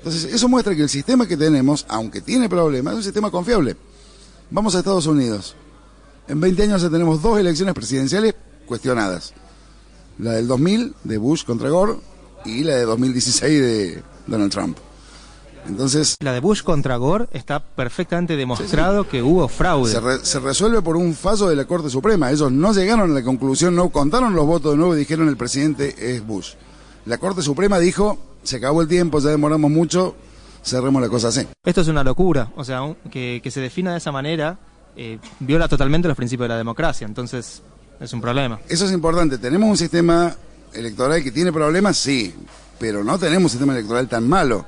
Entonces 0.00 0.32
eso 0.32 0.48
muestra 0.48 0.74
que 0.74 0.82
el 0.82 0.88
sistema 0.88 1.28
que 1.28 1.36
tenemos, 1.36 1.84
aunque 1.88 2.22
tiene 2.22 2.48
problemas, 2.48 2.94
es 2.94 2.98
un 2.98 3.04
sistema 3.04 3.30
confiable. 3.30 3.76
Vamos 4.50 4.74
a 4.74 4.78
Estados 4.78 5.06
Unidos. 5.06 5.54
En 6.26 6.40
20 6.40 6.62
años 6.62 6.80
ya 6.80 6.88
tenemos 6.88 7.20
dos 7.20 7.38
elecciones 7.38 7.74
presidenciales 7.74 8.34
cuestionadas. 8.64 9.34
La 10.18 10.32
del 10.32 10.48
2000 10.48 10.94
de 11.04 11.18
Bush 11.18 11.44
contra 11.44 11.68
Gore 11.68 11.96
y 12.46 12.64
la 12.64 12.76
de 12.76 12.84
2016 12.84 13.60
de 13.60 14.02
Donald 14.26 14.50
Trump. 14.50 14.78
Entonces, 15.66 16.16
la 16.20 16.32
de 16.32 16.40
Bush 16.40 16.62
contra 16.62 16.96
Gore 16.96 17.28
está 17.32 17.62
perfectamente 17.62 18.36
demostrado 18.36 19.06
que 19.06 19.22
hubo 19.22 19.46
fraude. 19.48 19.92
Se, 20.22 20.40
resuelve 20.40 20.80
por 20.80 20.96
un 20.96 21.14
fallo 21.14 21.48
de 21.48 21.56
la 21.56 21.66
Corte 21.66 21.90
Suprema. 21.90 22.30
Ellos 22.30 22.50
no 22.50 22.72
llegaron 22.72 23.10
a 23.10 23.14
la 23.14 23.22
conclusión, 23.22 23.76
no 23.76 23.90
contaron 23.90 24.34
los 24.34 24.46
votos 24.46 24.72
de 24.72 24.78
nuevo 24.78 24.96
y 24.96 25.00
dijeron 25.00 25.28
el 25.28 25.36
presidente 25.36 25.94
es 25.98 26.26
Bush. 26.26 26.54
La 27.06 27.18
Corte 27.18 27.42
Suprema 27.42 27.78
dijo, 27.78 28.18
se 28.42 28.56
acabó 28.56 28.82
el 28.82 28.88
tiempo, 28.88 29.20
ya 29.20 29.30
demoramos 29.30 29.70
mucho, 29.70 30.14
cerremos 30.62 31.00
la 31.00 31.08
cosa 31.08 31.28
así. 31.28 31.46
Esto 31.64 31.80
es 31.80 31.88
una 31.88 32.04
locura, 32.04 32.50
o 32.56 32.64
sea, 32.64 32.80
que, 33.10 33.42
se 33.50 33.60
defina 33.60 33.92
de 33.92 33.98
esa 33.98 34.12
manera 34.12 34.58
eh, 34.96 35.18
viola 35.40 35.68
totalmente 35.68 36.08
los 36.08 36.16
principios 36.16 36.44
de 36.44 36.50
la 36.50 36.58
democracia, 36.58 37.06
entonces 37.06 37.62
es 38.00 38.12
un 38.12 38.20
problema. 38.20 38.60
Eso 38.68 38.86
es 38.86 38.92
importante, 38.92 39.38
tenemos 39.38 39.68
un 39.68 39.76
sistema 39.76 40.34
electoral 40.72 41.22
que 41.22 41.32
tiene 41.32 41.52
problemas, 41.52 41.96
sí, 41.96 42.34
pero 42.78 43.02
no 43.04 43.18
tenemos 43.18 43.44
un 43.44 43.50
sistema 43.50 43.72
electoral 43.72 44.08
tan 44.08 44.28
malo. 44.28 44.64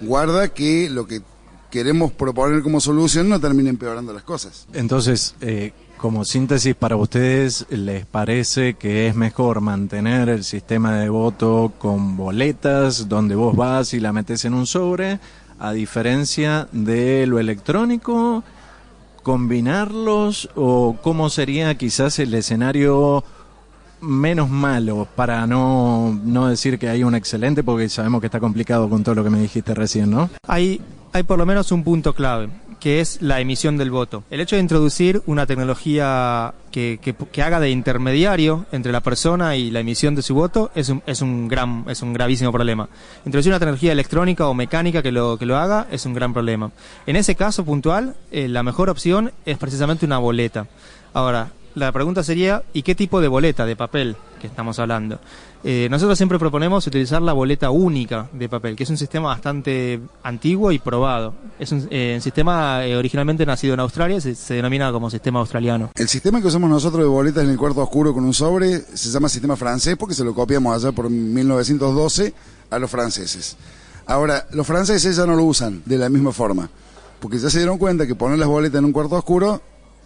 Guarda 0.00 0.48
que 0.48 0.90
lo 0.90 1.06
que 1.06 1.22
queremos 1.70 2.12
proponer 2.12 2.62
como 2.62 2.80
solución 2.80 3.28
no 3.28 3.40
termine 3.40 3.70
empeorando 3.70 4.12
las 4.12 4.22
cosas. 4.22 4.66
Entonces, 4.72 5.34
eh, 5.40 5.72
como 5.96 6.24
síntesis 6.24 6.74
para 6.74 6.96
ustedes, 6.96 7.66
¿les 7.70 8.04
parece 8.06 8.74
que 8.74 9.08
es 9.08 9.14
mejor 9.14 9.60
mantener 9.60 10.28
el 10.28 10.44
sistema 10.44 10.98
de 10.98 11.08
voto 11.08 11.72
con 11.78 12.16
boletas, 12.16 13.08
donde 13.08 13.34
vos 13.34 13.56
vas 13.56 13.94
y 13.94 14.00
la 14.00 14.12
metes 14.12 14.44
en 14.44 14.54
un 14.54 14.66
sobre, 14.66 15.18
a 15.58 15.72
diferencia 15.72 16.68
de 16.72 17.26
lo 17.26 17.38
electrónico? 17.38 18.44
¿Combinarlos 19.22 20.50
o 20.54 20.96
cómo 21.02 21.30
sería 21.30 21.76
quizás 21.76 22.18
el 22.18 22.34
escenario 22.34 23.24
menos 24.00 24.50
malo, 24.50 25.08
para 25.16 25.46
no, 25.46 26.18
no 26.22 26.48
decir 26.48 26.78
que 26.78 26.88
hay 26.88 27.02
un 27.02 27.14
excelente, 27.14 27.64
porque 27.64 27.88
sabemos 27.88 28.20
que 28.20 28.26
está 28.26 28.40
complicado 28.40 28.88
con 28.88 29.02
todo 29.02 29.14
lo 29.14 29.24
que 29.24 29.30
me 29.30 29.40
dijiste 29.40 29.74
recién, 29.74 30.10
¿no? 30.10 30.30
Hay, 30.46 30.80
hay 31.12 31.22
por 31.22 31.38
lo 31.38 31.46
menos 31.46 31.72
un 31.72 31.82
punto 31.82 32.14
clave, 32.14 32.48
que 32.80 33.00
es 33.00 33.22
la 33.22 33.40
emisión 33.40 33.76
del 33.76 33.90
voto. 33.90 34.24
El 34.30 34.40
hecho 34.40 34.56
de 34.56 34.62
introducir 34.62 35.22
una 35.26 35.46
tecnología 35.46 36.54
que, 36.70 36.98
que, 37.00 37.42
haga 37.42 37.58
de 37.60 37.70
intermediario 37.70 38.66
entre 38.72 38.92
la 38.92 39.00
persona 39.00 39.56
y 39.56 39.70
la 39.70 39.80
emisión 39.80 40.14
de 40.14 40.22
su 40.22 40.34
voto 40.34 40.70
es 40.74 40.88
un, 40.88 41.02
es 41.06 41.22
un, 41.22 41.48
gran, 41.48 41.84
es 41.88 42.02
un 42.02 42.12
gravísimo 42.12 42.52
problema. 42.52 42.88
Introducir 43.24 43.52
una 43.52 43.58
tecnología 43.58 43.92
electrónica 43.92 44.46
o 44.46 44.54
mecánica 44.54 45.02
que 45.02 45.12
lo, 45.12 45.38
que 45.38 45.46
lo 45.46 45.56
haga 45.56 45.86
es 45.90 46.04
un 46.06 46.14
gran 46.14 46.32
problema. 46.32 46.70
En 47.06 47.16
ese 47.16 47.34
caso 47.34 47.64
puntual, 47.64 48.14
eh, 48.30 48.48
la 48.48 48.62
mejor 48.62 48.90
opción 48.90 49.32
es 49.46 49.58
precisamente 49.58 50.06
una 50.06 50.18
boleta. 50.18 50.66
Ahora, 51.14 51.50
la 51.76 51.92
pregunta 51.92 52.22
sería, 52.22 52.62
¿y 52.72 52.82
qué 52.82 52.94
tipo 52.94 53.20
de 53.20 53.28
boleta, 53.28 53.66
de 53.66 53.76
papel, 53.76 54.16
que 54.40 54.46
estamos 54.46 54.78
hablando? 54.78 55.20
Eh, 55.68 55.88
nosotros 55.90 56.16
siempre 56.16 56.38
proponemos 56.38 56.86
utilizar 56.86 57.20
la 57.20 57.32
boleta 57.32 57.70
única 57.70 58.28
de 58.32 58.48
papel, 58.48 58.76
que 58.76 58.84
es 58.84 58.90
un 58.90 58.96
sistema 58.96 59.30
bastante 59.30 59.98
antiguo 60.22 60.70
y 60.70 60.78
probado. 60.78 61.34
Es 61.58 61.72
un 61.72 61.88
eh, 61.90 62.20
sistema 62.22 62.86
eh, 62.86 62.96
originalmente 62.96 63.44
nacido 63.44 63.74
en 63.74 63.80
Australia, 63.80 64.20
se, 64.20 64.36
se, 64.36 64.54
denomina 64.54 64.92
como 64.92 65.10
sistema 65.10 65.40
australiano. 65.40 65.90
El 65.96 66.06
sistema 66.06 66.40
que 66.40 66.46
usamos 66.46 66.70
nosotros 66.70 67.02
de 67.02 67.08
boletas 67.08 67.42
en 67.42 67.50
el 67.50 67.56
cuarto 67.56 67.82
oscuro 67.82 68.14
con 68.14 68.22
un 68.22 68.32
sobre 68.32 68.78
se 68.78 69.10
llama 69.10 69.28
sistema 69.28 69.56
francés 69.56 69.96
porque 69.96 70.14
se 70.14 70.22
lo 70.22 70.36
copiamos 70.36 70.72
allá 70.72 70.92
por 70.92 71.10
1912 71.10 72.32
a 72.70 72.78
los 72.78 72.88
franceses. 72.88 73.56
Ahora, 74.06 74.46
los 74.52 74.68
franceses 74.68 75.16
ya 75.16 75.26
no 75.26 75.34
lo 75.34 75.42
usan 75.42 75.82
de 75.84 75.98
la 75.98 76.08
misma 76.08 76.30
forma, 76.30 76.70
porque 77.18 77.40
ya 77.40 77.50
se 77.50 77.58
dieron 77.58 77.78
cuenta 77.78 78.06
que 78.06 78.14
poner 78.14 78.38
las 78.38 78.46
boletas 78.46 78.78
en 78.78 78.84
un 78.84 78.92
cuarto 78.92 79.16
oscuro 79.16 79.60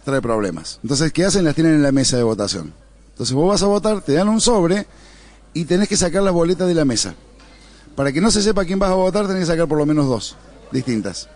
trae 0.05 0.21
problemas. 0.21 0.79
Entonces, 0.81 1.13
¿qué 1.13 1.23
hacen? 1.23 1.45
Las 1.45 1.53
tienen 1.53 1.75
en 1.75 1.83
la 1.83 1.91
mesa 1.91 2.17
de 2.17 2.23
votación. 2.23 2.73
Entonces, 3.11 3.35
vos 3.35 3.47
vas 3.47 3.61
a 3.61 3.67
votar, 3.67 4.01
te 4.01 4.13
dan 4.13 4.27
un 4.27 4.41
sobre 4.41 4.87
y 5.53 5.65
tenés 5.65 5.87
que 5.87 5.97
sacar 5.97 6.23
las 6.23 6.33
boletas 6.33 6.67
de 6.67 6.75
la 6.75 6.85
mesa. 6.85 7.15
Para 7.95 8.11
que 8.11 8.21
no 8.21 8.31
se 8.31 8.41
sepa 8.41 8.65
quién 8.65 8.79
vas 8.79 8.91
a 8.91 8.95
votar, 8.95 9.27
tenés 9.27 9.41
que 9.41 9.47
sacar 9.47 9.67
por 9.67 9.77
lo 9.77 9.85
menos 9.85 10.07
dos 10.07 10.35
distintas. 10.71 11.27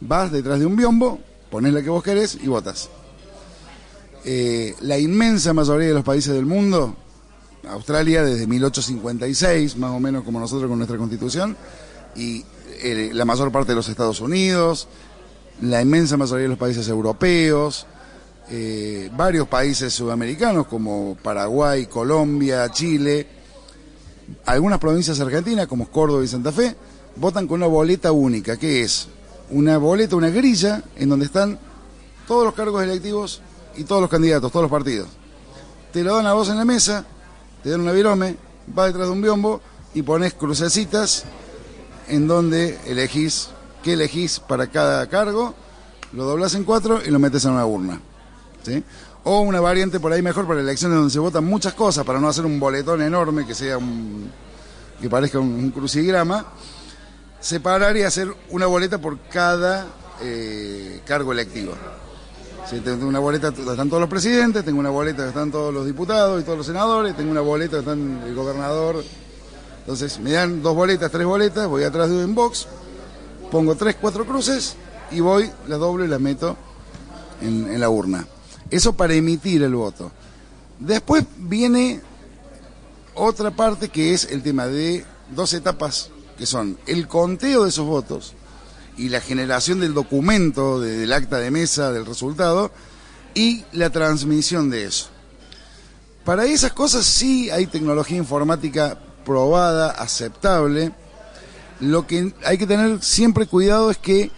Vas 0.00 0.30
detrás 0.30 0.58
de 0.58 0.66
un 0.66 0.76
biombo, 0.76 1.18
pones 1.50 1.72
la 1.72 1.82
que 1.82 1.90
vos 1.90 2.02
querés 2.02 2.38
y 2.42 2.46
votas. 2.48 2.90
Eh, 4.24 4.74
la 4.80 4.98
inmensa 4.98 5.52
mayoría 5.52 5.88
de 5.88 5.94
los 5.94 6.04
países 6.04 6.34
del 6.34 6.46
mundo, 6.46 6.96
Australia 7.68 8.24
desde 8.24 8.46
1856, 8.46 9.76
más 9.76 9.90
o 9.90 10.00
menos 10.00 10.24
como 10.24 10.40
nosotros 10.40 10.68
con 10.68 10.78
nuestra 10.78 10.98
constitución, 10.98 11.56
y 12.16 12.44
eh, 12.82 13.10
la 13.12 13.24
mayor 13.24 13.50
parte 13.50 13.72
de 13.72 13.76
los 13.76 13.88
Estados 13.88 14.20
Unidos, 14.20 14.88
la 15.60 15.80
inmensa 15.80 16.16
mayoría 16.16 16.44
de 16.44 16.48
los 16.48 16.58
países 16.58 16.88
europeos, 16.88 17.86
eh, 18.50 19.10
varios 19.16 19.48
países 19.48 19.92
sudamericanos 19.92 20.66
como 20.66 21.16
Paraguay, 21.22 21.86
Colombia, 21.86 22.70
Chile, 22.70 23.26
algunas 24.46 24.78
provincias 24.78 25.20
argentinas 25.20 25.66
como 25.66 25.88
Córdoba 25.88 26.24
y 26.24 26.28
Santa 26.28 26.52
Fe, 26.52 26.76
votan 27.16 27.46
con 27.46 27.56
una 27.56 27.66
boleta 27.66 28.12
única, 28.12 28.56
que 28.56 28.82
es 28.82 29.08
una 29.50 29.78
boleta, 29.78 30.16
una 30.16 30.30
grilla, 30.30 30.82
en 30.96 31.08
donde 31.08 31.26
están 31.26 31.58
todos 32.26 32.44
los 32.44 32.54
cargos 32.54 32.82
electivos 32.82 33.40
y 33.76 33.84
todos 33.84 34.00
los 34.00 34.10
candidatos, 34.10 34.50
todos 34.50 34.64
los 34.64 34.70
partidos. 34.70 35.08
Te 35.92 36.02
lo 36.02 36.16
dan 36.16 36.26
a 36.26 36.32
vos 36.32 36.48
en 36.48 36.56
la 36.56 36.64
mesa, 36.64 37.04
te 37.62 37.70
dan 37.70 37.80
una 37.80 37.92
virome, 37.92 38.36
vas 38.66 38.86
detrás 38.88 39.06
de 39.06 39.12
un 39.12 39.22
biombo 39.22 39.60
y 39.94 40.02
pones 40.02 40.34
crucecitas 40.34 41.24
en 42.08 42.26
donde 42.26 42.78
elegís 42.86 43.50
¿Qué 43.84 43.92
elegís 43.92 44.40
para 44.40 44.68
cada 44.68 45.06
cargo? 45.10 45.54
Lo 46.14 46.24
doblas 46.24 46.54
en 46.54 46.64
cuatro 46.64 47.02
y 47.06 47.10
lo 47.10 47.18
metes 47.18 47.44
en 47.44 47.50
una 47.50 47.66
urna. 47.66 48.00
O 49.24 49.40
una 49.40 49.60
variante 49.60 50.00
por 50.00 50.12
ahí 50.12 50.22
mejor 50.22 50.46
para 50.46 50.60
elecciones 50.60 50.96
donde 50.96 51.12
se 51.12 51.18
votan 51.18 51.44
muchas 51.44 51.74
cosas, 51.74 52.04
para 52.04 52.20
no 52.20 52.28
hacer 52.28 52.44
un 52.44 52.60
boletón 52.60 53.00
enorme 53.02 53.46
que 53.46 53.54
sea 53.54 53.78
un, 53.78 54.30
que 55.00 55.08
parezca 55.08 55.38
un, 55.38 55.70
crucigrama, 55.70 56.46
separar 57.40 57.96
y 57.96 58.02
hacer 58.02 58.34
una 58.50 58.66
boleta 58.66 58.98
por 58.98 59.18
cada 59.28 59.86
eh, 60.20 61.00
cargo 61.06 61.32
electivo. 61.32 61.72
Tengo 62.70 63.06
una 63.06 63.18
boleta 63.18 63.50
donde 63.50 63.70
están 63.70 63.88
todos 63.88 64.00
los 64.00 64.10
presidentes, 64.10 64.64
tengo 64.64 64.80
una 64.80 64.90
boleta 64.90 65.18
donde 65.18 65.28
están 65.28 65.50
todos 65.52 65.72
los 65.72 65.84
diputados 65.84 66.40
y 66.40 66.44
todos 66.44 66.58
los 66.58 66.66
senadores, 66.66 67.14
tengo 67.14 67.30
una 67.30 67.42
boleta 67.42 67.76
donde 67.76 68.02
están 68.02 68.28
el 68.28 68.34
gobernador. 68.34 69.04
Entonces 69.80 70.18
me 70.18 70.32
dan 70.32 70.62
dos 70.62 70.74
boletas, 70.74 71.10
tres 71.10 71.26
boletas, 71.26 71.68
voy 71.68 71.84
atrás 71.84 72.08
de 72.08 72.24
un 72.24 72.34
box, 72.34 72.66
pongo 73.50 73.74
tres, 73.76 73.96
cuatro 74.00 74.24
cruces 74.24 74.76
y 75.10 75.20
voy, 75.20 75.50
la 75.68 75.76
doblo 75.76 76.04
y 76.04 76.08
la 76.08 76.18
meto 76.18 76.56
en, 77.42 77.78
la 77.78 77.90
urna. 77.90 78.26
Eso 78.70 78.94
para 78.94 79.14
emitir 79.14 79.62
el 79.62 79.74
voto. 79.74 80.10
Después 80.78 81.24
viene 81.38 82.00
otra 83.14 83.50
parte 83.50 83.88
que 83.88 84.12
es 84.14 84.24
el 84.24 84.42
tema 84.42 84.66
de 84.66 85.04
dos 85.34 85.52
etapas 85.54 86.10
que 86.36 86.46
son 86.46 86.78
el 86.86 87.06
conteo 87.06 87.62
de 87.62 87.68
esos 87.68 87.86
votos 87.86 88.34
y 88.96 89.08
la 89.08 89.20
generación 89.20 89.80
del 89.80 89.94
documento, 89.94 90.80
del 90.80 91.12
acta 91.12 91.38
de 91.38 91.50
mesa, 91.50 91.92
del 91.92 92.06
resultado, 92.06 92.70
y 93.34 93.64
la 93.72 93.90
transmisión 93.90 94.70
de 94.70 94.84
eso. 94.84 95.08
Para 96.24 96.44
esas 96.46 96.72
cosas 96.72 97.04
sí 97.04 97.50
hay 97.50 97.66
tecnología 97.66 98.16
informática 98.16 98.98
probada, 99.24 99.90
aceptable, 99.90 100.92
lo 101.80 102.06
que 102.06 102.32
hay 102.44 102.56
que 102.56 102.66
tener 102.66 103.02
siempre 103.02 103.46
cuidado 103.46 103.90
es 103.90 103.98
que, 103.98 104.30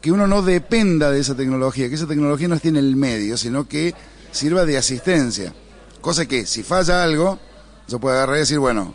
que 0.00 0.12
uno 0.12 0.26
no 0.26 0.42
dependa 0.42 1.10
de 1.10 1.20
esa 1.20 1.36
tecnología, 1.36 1.88
que 1.88 1.94
esa 1.94 2.06
tecnología 2.06 2.48
no 2.48 2.56
esté 2.56 2.68
en 2.68 2.76
el 2.76 2.96
medio, 2.96 3.36
sino 3.36 3.68
que 3.68 3.94
sirva 4.32 4.64
de 4.64 4.76
asistencia. 4.76 5.54
Cosa 6.00 6.26
que 6.26 6.44
si 6.44 6.62
falla 6.62 7.04
algo, 7.04 7.38
yo 7.86 7.98
puedo 8.00 8.16
agarrar 8.16 8.36
y 8.36 8.40
decir, 8.40 8.58
bueno, 8.58 8.92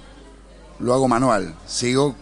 lo 0.79 0.93
hago 0.93 1.07
manual, 1.07 1.55
sigo 1.65 2.15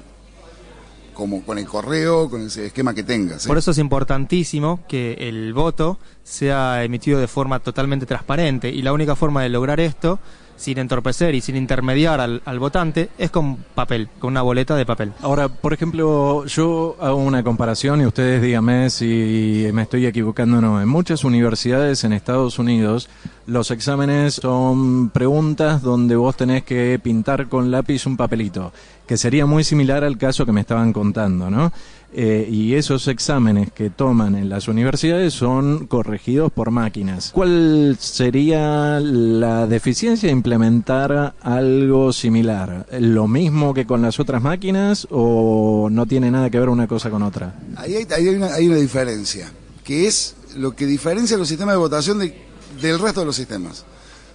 como 1.14 1.44
con 1.44 1.58
el 1.58 1.66
correo, 1.66 2.30
con 2.30 2.44
ese 2.44 2.68
esquema 2.68 2.94
que 2.94 3.02
tengas. 3.02 3.48
Por 3.48 3.58
eso 3.58 3.72
es 3.72 3.80
importantísimo 3.80 4.82
que 4.88 5.14
el 5.14 5.52
voto 5.52 5.98
sea 6.24 6.84
emitido 6.84 7.20
de 7.20 7.28
forma 7.28 7.60
totalmente 7.60 8.06
transparente 8.06 8.70
y 8.70 8.84
la 8.84 8.94
única 8.94 9.16
forma 9.16 9.42
de 9.42 9.50
lograr 9.50 9.80
esto 9.80 10.20
sin 10.58 10.80
entorpecer 10.80 11.36
y 11.36 11.42
sin 11.42 11.56
intermediar 11.56 12.20
al, 12.20 12.60
votante, 12.60 13.10
es 13.18 13.32
con 13.32 13.56
papel, 13.56 14.10
con 14.20 14.32
una 14.32 14.42
boleta 14.42 14.76
de 14.76 14.86
papel. 14.86 15.14
Ahora, 15.22 15.48
por 15.48 15.74
ejemplo, 15.74 16.46
yo 16.46 16.98
hago 17.00 17.16
una 17.16 17.44
comparación 17.44 18.02
y 18.02 18.06
ustedes 18.06 18.42
díganme 18.42 18.90
si 18.90 19.68
me 19.72 19.84
estoy 19.84 20.06
equivocando 20.06 20.58
o 20.58 20.62
no. 20.62 20.82
En 20.82 20.90
muchas 20.90 21.24
universidades 21.24 22.04
en 22.04 22.14
Estados 22.14 22.60
Unidos, 22.60 23.08
los 23.46 23.72
exámenes 23.72 24.36
son 24.36 25.10
preguntas 25.10 25.82
donde 25.82 26.16
vos 26.16 26.36
tenés 26.36 26.64
que 26.64 27.00
pintar 27.02 27.48
con 27.48 27.72
lápiz 27.72 28.06
un 28.06 28.18
papelito, 28.18 28.74
que 29.06 29.16
sería 29.16 29.46
muy 29.46 29.64
similar 29.64 30.04
al 30.04 30.18
caso 30.18 30.46
que 30.46 30.52
me 30.52 30.62
estaban 30.62 30.92
contando, 30.92 31.50
¿no? 31.50 31.72
Eh, 32.14 32.48
y 32.50 32.76
esos 32.76 33.08
exámenes 33.10 33.72
que 33.74 33.90
toman 33.90 34.36
en 34.36 34.48
las 34.48 34.70
universidades 34.70 35.34
son 35.34 35.88
corregidos 35.88 36.52
por 36.52 36.72
máquinas. 36.72 37.32
¿Cuál 37.34 37.98
sería 38.00 39.00
la 39.02 39.68
deficiencia 39.68 40.28
de 40.28 40.34
implementar 40.34 41.36
algo 41.42 42.14
similar? 42.14 42.88
¿Lo 43.00 43.28
mismo 43.28 43.74
que 43.74 43.86
con 43.86 44.02
las 44.02 44.20
otras 44.20 44.42
máquinas 44.42 45.08
o 45.12 45.90
no 45.92 46.06
tiene 46.06 46.32
nada 46.32 46.50
que 46.50 46.60
ver 46.60 46.70
una 46.70 46.88
cosa 46.88 47.10
con 47.10 47.24
otra? 47.24 47.56
Ahí 47.76 47.96
hay, 47.96 48.28
una, 48.30 48.56
diferencia, 48.56 49.52
que 49.84 50.08
es 50.08 50.36
lo 50.56 50.76
que 50.76 50.86
diferencia 50.86 51.38
los 51.38 51.50
sistemas 51.50 51.74
de 51.74 51.80
votación 51.80 52.20
del 52.20 53.00
resto 53.00 53.20
de 53.20 53.26
los 53.26 53.36
sistemas. 53.36 53.84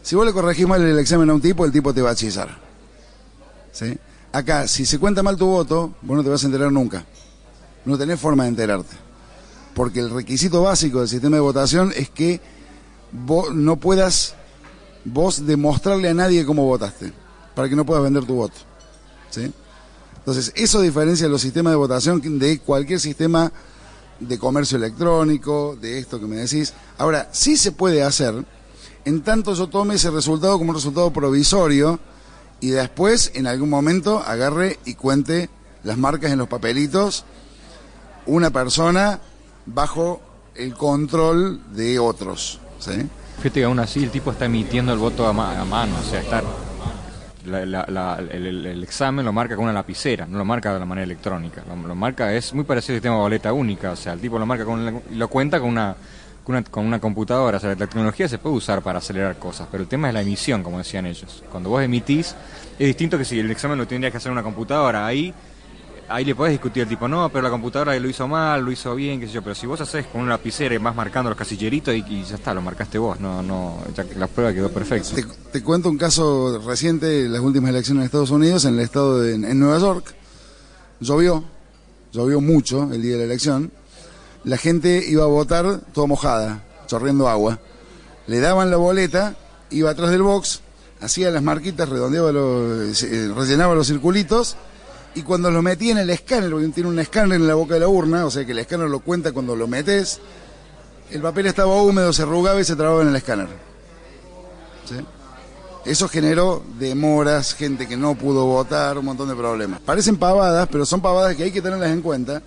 Si 0.03 0.15
vos 0.15 0.27
le 0.27 0.33
corregís 0.33 0.69
mal 0.69 0.83
el 0.83 0.99
examen 0.99 1.31
a 1.31 1.35
un 1.35 1.41
tipo, 1.41 1.65
el 1.65 1.73
tipo 1.73 1.95
te 1.95 2.03
va 2.03 2.11
a 2.11 2.13
hechizar. 2.13 2.51
¿Sí? 3.73 3.97
Acá, 4.33 4.69
si 4.69 4.85
se 4.85 4.99
cuenta 4.99 5.23
mal 5.23 5.37
tu 5.37 5.47
voto, 5.47 5.95
vos 6.03 6.17
no 6.17 6.23
te 6.23 6.29
vas 6.29 6.43
a 6.43 6.47
enterar 6.47 6.71
nunca 6.71 7.07
no 7.85 7.99
tenés 7.99 8.21
forma 8.21 8.45
de 8.45 8.51
enterarte. 8.51 8.97
Porque 9.75 10.01
el 10.01 10.11
requisito 10.11 10.63
básico 10.63 11.01
del 11.01 11.09
sistema 11.09 11.37
de 11.37 11.41
votación 11.41 11.93
es 11.97 12.11
que 12.11 12.41
vos 13.13 13.55
no 13.55 13.77
puedas 13.77 14.35
vos 15.05 15.47
demostrarle 15.47 16.09
a 16.09 16.15
nadie 16.15 16.45
cómo 16.45 16.65
votaste, 16.65 17.13
para 17.55 17.69
que 17.69 17.77
no 17.77 17.85
puedas 17.85 18.05
vender 18.05 18.25
tu 18.25 18.35
voto. 18.35 18.57
¿sí? 19.31 19.53
Entonces, 20.19 20.53
eso 20.55 20.81
diferencia 20.81 21.29
los 21.29 21.43
sistemas 21.43 21.73
de 21.73 21.77
votación 21.77 22.39
de 22.39 22.61
cualquier 22.61 23.01
sistema 23.01 23.53
de 24.21 24.39
comercio 24.39 24.79
electrónico, 24.79 25.77
de 25.81 25.99
esto 25.99 26.21
que 26.21 26.27
me 26.27 26.37
decís. 26.37 26.73
Ahora, 26.99 27.29
sí 27.33 27.57
se 27.57 27.73
puede 27.73 28.03
hacer, 28.03 28.45
en 29.05 29.23
tanto 29.23 29.55
yo 29.55 29.69
tome 29.69 29.95
ese 29.95 30.11
resultado 30.11 30.59
como 30.59 30.71
un 30.71 30.77
resultado 30.77 31.13
provisorio 31.13 31.99
y 32.61 32.71
después, 32.71 33.33
en 33.35 33.49
algún 33.49 33.69
momento, 33.69 34.23
agarre 34.25 34.79
y 34.85 34.95
cuente 34.95 35.51
las 35.83 35.99
marcas 35.99 36.31
en 36.31 36.39
los 36.39 36.49
papelitos 36.49 37.25
una 38.27 38.51
persona 38.51 39.21
bajo 39.67 40.21
el 40.55 40.75
control 40.75 41.75
de 41.75 41.99
otros. 41.99 42.61
¿sí? 42.79 43.09
Fíjate 43.39 43.61
que 43.61 43.65
aún 43.65 43.79
así 43.79 44.05
el 44.05 44.11
tipo 44.11 44.31
está 44.31 44.45
emitiendo 44.45 44.93
el 44.93 44.99
voto 44.99 45.27
a, 45.27 45.33
mano, 45.33 45.97
o 45.99 46.09
sea, 46.09 46.21
está, 46.21 46.43
el, 47.45 48.83
examen 48.83 49.25
lo 49.25 49.33
marca 49.33 49.57
con 49.57 49.65
una 49.65 49.73
lapicera, 49.73 50.27
no 50.27 50.39
lo 50.39 50.45
marca 50.45 50.73
de 50.73 50.79
la 50.79 50.85
manera 50.85 51.05
electrónica. 51.05 51.65
Lo, 51.69 51.95
marca, 51.95 52.33
es 52.33 52.55
muy 52.55 52.65
parecido 52.65 52.95
al 52.95 52.97
sistema 52.99 53.17
de 53.17 53.21
boleta 53.21 53.53
única, 53.53 53.91
o 53.91 53.97
sea, 53.97 54.13
el 54.13 54.21
tipo 54.21 54.39
lo 54.39 54.47
marca 54.47 54.65
con 54.65 55.03
lo 55.11 55.29
cuenta 55.29 55.59
con 55.59 55.71
una, 55.71 55.97
con 56.45 56.55
una, 56.55 56.65
con 56.65 56.87
una 56.87 57.01
computadora. 57.01 57.57
O 57.57 57.61
sea, 57.61 57.71
la 57.71 57.77
tecnología 57.77 58.29
se 58.29 58.39
puede 58.39 58.57
usar 58.57 58.83
para 58.83 58.99
acelerar 58.99 59.37
cosas, 59.39 59.67
pero 59.71 59.83
el 59.83 59.89
tema 59.89 60.09
es 60.09 60.15
la 60.15 60.23
emisión, 60.23 60.63
como 60.63 60.79
decían 60.79 61.07
ellos. 61.07 61.43
Cuando 61.51 61.71
vos 61.71 61.83
emitís, 61.83 62.37
es 62.79 62.87
distinto 62.87 63.19
que 63.19 63.25
si 63.25 63.41
el 63.41 63.51
examen 63.51 63.79
lo 63.79 63.87
tendría 63.87 64.11
que 64.11 64.19
hacer 64.19 64.31
una 64.31 64.43
computadora, 64.43 65.05
ahí 65.05 65.35
ahí 66.13 66.25
le 66.25 66.35
podés 66.35 66.53
discutir 66.53 66.83
al 66.83 66.89
tipo, 66.89 67.09
no, 67.09 67.29
pero 67.31 67.43
la 67.43 67.51
computadora 67.51 67.99
lo 67.99 68.09
hizo 68.09 68.29
mal, 68.29 68.63
lo 68.63 68.71
hizo 68.71 68.95
bien, 68.95 69.19
qué 69.19 69.27
sé 69.27 69.33
yo, 69.33 69.43
pero 69.43 69.55
si 69.55 69.67
vos 69.67 69.81
haces 69.81 70.07
con 70.07 70.21
una 70.21 70.33
lapicera 70.33 70.75
y 70.75 70.79
vas 70.79 70.95
marcando 70.95 71.31
los 71.31 71.39
casilleritos 71.39 71.95
y, 71.95 72.25
ya 72.25 72.37
está, 72.37 72.53
lo 72.53 72.61
marcaste 72.61 72.99
vos, 72.99 73.19
no, 73.19 73.43
no, 73.43 73.79
la 74.17 74.27
prueba 74.27 74.53
quedó 74.53 74.71
perfecta. 74.71 75.11
Te, 75.51 75.63
cuento 75.63 75.89
un 75.89 75.99
caso 75.99 76.61
reciente, 76.67 77.29
las 77.29 77.41
últimas 77.41 77.71
elecciones 77.71 78.03
en 78.03 78.07
Estados 78.07 78.31
Unidos, 78.31 78.65
en 78.65 78.75
el 78.75 78.81
estado 78.81 79.21
de 79.21 79.39
Nueva 79.39 79.79
York, 79.79 80.15
llovió, 81.01 81.45
llovió 82.13 82.41
mucho 82.41 82.93
el 82.93 83.03
día 83.03 83.13
de 83.13 83.19
la 83.19 83.25
elección, 83.25 83.73
la 84.45 84.59
gente 84.59 85.05
iba 85.09 85.25
a 85.25 85.29
votar 85.29 85.81
toda 85.93 86.07
mojada, 86.07 86.63
chorriendo 86.87 87.29
agua, 87.29 87.59
le 88.27 88.41
daban 88.41 88.71
la 88.71 88.77
boleta, 88.77 89.35
iba 89.71 89.91
atrás 89.91 90.11
del 90.11 90.23
box, 90.23 90.61
hacía 91.01 91.31
las 91.31 91.43
marquitas, 91.43 91.89
redondeaba 91.89 92.33
los, 92.33 93.03
eh, 93.03 93.33
rellenaba 93.35 93.75
los 93.75 93.87
circulitos, 93.87 94.57
y 95.15 95.23
cuando 95.23 95.51
lo 95.51 95.63
metí 95.63 95.91
en 95.91 95.99
el 95.99 96.11
escáner, 96.11 96.51
porque 96.51 96.69
tiene 96.69 96.89
un 96.89 96.99
escáner 96.99 97.41
en 97.41 97.47
la 97.47 97.55
boca 97.55 97.75
de 97.75 97.81
la 97.81 97.89
urna, 97.89 98.25
o 98.25 98.31
sea 98.31 98.45
que 98.45 98.53
el 98.53 98.59
escáner 98.59 98.89
lo 98.89 99.01
cuenta 99.01 99.33
cuando 99.33 99.55
lo 99.55 99.67
metes, 99.67 100.21
el 101.11 101.21
papel 101.21 101.47
estaba 101.47 101.75
húmedo, 101.83 102.13
se 102.13 102.23
arrugaba 102.23 102.61
y 102.61 102.65
se 102.65 102.77
trababa 102.77 103.03
en 103.03 103.09
el 103.09 103.17
escáner. 103.17 103.49
Eso 105.85 106.09
generó 106.09 106.63
demoras, 106.79 107.55
gente 107.55 107.87
que 107.87 107.97
no 107.97 108.15
pudo 108.15 108.47
votar, 108.47 108.97
un 108.97 109.05
montón 109.05 109.29
de 109.29 109.35
problemas. 109.35 109.81
Parecen 109.81 110.17
pavadas, 110.17 110.69
pero 110.71 110.87
son 110.87 111.03
pavadas 111.03 111.35
que 111.37 111.43
hay 111.43 111.51
que 111.51 111.61
tenerlas 111.61 111.91
en 111.91 112.03
cuenta, 112.03 112.41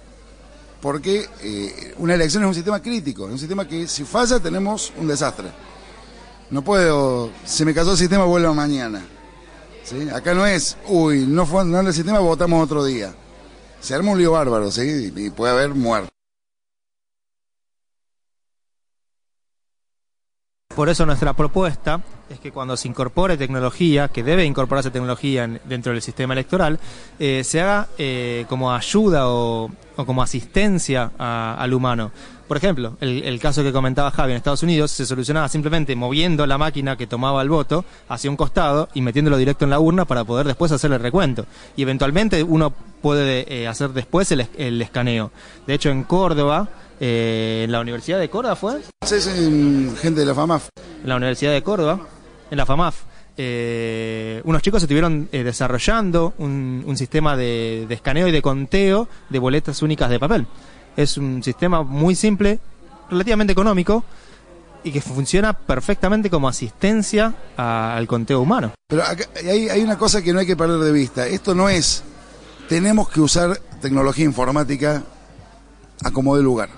porque 0.81 1.27
eh, 1.41 1.93
una 1.97 2.15
elección 2.15 2.43
es 2.43 2.47
un 2.47 2.55
sistema 2.55 2.81
crítico, 2.81 3.25
es 3.25 3.33
un 3.33 3.39
sistema 3.39 3.67
que 3.67 3.87
si 3.87 4.05
falla 4.05 4.39
tenemos 4.39 4.91
un 4.97 5.07
desastre. 5.07 5.49
No 6.49 6.63
puedo, 6.63 7.29
se 7.43 7.65
me 7.65 7.73
cayó 7.73 7.91
el 7.91 7.97
sistema, 7.97 8.23
vuelvo 8.23 8.53
mañana. 8.53 9.03
Acá 10.13 10.33
no 10.33 10.45
es, 10.45 10.77
uy, 10.87 11.25
no 11.27 11.45
fue 11.45 11.63
no 11.63 11.79
en 11.79 11.87
el 11.87 11.93
sistema, 11.93 12.19
votamos 12.19 12.63
otro 12.63 12.83
día. 12.83 13.13
Se 13.79 13.93
arma 13.93 14.11
un 14.11 14.17
lío 14.17 14.31
bárbaro, 14.31 14.71
¿sí? 14.71 15.13
Y 15.15 15.29
puede 15.29 15.53
haber 15.53 15.75
muerto. 15.75 16.09
Por 20.75 20.89
eso 20.89 21.05
nuestra 21.05 21.33
propuesta 21.33 22.01
es 22.29 22.39
que 22.39 22.51
cuando 22.51 22.75
se 22.75 22.87
incorpore 22.87 23.37
tecnología, 23.37 24.09
que 24.09 24.23
debe 24.23 24.43
incorporarse 24.43 24.91
tecnología 24.91 25.47
dentro 25.63 25.93
del 25.93 26.01
sistema 26.01 26.33
electoral, 26.33 26.79
eh, 27.17 27.43
se 27.45 27.61
haga 27.61 27.87
eh, 27.97 28.45
como 28.49 28.73
ayuda 28.73 29.29
o, 29.29 29.71
como 29.95 30.21
asistencia 30.21 31.11
al 31.17 31.73
humano. 31.73 32.11
Por 32.47 32.57
ejemplo, 32.57 32.95
el, 33.01 33.39
caso 33.39 33.63
que 33.63 33.73
comentaba 33.73 34.11
Javi 34.11 34.31
en 34.31 34.37
Estados 34.37 34.61
Unidos 34.61 34.91
se 34.91 35.05
solucionaba 35.05 35.49
simplemente 35.49 35.95
moviendo 35.95 36.45
la 36.45 36.59
máquina 36.59 36.95
que 36.95 37.07
tomaba 37.07 37.41
el 37.41 37.49
voto 37.49 37.85
hacia 38.07 38.29
un 38.29 38.37
costado 38.37 38.87
y 38.93 39.01
metiéndolo 39.01 39.37
directo 39.37 39.65
en 39.65 39.71
la 39.71 39.79
urna 39.79 40.05
para 40.05 40.23
poder 40.23 40.45
después 40.45 40.71
hacer 40.71 40.91
el 40.91 40.99
recuento. 40.99 41.47
Y 41.75 41.81
eventualmente 41.81 42.43
uno 42.43 42.71
puede 43.01 43.51
eh, 43.51 43.67
hacer 43.67 43.91
después 43.91 44.31
el, 44.31 44.47
el, 44.57 44.79
escaneo. 44.79 45.31
De 45.65 45.73
hecho, 45.73 45.89
en 45.89 46.03
Córdoba, 46.03 46.69
eh, 46.99 47.63
en 47.65 47.71
la 47.71 47.79
Universidad 47.79 48.19
de 48.19 48.29
Córdoba 48.29 48.55
fue. 48.55 48.81
Sí, 49.03 49.19
sí, 49.19 49.91
gente 49.99 50.19
de 50.19 50.25
la 50.27 50.35
FAMAF. 50.35 50.69
En 51.01 51.09
la 51.09 51.15
Universidad 51.15 51.51
de 51.51 51.63
Córdoba, 51.63 51.99
en 52.51 52.57
la 52.57 52.65
FAMAF. 52.65 52.95
Eh, 53.37 54.39
unos 54.45 54.61
chicos 54.61 54.81
estuvieron 54.81 55.27
desarrollando 55.31 56.35
un, 56.37 56.95
sistema 56.95 57.35
de, 57.35 57.85
escaneo 57.89 58.27
y 58.27 58.31
de 58.31 58.41
conteo 58.41 59.09
de 59.29 59.39
boletas 59.39 59.81
únicas 59.81 60.11
de 60.11 60.19
papel. 60.19 60.47
Es 60.95 61.17
un 61.17 61.43
sistema 61.43 61.83
muy 61.83 62.15
simple, 62.15 62.59
relativamente 63.09 63.53
económico 63.53 64.03
y 64.83 64.91
que 64.91 65.01
funciona 65.01 65.53
perfectamente 65.53 66.29
como 66.29 66.47
asistencia 66.47 67.33
al 67.57 68.07
conteo 68.07 68.41
humano. 68.41 68.73
Pero 68.87 69.03
hay, 69.47 69.69
hay 69.69 69.81
una 69.81 69.97
cosa 69.97 70.21
que 70.21 70.31
no 70.31 70.39
hay 70.39 70.45
que 70.45 70.55
perder 70.55 70.79
de 70.79 70.91
vista. 70.91 71.27
Esto 71.27 71.55
no 71.55 71.69
es, 71.69 72.03
tenemos 72.69 73.09
que 73.09 73.19
usar 73.19 73.59
tecnología 73.81 74.25
informática 74.25 75.03
a 76.03 76.11
como 76.11 76.35
de 76.37 76.43
lugar. 76.43 76.69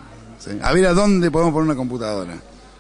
A 0.62 0.72
ver 0.72 0.88
a 0.88 0.94
dónde 0.94 1.30
podemos 1.30 1.54
poner 1.54 1.66
una 1.66 1.76
computadora. 1.76 2.36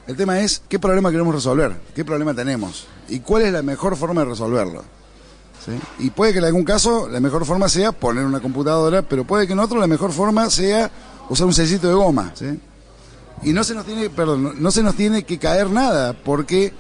El 0.08 0.16
tema 0.16 0.40
es 0.40 0.62
qué 0.70 0.80
problema 0.80 1.12
queremos 1.12 1.36
resolver, 1.36 1.76
qué 1.94 2.06
problema 2.06 2.34
tenemos 2.34 2.88
y 3.10 3.20
cuál 3.20 3.44
es 3.44 3.52
la 3.52 3.62
mejor 3.62 3.98
forma 3.98 4.22
de 4.22 4.30
resolverlo. 4.30 4.84
Y 6.00 6.12
puede 6.12 6.32
que 6.32 6.40
en 6.40 6.46
algún 6.46 6.64
caso 6.64 7.10
la 7.10 7.20
mejor 7.20 7.46
forma 7.46 7.68
sea 7.68 7.92
poner 7.92 8.24
una 8.24 8.40
computadora, 8.40 9.02
pero 9.02 9.26
puede 9.26 9.48
que 9.48 9.52
en 9.54 9.60
otro 9.60 9.78
la 9.80 9.88
mejor 9.88 10.14
forma 10.14 10.50
sea 10.50 10.90
usar 11.30 11.48
un 11.48 11.54
sellito 11.54 11.88
de 11.88 11.94
goma, 11.94 12.32
¿sí? 12.36 12.60
Y 13.44 13.54
no 13.54 13.64
se 13.64 13.76
nos 13.76 13.86
tiene, 13.86 14.10
perdón, 14.10 14.56
no 14.58 14.72
se 14.72 14.82
nos 14.82 14.96
tiene 14.96 15.24
que 15.24 15.38
caer 15.38 15.70
nada, 15.70 16.14
porque 16.14 16.74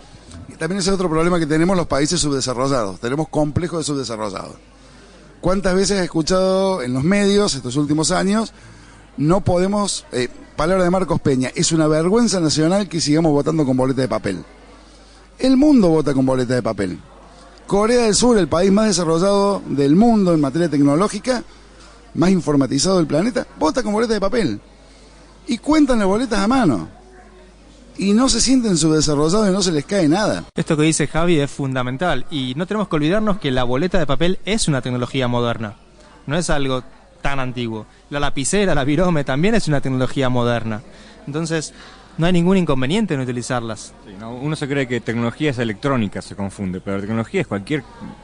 también 0.57 0.79
ese 0.79 0.89
es 0.89 0.95
otro 0.95 1.09
problema 1.09 1.39
que 1.39 1.45
tenemos 1.45 1.77
los 1.77 1.87
países 1.87 2.19
subdesarrollados. 2.19 2.99
Tenemos 2.99 3.27
complejos 3.29 3.79
de 3.79 3.83
subdesarrollados. 3.83 4.55
¿Cuántas 5.41 5.75
veces 5.75 5.99
he 5.99 6.03
escuchado 6.03 6.81
en 6.81 6.93
los 6.93 7.03
medios 7.03 7.53
estos 7.53 7.75
últimos 7.75 8.11
años? 8.11 8.53
No 9.17 9.41
podemos, 9.41 10.05
eh, 10.11 10.29
palabra 10.55 10.83
de 10.83 10.89
Marcos 10.89 11.21
Peña, 11.21 11.51
es 11.53 11.71
una 11.71 11.87
vergüenza 11.87 12.39
nacional 12.39 12.89
que 12.89 13.01
sigamos 13.01 13.31
votando 13.31 13.65
con 13.65 13.77
boleta 13.77 14.01
de 14.01 14.07
papel. 14.07 14.43
El 15.37 15.57
mundo 15.57 15.89
vota 15.89 16.13
con 16.13 16.25
boleta 16.25 16.55
de 16.55 16.63
papel. 16.63 16.99
Corea 17.67 18.03
del 18.03 18.15
Sur, 18.15 18.37
el 18.37 18.47
país 18.47 18.71
más 18.71 18.87
desarrollado 18.87 19.61
del 19.67 19.95
mundo 19.95 20.33
en 20.33 20.41
materia 20.41 20.69
tecnológica, 20.69 21.43
más 22.13 22.29
informatizado 22.29 22.97
del 22.97 23.07
planeta, 23.07 23.45
vota 23.59 23.83
con 23.83 23.93
boleta 23.93 24.13
de 24.13 24.19
papel. 24.19 24.61
Y 25.47 25.57
cuentan 25.57 25.99
las 25.99 26.07
boletas 26.07 26.39
a 26.39 26.47
mano. 26.47 26.89
Y 27.97 28.13
no 28.13 28.29
se 28.29 28.41
sienten 28.41 28.77
subdesarrollados 28.77 29.49
y 29.49 29.51
no 29.51 29.61
se 29.61 29.71
les 29.71 29.85
cae 29.85 30.07
nada. 30.07 30.43
Esto 30.55 30.77
que 30.77 30.83
dice 30.83 31.07
Javi 31.07 31.39
es 31.39 31.49
fundamental. 31.49 32.25
Y 32.29 32.53
no 32.55 32.67
tenemos 32.67 32.87
que 32.87 32.95
olvidarnos 32.95 33.39
que 33.39 33.49
la 33.51 33.63
boleta 33.63 33.97
de 33.97 34.05
papel 34.05 34.39
es 34.45 34.67
una 34.67 34.81
tecnología 34.81 35.27
moderna. 35.27 35.77
No 36.27 36.37
es 36.37 36.49
algo 36.49 36.83
tan 37.21 37.39
antiguo. 37.39 37.87
La 38.09 38.19
lapicera, 38.19 38.75
la 38.75 38.83
virome 38.83 39.23
también 39.23 39.55
es 39.55 39.67
una 39.67 39.81
tecnología 39.81 40.29
moderna. 40.29 40.81
Entonces, 41.25 41.73
no 42.17 42.25
hay 42.25 42.33
ningún 42.33 42.57
inconveniente 42.57 43.13
en 43.13 43.19
utilizarlas. 43.19 43.93
uno 44.41 44.55
se 44.55 44.67
cree 44.67 44.87
que 44.87 45.01
tecnología 45.01 45.51
es 45.51 45.59
electrónica, 45.59 46.21
se 46.21 46.35
confunde, 46.35 46.81
pero 46.81 46.99
tecnología 46.99 47.41
es 47.41 47.47
cualquier 47.47 47.83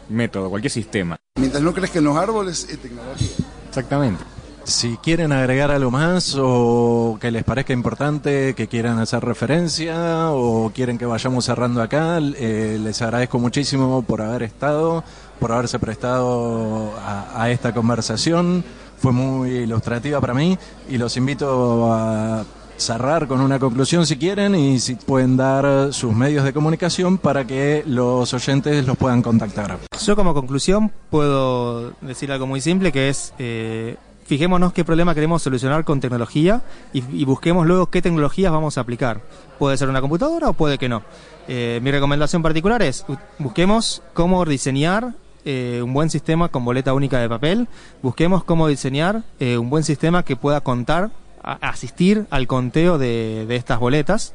método, 0.10 0.50
cualquier 0.50 0.72
sistema. 0.72 1.18
Mientras 1.36 1.62
no 1.62 1.74
crezcan 1.74 2.04
los 2.04 2.18
árboles, 2.18 2.68
es 2.70 2.80
tecnología. 2.80 3.28
Exactamente. 3.74 4.24
Si 4.66 4.98
quieren 4.98 5.32
agregar 5.32 5.72
algo 5.72 5.90
más 5.90 6.38
o 6.40 7.18
que 7.20 7.32
les 7.32 7.44
parezca 7.44 7.74
importante, 7.74 8.54
que 8.54 8.68
quieran 8.68 9.00
hacer 9.00 9.26
referencia 9.26 10.30
o 10.30 10.72
quieren 10.72 11.00
que 11.00 11.08
vayamos 11.08 11.46
cerrando 11.46 11.82
acá, 11.82 12.20
eh, 12.20 12.78
les 12.80 13.02
agradezco 13.02 13.40
muchísimo 13.40 14.04
por 14.04 14.22
haber 14.22 14.44
estado, 14.44 15.04
por 15.40 15.52
haberse 15.54 15.80
prestado 15.80 16.94
a, 17.00 17.42
a 17.42 17.50
esta 17.50 17.74
conversación. 17.74 18.64
Fue 19.00 19.12
muy 19.12 19.50
ilustrativa 19.50 20.22
para 20.22 20.36
mí 20.36 20.56
y 20.88 21.00
los 21.00 21.18
invito 21.18 21.92
a 21.92 22.46
cerrar 22.78 23.28
con 23.28 23.42
una 23.42 23.60
conclusión 23.60 24.06
si 24.06 24.18
quieren 24.18 24.56
y 24.56 24.80
si 24.80 24.96
pueden 24.96 25.38
dar 25.38 25.94
sus 25.94 26.14
medios 26.14 26.44
de 26.44 26.54
comunicación 26.54 27.18
para 27.18 27.46
que 27.46 27.84
los 27.86 28.34
oyentes 28.34 28.86
los 28.86 28.98
puedan 28.98 29.22
contactar. 29.22 29.78
Yo 30.04 30.16
como 30.16 30.34
conclusión 30.34 30.92
puedo 31.10 31.92
decir 32.02 32.32
algo 32.32 32.48
muy 32.48 32.62
simple 32.62 32.92
que 32.92 33.10
es 33.10 33.34
eh, 33.40 33.98
fijémonos 34.26 34.74
qué 34.74 34.84
problema 34.84 35.14
queremos 35.14 35.42
solucionar 35.42 35.84
con 35.84 36.00
tecnología 36.00 36.62
y, 36.92 37.26
busquemos 37.26 37.66
luego 37.66 37.88
qué 37.88 38.02
tecnologías 38.02 38.52
vamos 38.52 38.78
a 38.78 38.82
aplicar. 38.82 39.22
Puede 39.60 39.78
ser 39.78 39.90
una 39.90 40.02
computadora 40.02 40.50
o 40.50 40.54
puede 40.54 40.78
que 40.78 40.90
no. 40.90 41.04
Eh, 41.48 41.80
mi 41.84 41.92
recomendación 41.92 42.42
particular 42.42 42.82
es 42.82 43.06
busquemos 43.40 44.02
cómo 44.14 44.46
diseñar 44.46 45.14
eh, 45.46 45.82
un 45.84 45.94
buen 45.94 46.10
sistema 46.10 46.48
con 46.48 46.64
boleta 46.64 46.94
única 46.94 47.20
de 47.20 47.28
papel, 47.28 47.68
busquemos 48.02 48.46
cómo 48.46 48.68
diseñar 48.68 49.24
eh, 49.42 49.58
un 49.58 49.70
buen 49.70 49.84
sistema 49.84 50.24
que 50.24 50.38
pueda 50.38 50.62
contar, 50.62 51.12
asistir 51.44 52.26
al 52.30 52.48
conteo 52.48 52.98
de 52.98 53.56
estas 53.56 53.80
boletas 53.80 54.34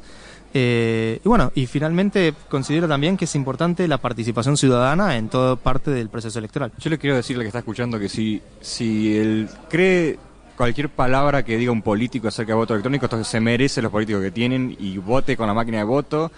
eh, 0.55 1.21
y 1.23 1.29
bueno, 1.29 1.53
y 1.55 1.67
finalmente 1.67 2.33
considero 2.49 2.89
también 2.89 3.17
que 3.17 3.27
es 3.27 3.35
importante 3.35 3.87
la 3.87 3.99
participación 3.99 4.57
ciudadana 4.57 5.17
en 5.17 5.29
toda 5.29 5.57
parte 5.57 5.91
del 5.91 6.09
proceso 6.09 6.39
electoral. 6.39 6.73
Yo 6.79 6.91
le 6.91 6.99
quiero 6.99 7.17
decirle 7.17 7.45
que 7.45 7.49
está 7.49 7.59
escuchando 7.59 7.99
que 7.99 8.09
si, 8.09 8.41
si 8.61 9.17
él 9.17 9.49
cree 9.69 10.19
cualquier 10.57 10.89
palabra 10.89 11.45
que 11.45 11.57
diga 11.57 11.71
un 11.71 11.83
político 11.83 12.27
acerca 12.27 12.53
de 12.53 12.57
voto 12.57 12.75
electrónico, 12.75 13.07
entonces 13.07 13.29
se 13.29 13.39
merece 13.39 13.81
los 13.81 13.93
políticos 13.93 14.23
que 14.23 14.33
tienen 14.33 14.75
y 14.81 14.99
vote 14.99 15.37
con 15.37 15.47
la 15.47 15.55
máquina 15.55 15.79
de 15.79 15.85
voto 15.85 16.33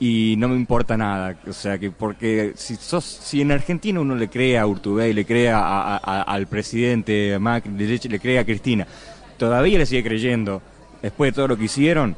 y, 0.00 0.34
no 0.36 0.48
me 0.48 0.56
importa 0.56 0.96
nada. 0.96 1.38
O 1.48 1.52
sea, 1.52 1.78
que 1.78 1.90
porque 1.90 2.52
si 2.56 2.76
sos, 2.76 3.04
si 3.04 3.40
en 3.40 3.52
Argentina 3.52 4.00
uno 4.00 4.14
le 4.14 4.28
cree 4.28 4.58
a 4.58 4.66
Urtubey, 4.66 5.14
le 5.14 5.24
cree 5.24 5.50
al 5.50 6.46
presidente 6.48 7.38
Macri, 7.38 7.70
le 7.70 8.20
cree 8.20 8.38
a 8.40 8.44
Cristina, 8.44 8.86
todavía 9.36 9.78
le 9.78 9.86
sigue 9.86 10.02
creyendo 10.02 10.62
después 11.02 11.32
de 11.32 11.36
todo 11.36 11.48
lo 11.48 11.56
que 11.56 11.64
hicieron, 11.64 12.16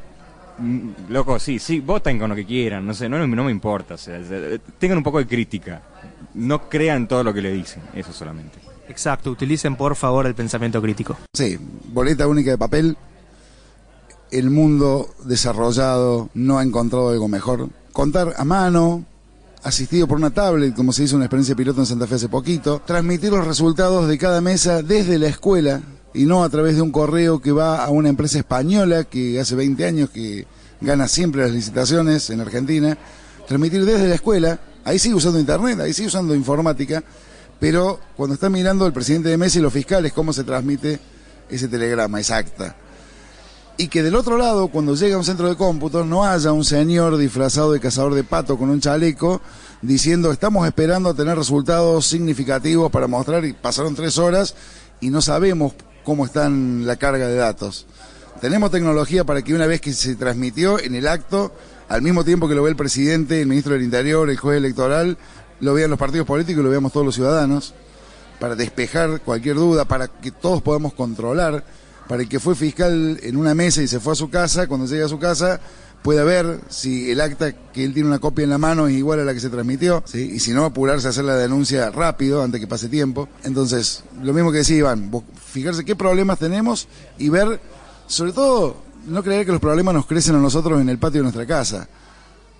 Mm, 0.59 1.11
loco, 1.11 1.39
sí, 1.39 1.59
sí, 1.59 1.79
voten 1.81 2.19
con 2.19 2.31
lo 2.31 2.37
que 2.37 2.45
quieran, 2.45 2.85
no 2.85 2.93
sé, 2.93 3.09
no, 3.09 3.25
no 3.25 3.45
me 3.45 3.51
importa, 3.51 3.95
tengan 4.79 4.99
un 4.99 5.05
poco 5.05 5.19
de 5.19 5.27
crítica, 5.27 5.81
no 6.35 6.69
crean 6.69 7.07
todo 7.07 7.23
lo 7.23 7.33
que 7.33 7.41
le 7.41 7.53
dicen, 7.53 7.83
eso 7.95 8.12
solamente. 8.12 8.59
Exacto, 8.89 9.31
utilicen 9.31 9.77
por 9.77 9.95
favor 9.95 10.27
el 10.27 10.35
pensamiento 10.35 10.83
crítico. 10.83 11.16
Sí, 11.33 11.57
boleta 11.93 12.27
única 12.27 12.51
de 12.51 12.59
papel, 12.59 12.97
el 14.33 14.51
mundo 14.51 15.14
desarrollado 15.25 16.29
no 16.35 16.59
ha 16.59 16.64
encontrado 16.64 17.11
algo 17.11 17.29
mejor. 17.29 17.69
Contar 17.93 18.35
a 18.37 18.45
mano, 18.45 19.05
asistido 19.62 20.09
por 20.09 20.19
una 20.19 20.31
tablet, 20.31 20.75
como 20.75 20.93
se 20.93 21.05
hizo 21.05 21.14
una 21.14 21.27
experiencia 21.27 21.55
piloto 21.55 21.81
en 21.81 21.87
Santa 21.87 22.09
Fe 22.09 22.16
hace 22.16 22.29
poquito, 22.29 22.83
transmitir 22.85 23.31
los 23.31 23.47
resultados 23.47 24.09
de 24.09 24.19
cada 24.19 24.41
mesa 24.41 24.83
desde 24.83 25.19
la 25.19 25.29
escuela, 25.29 25.83
y 26.19 26.27
no 26.27 26.43
a 26.43 26.49
través 26.49 26.75
de 26.75 26.83
un 26.83 26.91
correo 26.91 27.41
que 27.41 27.53
va 27.53 27.85
a 27.85 27.91
una 27.91 28.09
empresa 28.09 28.39
española 28.39 29.05
que 29.05 29.39
hace 29.39 29.55
20 29.55 29.85
años 29.85 30.11
que 30.11 30.49
gana 30.81 31.07
siempre 31.07 31.43
las 31.43 31.53
licitaciones 31.53 32.29
en 32.31 32.41
Argentina, 32.41 32.99
transmitir 33.47 33.85
desde 33.85 34.09
la 34.09 34.16
escuela, 34.16 34.59
ahí 34.85 34.99
sigue 34.99 35.14
usando 35.14 35.39
internet, 35.39 35.79
ahí 35.79 35.93
sigue 35.93 36.09
usando 36.09 36.35
informática, 36.35 37.05
pero 37.61 38.01
cuando 38.16 38.35
está 38.35 38.51
mirando 38.51 38.85
el 38.85 38.93
presidente 38.93 39.29
de 39.29 39.37
Messi 39.37 39.61
y 39.61 39.62
los 39.62 39.73
fiscales 39.73 40.12
cómo 40.12 40.33
se 40.33 40.43
transmite 40.43 40.99
ese 41.49 41.69
telegrama, 41.69 42.19
esa 42.19 42.39
acta. 42.39 42.75
Y 43.77 43.87
que 43.87 44.03
del 44.03 44.16
otro 44.16 44.37
lado, 44.39 44.66
cuando 44.66 44.97
llega 44.97 45.14
a 45.14 45.19
un 45.19 45.25
centro 45.25 45.49
de 45.49 45.55
cómputo, 45.55 46.05
no 46.05 46.25
haya 46.25 46.51
un 46.51 46.64
señor 46.64 47.16
disfrazado 47.16 47.71
de 47.71 47.79
cazador 47.79 48.14
de 48.14 48.25
pato 48.25 48.59
con 48.59 48.71
un 48.71 48.81
chaleco 48.81 49.41
diciendo 49.83 50.33
estamos 50.33 50.66
esperando 50.66 51.14
tener 51.14 51.39
resultados 51.39 52.07
significativos 52.07 52.91
para 52.91 53.07
mostrar 53.07 53.45
y 53.45 53.53
pasaron 53.53 53.95
tres 53.95 54.19
horas 54.19 54.57
y 55.01 55.11
no 55.11 55.23
sabemos 55.23 55.75
cómo 56.09 56.24
están 56.24 56.86
la 56.86 56.96
carga 56.96 57.26
de 57.26 57.34
datos. 57.34 57.84
Tenemos 58.40 58.70
tecnología 58.70 59.24
para 59.24 59.42
que 59.42 59.52
una 59.52 59.66
vez 59.66 59.82
que 59.82 59.92
se 59.92 60.16
transmitió 60.16 60.80
en 60.80 60.94
el 60.94 61.06
acto, 61.06 61.52
al 61.86 62.00
mismo 62.00 62.24
tiempo 62.24 62.48
que 62.48 62.54
lo 62.54 62.62
ve 62.62 62.70
el 62.70 62.76
presidente, 62.76 63.42
el 63.42 63.46
ministro 63.46 63.74
del 63.74 63.82
Interior, 63.82 64.30
el 64.30 64.38
juez 64.38 64.56
electoral, 64.56 65.18
lo 65.61 65.74
vean 65.74 65.90
los 65.90 65.98
partidos 65.98 66.26
políticos 66.26 66.62
y 66.62 66.64
lo 66.64 66.70
veamos 66.70 66.92
todos 66.92 67.04
los 67.04 67.14
ciudadanos, 67.14 67.74
para 68.40 68.54
despejar 68.54 69.20
cualquier 69.20 69.56
duda, 69.56 69.84
para 69.84 70.09
que 70.09 70.30
todos 70.30 70.62
podamos 70.62 70.94
controlar, 70.94 71.62
para 72.09 72.22
el 72.22 72.28
que 72.30 72.40
fue 72.40 72.54
fiscal 72.54 73.20
en 73.22 73.36
una 73.36 73.54
mesa 73.54 73.82
y 73.82 73.86
se 73.86 74.00
fue 74.00 74.14
a 74.14 74.16
su 74.16 74.30
casa, 74.30 74.66
cuando 74.66 74.86
llegue 74.86 75.02
a 75.02 75.09
su 75.09 75.18
casa, 75.18 75.61
pueda 76.03 76.24
ver 76.24 76.61
si 76.68 77.11
el 77.11 77.20
acta 77.20 77.53
que 77.53 77.84
él 77.84 77.92
tiene 77.92 78.09
una 78.09 78.18
copia 78.18 78.44
en 78.44 78.51
la 78.51 78.59
mano 78.59 78.86
es 78.86 78.96
igual 78.96 79.20
a 79.20 79.24
la 79.24 79.34
que 79.34 79.40
se 79.40 79.51
transmitió, 79.51 80.03
y 80.14 80.38
si 80.38 80.53
no, 80.53 80.64
apurarse 80.64 81.07
a 81.07 81.11
hacer 81.11 81.24
la 81.24 81.36
denuncia 81.36 81.90
rápido, 81.90 82.42
antes 82.42 82.61
que 82.61 82.66
pase 82.66 82.88
tiempo. 82.88 83.28
Entonces, 83.44 84.05
lo 84.22 84.32
mismo 84.32 84.53
que 84.53 84.59
decía 84.59 84.76
Iván, 84.76 85.11
fijarse 85.36 85.84
qué 85.84 85.96
problemas 85.96 86.38
tenemos 86.38 86.88
y 87.18 87.28
ver, 87.28 87.61
sobre 88.07 88.32
todo, 88.32 88.76
no 89.07 89.22
creer 89.22 89.46
que 89.46 89.53
los 89.53 89.61
problemas 89.61 89.94
nos 89.94 90.07
crecen 90.07 90.34
a 90.34 90.38
nosotros 90.38 90.80
en 90.80 90.88
el 90.88 90.99
patio 90.99 91.20
de 91.20 91.24
nuestra 91.24 91.46
casa. 91.46 91.88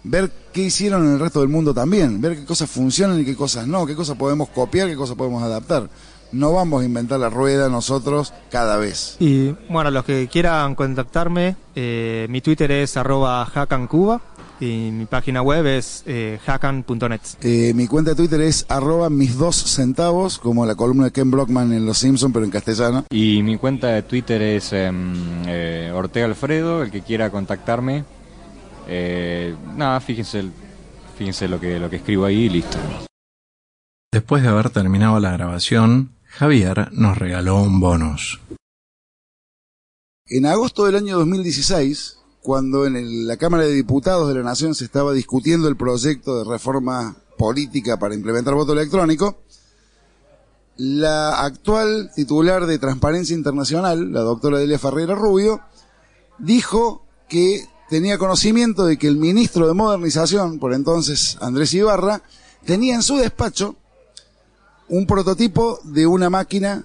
Ver 0.05 0.31
qué 0.53 0.63
hicieron 0.63 1.07
en 1.07 1.15
el 1.15 1.21
resto 1.21 1.41
del 1.41 1.49
mundo 1.49 1.75
también, 1.75 2.21
ver 2.21 2.37
qué 2.37 2.45
cosas 2.45 2.71
funcionan 2.71 3.21
y 3.21 3.25
qué 3.25 3.35
cosas 3.35 3.67
no, 3.67 3.85
qué 3.85 3.95
cosas 3.95 4.17
podemos 4.17 4.49
copiar, 4.49 4.89
qué 4.89 4.97
cosas 4.97 5.17
podemos 5.17 5.43
adaptar 5.43 5.89
no 6.33 6.53
vamos 6.53 6.83
a 6.83 6.85
inventar 6.85 7.21
la 7.21 7.31
rueda 7.31 7.69
nosotros 7.69 8.33
cada 8.51 8.77
vez. 8.77 9.17
Y 9.21 9.55
bueno, 9.69 9.91
los 9.91 10.05
que 10.05 10.29
quieran 10.29 10.75
contactarme, 10.75 11.57
eh, 11.75 12.27
mi 12.29 12.41
Twitter 12.41 12.71
es 12.71 12.97
arroba 12.97 13.45
hackancuba 13.45 14.21
y 14.61 14.91
mi 14.91 15.07
página 15.07 15.43
web 15.43 15.67
es 15.67 16.03
eh, 16.07 16.39
hackan.net. 16.45 17.21
Eh, 17.43 17.73
mi 17.75 17.87
cuenta 17.87 18.11
de 18.11 18.17
Twitter 18.17 18.41
es 18.41 18.67
arroba 18.69 19.09
mis 19.11 19.37
dos 19.37 19.57
centavos, 19.57 20.39
como 20.39 20.67
la 20.67 20.75
columna 20.75 21.05
de 21.05 21.11
Ken 21.13 21.31
Blockman 21.31 21.73
en 21.73 21.87
Los 21.87 21.99
Simpsons, 21.99 22.33
pero 22.33 22.45
en 22.45 22.51
castellano. 22.51 23.05
Y 23.11 23.43
mi 23.43 23.57
cuenta 23.57 23.89
de 23.89 24.03
Twitter 24.03 24.43
es 24.43 24.73
em, 24.73 25.15
eh, 25.47 25.93
Ortega 25.95 26.27
Alfredo, 26.27 26.83
el 26.83 26.91
que 26.91 27.03
quiera 27.03 27.31
contactarme. 27.31 28.05
nada, 29.77 30.01
fíjense, 30.01 30.45
fíjense 31.17 31.47
lo 31.47 31.61
que, 31.61 31.79
lo 31.79 31.89
que 31.91 31.97
escribo 31.97 32.25
ahí 32.25 32.45
y 32.45 32.49
listo. 32.49 32.79
Después 34.11 34.43
de 34.43 34.49
haber 34.49 34.71
terminado 34.71 35.21
la 35.21 35.33
grabación, 35.33 36.11
Javier 36.29 36.91
nos 36.93 37.19
regaló 37.19 37.63
un 37.63 37.81
bonus. 37.81 38.41
En 40.27 40.47
agosto 40.47 40.85
del 40.85 40.97
año 40.97 41.19
2016, 41.19 42.19
cuando 42.43 42.87
en 42.87 43.27
la 43.27 43.37
Cámara 43.37 43.65
de 43.65 43.73
Diputados 43.73 44.29
de 44.29 44.35
la 44.35 44.43
Nación 44.43 44.75
se 44.75 44.85
estaba 44.85 45.13
discutiendo 45.13 45.69
el 45.69 45.77
proyecto 45.77 46.39
de 46.39 46.51
reforma 46.51 47.17
política 47.37 47.99
para 47.99 48.15
implementar 48.15 48.55
voto 48.55 48.73
electrónico, 48.73 49.39
la 50.77 51.41
actual 51.41 52.11
titular 52.15 52.67
de 52.67 52.79
Transparencia 52.79 53.35
Internacional, 53.35 54.13
la 54.13 54.21
doctora 54.21 54.59
Delia 54.59 54.79
Ferreira 54.79 55.15
Rubio, 55.15 55.61
dijo 56.39 57.05
que 57.29 57.67
tenía 57.89 58.19
conocimiento 58.19 58.85
de 58.85 58.97
que 58.97 59.09
el 59.09 59.17
ministro 59.17 59.67
de 59.67 59.75
Modernización, 59.75 60.59
por 60.59 60.75
entonces 60.75 61.37
Andrés 61.41 61.75
Ibarra, 61.75 62.23
tenía 62.65 62.95
en 62.95 63.03
su 63.03 63.17
despacho 63.17 63.77
un 64.89 65.07
prototipo 65.07 65.81
de 65.85 66.07
una 66.07 66.31
máquina 66.31 66.85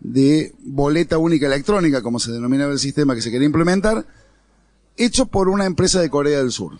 de 0.00 0.54
boleta 0.64 1.18
única 1.18 1.46
electrónica, 1.46 2.02
como 2.02 2.18
se 2.18 2.32
denominaba 2.32 2.72
el 2.72 2.78
sistema 2.78 3.14
que 3.14 3.22
se 3.22 3.30
quería 3.30 3.46
implementar, 3.46 4.04
hecho 4.96 5.26
por 5.26 5.48
una 5.48 5.66
empresa 5.66 6.00
de 6.00 6.10
Corea 6.10 6.38
del 6.38 6.52
Sur. 6.52 6.78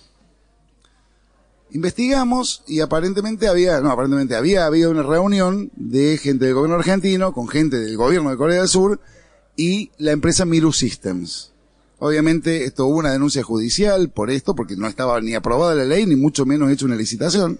Investigamos 1.71 2.63
y 2.67 2.81
aparentemente 2.81 3.49
había, 3.49 3.81
no, 3.81 3.91
aparentemente 3.91 4.37
había 4.37 4.67
habido 4.67 4.91
una 4.91 5.03
reunión 5.03 5.71
de 5.75 6.19
gente 6.19 6.45
del 6.45 6.55
gobierno 6.55 6.77
argentino 6.77 7.33
con 7.33 7.49
gente 7.49 7.79
del 7.79 7.97
gobierno 7.97 8.31
de 8.31 8.37
Corea 8.37 8.61
del 8.61 8.69
Sur 8.69 9.01
y 9.57 9.91
la 9.97 10.13
empresa 10.13 10.45
Miru 10.45 10.73
Systems. 10.73 11.53
Obviamente 11.99 12.65
esto 12.65 12.87
hubo 12.87 12.99
una 12.99 13.13
denuncia 13.13 13.43
judicial 13.43 14.11
por 14.11 14.31
esto, 14.31 14.55
porque 14.55 14.77
no 14.77 14.89
estaba 14.89 15.21
ni 15.21 15.35
aprobada 15.35 15.75
la 15.75 15.85
ley, 15.85 16.05
ni 16.05 16.17
mucho 16.17 16.45
menos 16.45 16.71
hecho 16.71 16.85
una 16.85 16.97
licitación. 16.97 17.59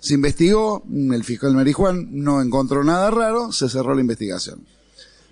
Se 0.00 0.14
investigó, 0.14 0.82
el 0.90 1.24
fiscal 1.24 1.54
Marijuán 1.54 2.08
no 2.10 2.40
encontró 2.40 2.82
nada 2.82 3.10
raro, 3.10 3.52
se 3.52 3.68
cerró 3.68 3.94
la 3.94 4.00
investigación. 4.00 4.66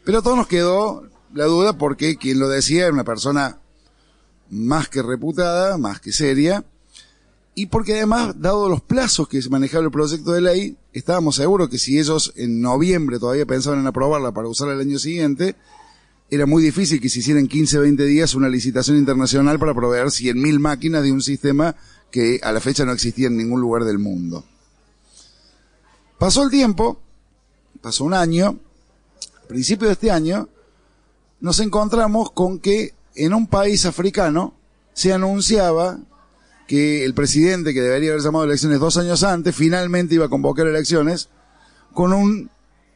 Pero 0.05 0.19
a 0.19 0.23
todos 0.23 0.37
nos 0.37 0.47
quedó 0.47 1.05
la 1.35 1.45
duda 1.47 1.79
porque 1.79 2.17
quien 2.17 2.39
lo 2.39 2.49
decía 2.49 2.85
era 2.85 2.93
una 2.93 3.05
persona 3.05 3.59
más 4.51 4.89
que 4.89 5.03
reputada, 5.03 5.77
más 5.79 6.01
que 6.01 6.13
seria, 6.13 6.65
y 7.55 7.67
porque 7.67 7.95
además, 7.95 8.41
dado 8.41 8.69
los 8.69 8.83
plazos 8.83 9.27
que 9.27 9.43
se 9.43 9.51
manejaba 9.51 9.85
el 9.85 9.91
proyecto 9.91 10.33
de 10.33 10.41
ley, 10.41 10.77
estábamos 10.93 11.37
seguros 11.37 11.69
que 11.69 11.79
si 11.79 11.99
ellos 11.99 12.33
en 12.37 12.61
noviembre 12.61 13.19
todavía 13.19 13.47
pensaban 13.47 13.81
en 13.81 13.87
aprobarla 13.89 14.31
para 14.33 14.47
usarla 14.47 14.75
el 14.75 14.81
año 14.81 14.99
siguiente, 14.99 15.57
era 16.31 16.47
muy 16.47 16.63
difícil 16.63 17.01
que 17.01 17.09
se 17.09 17.19
hiciera 17.19 17.41
en 17.41 17.49
15 17.49 17.79
o 17.79 17.81
20 17.81 18.05
días 18.05 18.35
una 18.35 18.49
licitación 18.49 18.97
internacional 18.97 19.59
para 19.59 19.75
proveer 19.75 20.07
100.000 20.07 20.59
máquinas 20.61 21.03
de 21.03 21.11
un 21.11 21.21
sistema 21.21 21.75
que 22.13 22.39
a 22.45 22.53
la 22.53 22.61
fecha 22.61 22.85
no 22.85 22.93
existía 22.93 23.27
en 23.27 23.37
ningún 23.37 23.61
lugar 23.61 23.85
del 23.85 23.99
mundo. 23.99 24.45
Pasó 26.19 26.43
el 26.43 26.51
tiempo, 26.51 27.01
pasó 27.81 28.05
un 28.05 28.13
año, 28.13 28.59
a 29.45 29.47
principio 29.47 29.87
de 29.87 29.93
este 29.93 30.11
año, 30.11 30.49
nos 31.41 31.61
encontramos 31.61 32.33
con 32.33 32.59
que 32.59 32.95
en 33.15 33.35
un 33.35 33.47
país 33.47 33.87
africano 33.87 34.55
se 34.93 35.13
anunciaba 35.13 35.99
que 36.67 37.05
el 37.05 37.15
presidente, 37.15 37.73
que 37.73 37.81
debería 37.81 38.11
haber 38.11 38.23
llamado 38.23 38.45
elecciones 38.45 38.81
dos 38.81 38.97
años 38.97 39.23
antes, 39.23 39.55
finalmente 39.55 40.17
iba 40.17 40.27
a 40.27 40.29
convocar 40.29 40.67
elecciones 40.67 41.29
con 41.95 42.13
un 42.13 42.51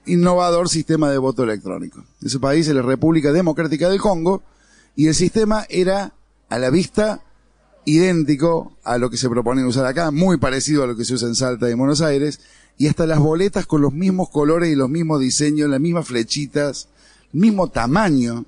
innovador 0.05 0.69
sistema 0.69 1.09
de 1.11 1.19
voto 1.19 1.45
electrónico. 1.45 2.05
Ese 2.21 2.41
país 2.41 2.67
es 2.67 2.75
la 2.75 2.83
República 2.83 3.33
Democrática 3.33 3.89
del 3.89 4.01
Congo 4.01 4.43
y 4.97 5.07
el 5.07 5.15
sistema 5.15 5.65
era 5.69 6.13
a 6.49 6.59
la 6.59 6.71
vista 6.71 7.23
idéntico 7.85 8.77
a 8.85 8.99
lo 8.99 9.11
que 9.11 9.17
se 9.17 9.29
propone 9.29 9.65
usar 9.65 9.87
acá, 9.87 10.11
muy 10.11 10.39
parecido 10.39 10.85
a 10.85 10.87
lo 10.87 10.97
que 10.97 11.05
se 11.05 11.15
usa 11.15 11.29
en 11.29 11.35
Salta 11.35 11.69
y 11.69 11.73
en 11.73 11.79
Buenos 11.79 12.01
Aires, 12.01 12.41
y 12.79 12.89
hasta 12.89 13.07
las 13.07 13.19
boletas 13.19 13.67
con 13.67 13.81
los 13.81 13.93
mismos 13.93 14.29
colores 14.31 14.71
y 14.71 14.75
los 14.75 14.89
mismos 14.89 15.21
diseños, 15.21 15.71
las 15.71 15.81
mismas 15.81 16.07
flechitas, 16.07 16.89
mismo 17.33 17.69
tamaño. 17.69 18.45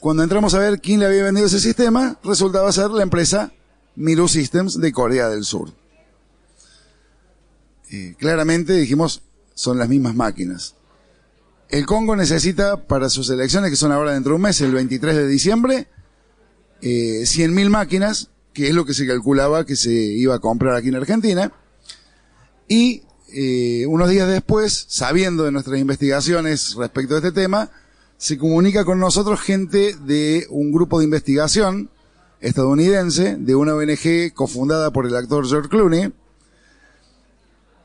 Cuando 0.00 0.22
entramos 0.22 0.54
a 0.54 0.58
ver 0.58 0.80
quién 0.80 1.00
le 1.00 1.06
había 1.06 1.24
vendido 1.24 1.46
ese 1.46 1.60
sistema, 1.60 2.18
resultaba 2.24 2.70
ser 2.72 2.90
la 2.90 3.02
empresa 3.02 3.52
Miru 3.96 4.28
Systems 4.28 4.80
de 4.80 4.92
Corea 4.92 5.28
del 5.28 5.44
Sur. 5.44 5.72
Claramente 8.18 8.72
dijimos, 8.72 9.22
son 9.54 9.78
las 9.78 9.88
mismas 9.88 10.16
máquinas. 10.16 10.74
El 11.68 11.86
Congo 11.86 12.16
necesita 12.16 12.86
para 12.86 13.08
sus 13.08 13.30
elecciones, 13.30 13.70
que 13.70 13.76
son 13.76 13.92
ahora 13.92 14.12
dentro 14.12 14.30
de 14.30 14.36
un 14.36 14.42
mes, 14.42 14.60
el 14.60 14.72
23 14.72 15.14
de 15.14 15.28
diciembre, 15.28 15.88
eh, 16.82 17.22
100.000 17.24 17.70
máquinas, 17.70 18.30
que 18.52 18.68
es 18.68 18.74
lo 18.74 18.84
que 18.84 18.94
se 18.94 19.06
calculaba 19.06 19.64
que 19.64 19.76
se 19.76 19.92
iba 19.92 20.34
a 20.34 20.38
comprar 20.38 20.76
aquí 20.76 20.88
en 20.88 20.96
Argentina. 20.96 21.52
Y 22.68 23.02
eh, 23.32 23.86
unos 23.86 24.08
días 24.08 24.28
después, 24.28 24.86
sabiendo 24.88 25.44
de 25.44 25.52
nuestras 25.52 25.78
investigaciones 25.78 26.74
respecto 26.74 27.14
a 27.14 27.18
este 27.18 27.32
tema, 27.32 27.70
se 28.16 28.38
comunica 28.38 28.84
con 28.84 29.00
nosotros 29.00 29.40
gente 29.40 29.96
de 29.96 30.46
un 30.50 30.72
grupo 30.72 30.98
de 30.98 31.04
investigación 31.04 31.90
estadounidense, 32.40 33.36
de 33.36 33.54
una 33.54 33.74
ONG 33.74 34.32
cofundada 34.34 34.92
por 34.92 35.06
el 35.06 35.16
actor 35.16 35.46
George 35.48 35.68
Clooney, 35.68 36.12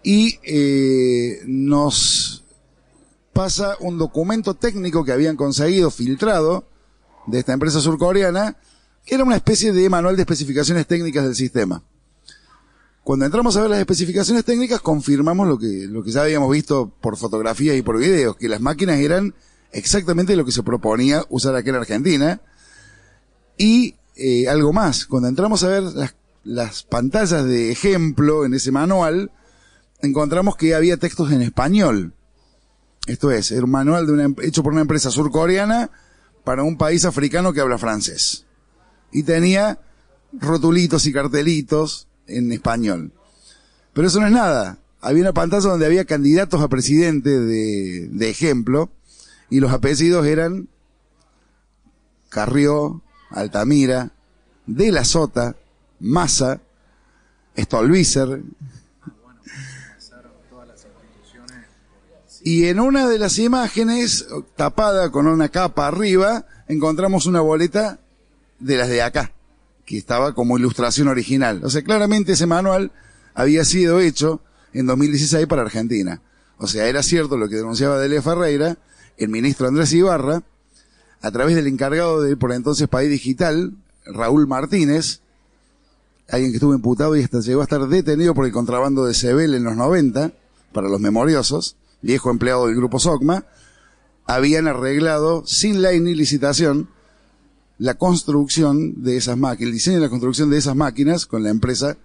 y 0.03 0.39
eh, 0.43 1.41
nos 1.45 2.43
pasa 3.33 3.75
un 3.79 3.97
documento 3.97 4.53
técnico 4.53 5.03
que 5.03 5.11
habían 5.11 5.35
conseguido 5.35 5.91
filtrado 5.91 6.65
de 7.27 7.39
esta 7.39 7.53
empresa 7.53 7.79
surcoreana, 7.79 8.57
que 9.05 9.15
era 9.15 9.23
una 9.23 9.35
especie 9.35 9.71
de 9.71 9.89
manual 9.89 10.15
de 10.15 10.23
especificaciones 10.23 10.87
técnicas 10.87 11.23
del 11.23 11.35
sistema. 11.35 11.83
Cuando 13.09 13.25
entramos 13.25 13.57
a 13.57 13.61
ver 13.61 13.71
las 13.71 13.79
especificaciones 13.79 14.45
técnicas, 14.45 14.81
confirmamos 14.81 15.47
lo 15.47 15.57
que, 15.57 15.87
lo 15.89 16.03
que 16.03 16.11
ya 16.11 16.21
habíamos 16.21 16.51
visto 16.51 16.93
por 17.01 17.17
fotografías 17.17 17.75
y 17.75 17.81
por 17.81 17.97
videos, 17.97 18.35
que 18.35 18.47
las 18.47 18.61
máquinas 18.61 18.99
eran 18.99 19.33
exactamente 19.71 20.35
lo 20.35 20.45
que 20.45 20.51
se 20.51 20.61
proponía 20.61 21.25
usar 21.27 21.55
aquí 21.55 21.69
en 21.69 21.75
Argentina. 21.77 22.39
Y 23.57 23.95
eh, 24.15 24.47
algo 24.47 24.73
más, 24.73 25.07
cuando 25.07 25.27
entramos 25.27 25.63
a 25.63 25.69
ver 25.69 25.81
las, 25.81 26.15
las 26.43 26.83
pantallas 26.83 27.45
de 27.45 27.71
ejemplo 27.71 28.45
en 28.45 28.53
ese 28.53 28.71
manual, 28.71 29.31
encontramos 30.03 30.55
que 30.55 30.75
había 30.75 30.97
textos 30.97 31.31
en 31.31 31.41
español. 31.41 32.13
Esto 33.07 33.31
es, 33.31 33.49
era 33.51 33.63
un 33.63 33.71
manual 33.71 34.05
de 34.05 34.13
una, 34.13 34.35
hecho 34.43 34.61
por 34.61 34.73
una 34.73 34.81
empresa 34.81 35.09
surcoreana 35.09 35.89
para 36.43 36.61
un 36.61 36.77
país 36.77 37.05
africano 37.05 37.53
que 37.53 37.61
habla 37.61 37.79
francés. 37.79 38.45
Y 39.11 39.23
tenía 39.23 39.79
rotulitos 40.31 41.07
y 41.07 41.11
cartelitos 41.11 42.05
en 42.29 42.51
español. 42.51 43.11
Pero 43.93 44.07
eso 44.07 44.19
no 44.19 44.27
es 44.27 44.33
nada. 44.33 44.77
Había 45.01 45.23
una 45.23 45.33
pantalla 45.33 45.69
donde 45.69 45.85
había 45.85 46.05
candidatos 46.05 46.61
a 46.61 46.67
presidente 46.67 47.29
de, 47.29 48.07
de 48.09 48.29
ejemplo 48.29 48.89
y 49.49 49.59
los 49.59 49.71
apellidos 49.71 50.25
eran 50.25 50.67
Carrió, 52.29 53.01
Altamira, 53.31 54.11
De 54.65 54.91
la 54.91 55.03
Sota, 55.03 55.55
Massa, 55.99 56.61
Stolbizer. 57.57 58.43
Y 62.41 62.65
en 62.67 62.79
una 62.79 63.07
de 63.07 63.19
las 63.19 63.37
imágenes, 63.37 64.27
tapada 64.55 65.11
con 65.11 65.27
una 65.27 65.49
capa 65.49 65.87
arriba, 65.87 66.45
encontramos 66.67 67.25
una 67.25 67.41
boleta 67.41 67.99
de 68.59 68.77
las 68.77 68.87
de 68.87 69.01
acá, 69.01 69.31
que 69.89 69.97
estaba 69.97 70.35
como 70.35 70.55
ilustración 70.55 71.07
original. 71.07 71.61
O 71.63 71.69
sea, 71.71 71.81
claramente 71.81 72.33
ese 72.33 72.45
manual 72.45 72.91
había 73.33 73.65
sido 73.65 73.99
hecho 73.99 74.39
en 74.71 74.85
2016 74.85 75.47
para 75.47 75.63
Argentina. 75.63 76.21
O 76.59 76.67
sea, 76.67 76.85
era 76.85 77.01
cierto 77.01 77.37
lo 77.37 77.49
que 77.49 77.55
denunciaba 77.55 77.97
Delia 77.97 78.21
Ferreira, 78.21 78.77
el 79.17 79.29
ministro 79.29 79.67
Andrés 79.67 79.91
Ibarra, 79.93 80.43
a 81.23 81.31
través 81.31 81.55
del 81.55 81.65
encargado 81.65 82.21
de 82.21 82.37
por 82.37 82.53
entonces 82.53 82.87
País 82.87 83.09
Digital, 83.09 83.73
Raúl 84.05 84.45
Martínez, 84.45 85.21
alguien 86.29 86.51
que 86.51 86.57
estuvo 86.57 86.75
imputado 86.75 87.17
y 87.17 87.23
hasta 87.23 87.39
llegó 87.39 87.61
a 87.61 87.63
estar 87.63 87.87
detenido 87.87 88.35
por 88.35 88.45
el 88.45 88.51
contrabando 88.51 89.05
de 89.05 89.15
Sebel 89.15 89.55
en 89.55 89.63
los 89.63 89.75
90, 89.75 90.33
para 90.71 90.87
los 90.87 90.99
memoriosos, 90.99 91.77
viejo 92.03 92.29
empleado 92.29 92.67
del 92.67 92.75
grupo 92.75 92.99
SOCMA, 92.99 93.45
habían 94.27 94.67
arreglado, 94.67 95.47
sin 95.47 95.81
ley 95.81 95.99
ni 95.99 96.13
licitación, 96.13 96.89
la 97.79 97.95
construcción 97.95 99.03
de 99.03 99.17
esas 99.17 99.37
máquinas, 99.37 99.69
el 99.69 99.73
diseño 99.73 99.97
y 99.97 100.01
la 100.01 100.09
construcción 100.09 100.49
de 100.49 100.57
esas 100.57 100.75
máquinas 100.75 101.25
con 101.25 101.43
la 101.43 101.49
empresa 101.49 101.97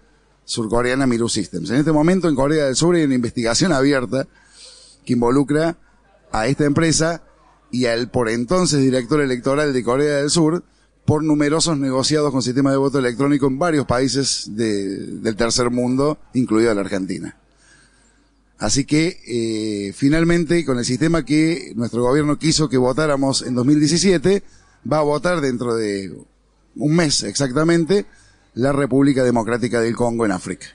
surcoreana 0.45 1.07
Miru 1.07 1.29
Systems. 1.29 1.70
En 1.70 1.77
este 1.77 1.93
momento 1.93 2.29
en 2.29 2.37
Corea 2.37 2.66
del 2.66 2.77
Sur 2.77 2.95
hay 2.95 3.05
una 3.05 3.14
investigación 3.14 3.72
abierta 3.72 4.27
que 5.05 5.12
involucra 5.12 5.77
a 6.31 6.47
esta 6.47 6.64
empresa 6.64 7.22
y 7.70 7.87
al 7.87 8.09
por 8.09 8.29
entonces 8.29 8.81
director 8.81 9.20
electoral 9.20 9.72
de 9.72 9.83
Corea 9.83 10.18
del 10.18 10.31
Sur 10.31 10.64
por 11.05 11.25
numerosos 11.25 11.77
negociados 11.77 12.31
con 12.31 12.41
sistemas 12.41 12.72
de 12.72 12.79
voto 12.79 13.01
electrónico 13.01 13.49
en 13.49 13.59
varios 13.59 13.85
países 13.85 14.51
del 14.55 15.37
tercer 15.37 15.70
mundo, 15.70 16.18
incluida 16.33 16.75
la 16.75 16.81
Argentina. 16.83 17.37
Así 18.59 18.85
que, 18.85 19.20
eh, 19.27 19.93
finalmente, 19.93 20.64
con 20.64 20.79
el 20.79 20.85
sistema 20.85 21.25
que 21.25 21.72
nuestro 21.75 22.03
gobierno 22.03 22.39
quiso 22.39 22.68
que 22.68 22.79
votáramos 22.79 23.43
en 23.43 23.55
2017, 23.55 24.43
va 24.91 24.99
a 24.99 25.03
votar 25.03 25.41
dentro 25.41 25.74
de 25.74 26.12
un 26.76 26.97
mes 26.97 27.22
exactamente 27.22 28.07
la 28.55 28.72
República 28.72 29.24
Democrática 29.24 29.80
del 29.80 29.97
Congo 29.97 30.24
en 30.24 30.32
África. 30.32 30.68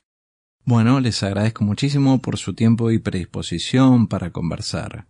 Bueno, 0.66 0.99
les 0.99 1.24
agradezco 1.24 1.64
muchísimo 1.64 2.22
por 2.22 2.38
su 2.38 2.53
tiempo 2.53 2.91
y 2.91 2.99
predisposición 2.99 4.07
para 4.07 4.32
conversar. 4.32 5.07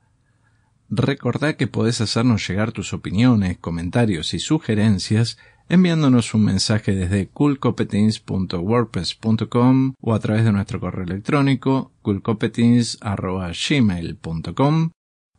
Recordá 0.90 1.58
que 1.58 1.68
podés 1.68 2.00
hacernos 2.02 2.48
llegar 2.48 2.72
tus 2.72 2.94
opiniones, 2.94 3.58
comentarios 3.58 4.34
y 4.34 4.40
sugerencias 4.40 5.38
enviándonos 5.70 6.34
un 6.34 6.46
mensaje 6.46 6.96
desde 6.96 7.28
coolcompetence.wordpress.com 7.28 9.94
o 10.02 10.14
a 10.14 10.20
través 10.20 10.44
de 10.44 10.52
nuestro 10.52 10.80
correo 10.80 11.04
electrónico 11.04 11.92
coolcompetence.gmail.com 12.02 14.90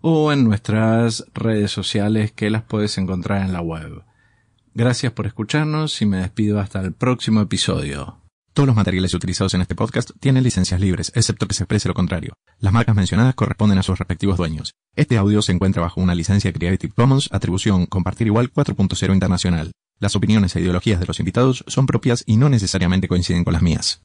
o 0.01 0.32
en 0.32 0.44
nuestras 0.44 1.24
redes 1.34 1.70
sociales 1.70 2.32
que 2.32 2.51
las 2.51 2.62
puedes 2.62 2.98
encontrar 2.98 3.42
en 3.42 3.53
la 3.53 3.61
web. 3.61 4.03
Gracias 4.74 5.12
por 5.12 5.26
escucharnos 5.26 6.01
y 6.01 6.07
me 6.07 6.18
despido 6.18 6.61
hasta 6.61 6.80
el 6.80 6.92
próximo 6.92 7.40
episodio. 7.40 8.20
Todos 8.53 8.66
los 8.66 8.76
materiales 8.76 9.14
utilizados 9.14 9.55
en 9.55 9.61
este 9.61 9.74
podcast 9.74 10.11
tienen 10.20 10.42
licencias 10.42 10.80
libres, 10.80 11.12
excepto 11.14 11.46
que 11.46 11.55
se 11.55 11.64
exprese 11.64 11.88
lo 11.88 11.94
contrario. 11.94 12.34
Las 12.59 12.72
marcas 12.72 12.96
mencionadas 12.96 13.34
corresponden 13.34 13.78
a 13.78 13.82
sus 13.82 13.98
respectivos 13.98 14.36
dueños. 14.36 14.74
Este 14.96 15.16
audio 15.16 15.40
se 15.40 15.53
encuentra 15.53 15.82
bajo 15.82 16.01
una 16.01 16.14
licencia 16.14 16.53
Creative 16.53 16.92
Commons, 16.94 17.28
atribución 17.32 17.86
compartir 17.86 18.26
igual 18.26 18.53
4.0 18.53 19.12
internacional. 19.12 19.72
Las 19.98 20.16
opiniones 20.16 20.57
e 20.57 20.61
ideologías 20.61 20.98
de 20.98 21.07
los 21.07 21.20
invitados 21.20 21.64
son 21.66 21.86
propias 21.86 22.24
y 22.26 22.38
no 22.38 22.48
necesariamente 22.48 23.07
coinciden 23.07 23.44
con 23.44 23.53
las 23.53 23.62
mías. 23.62 23.98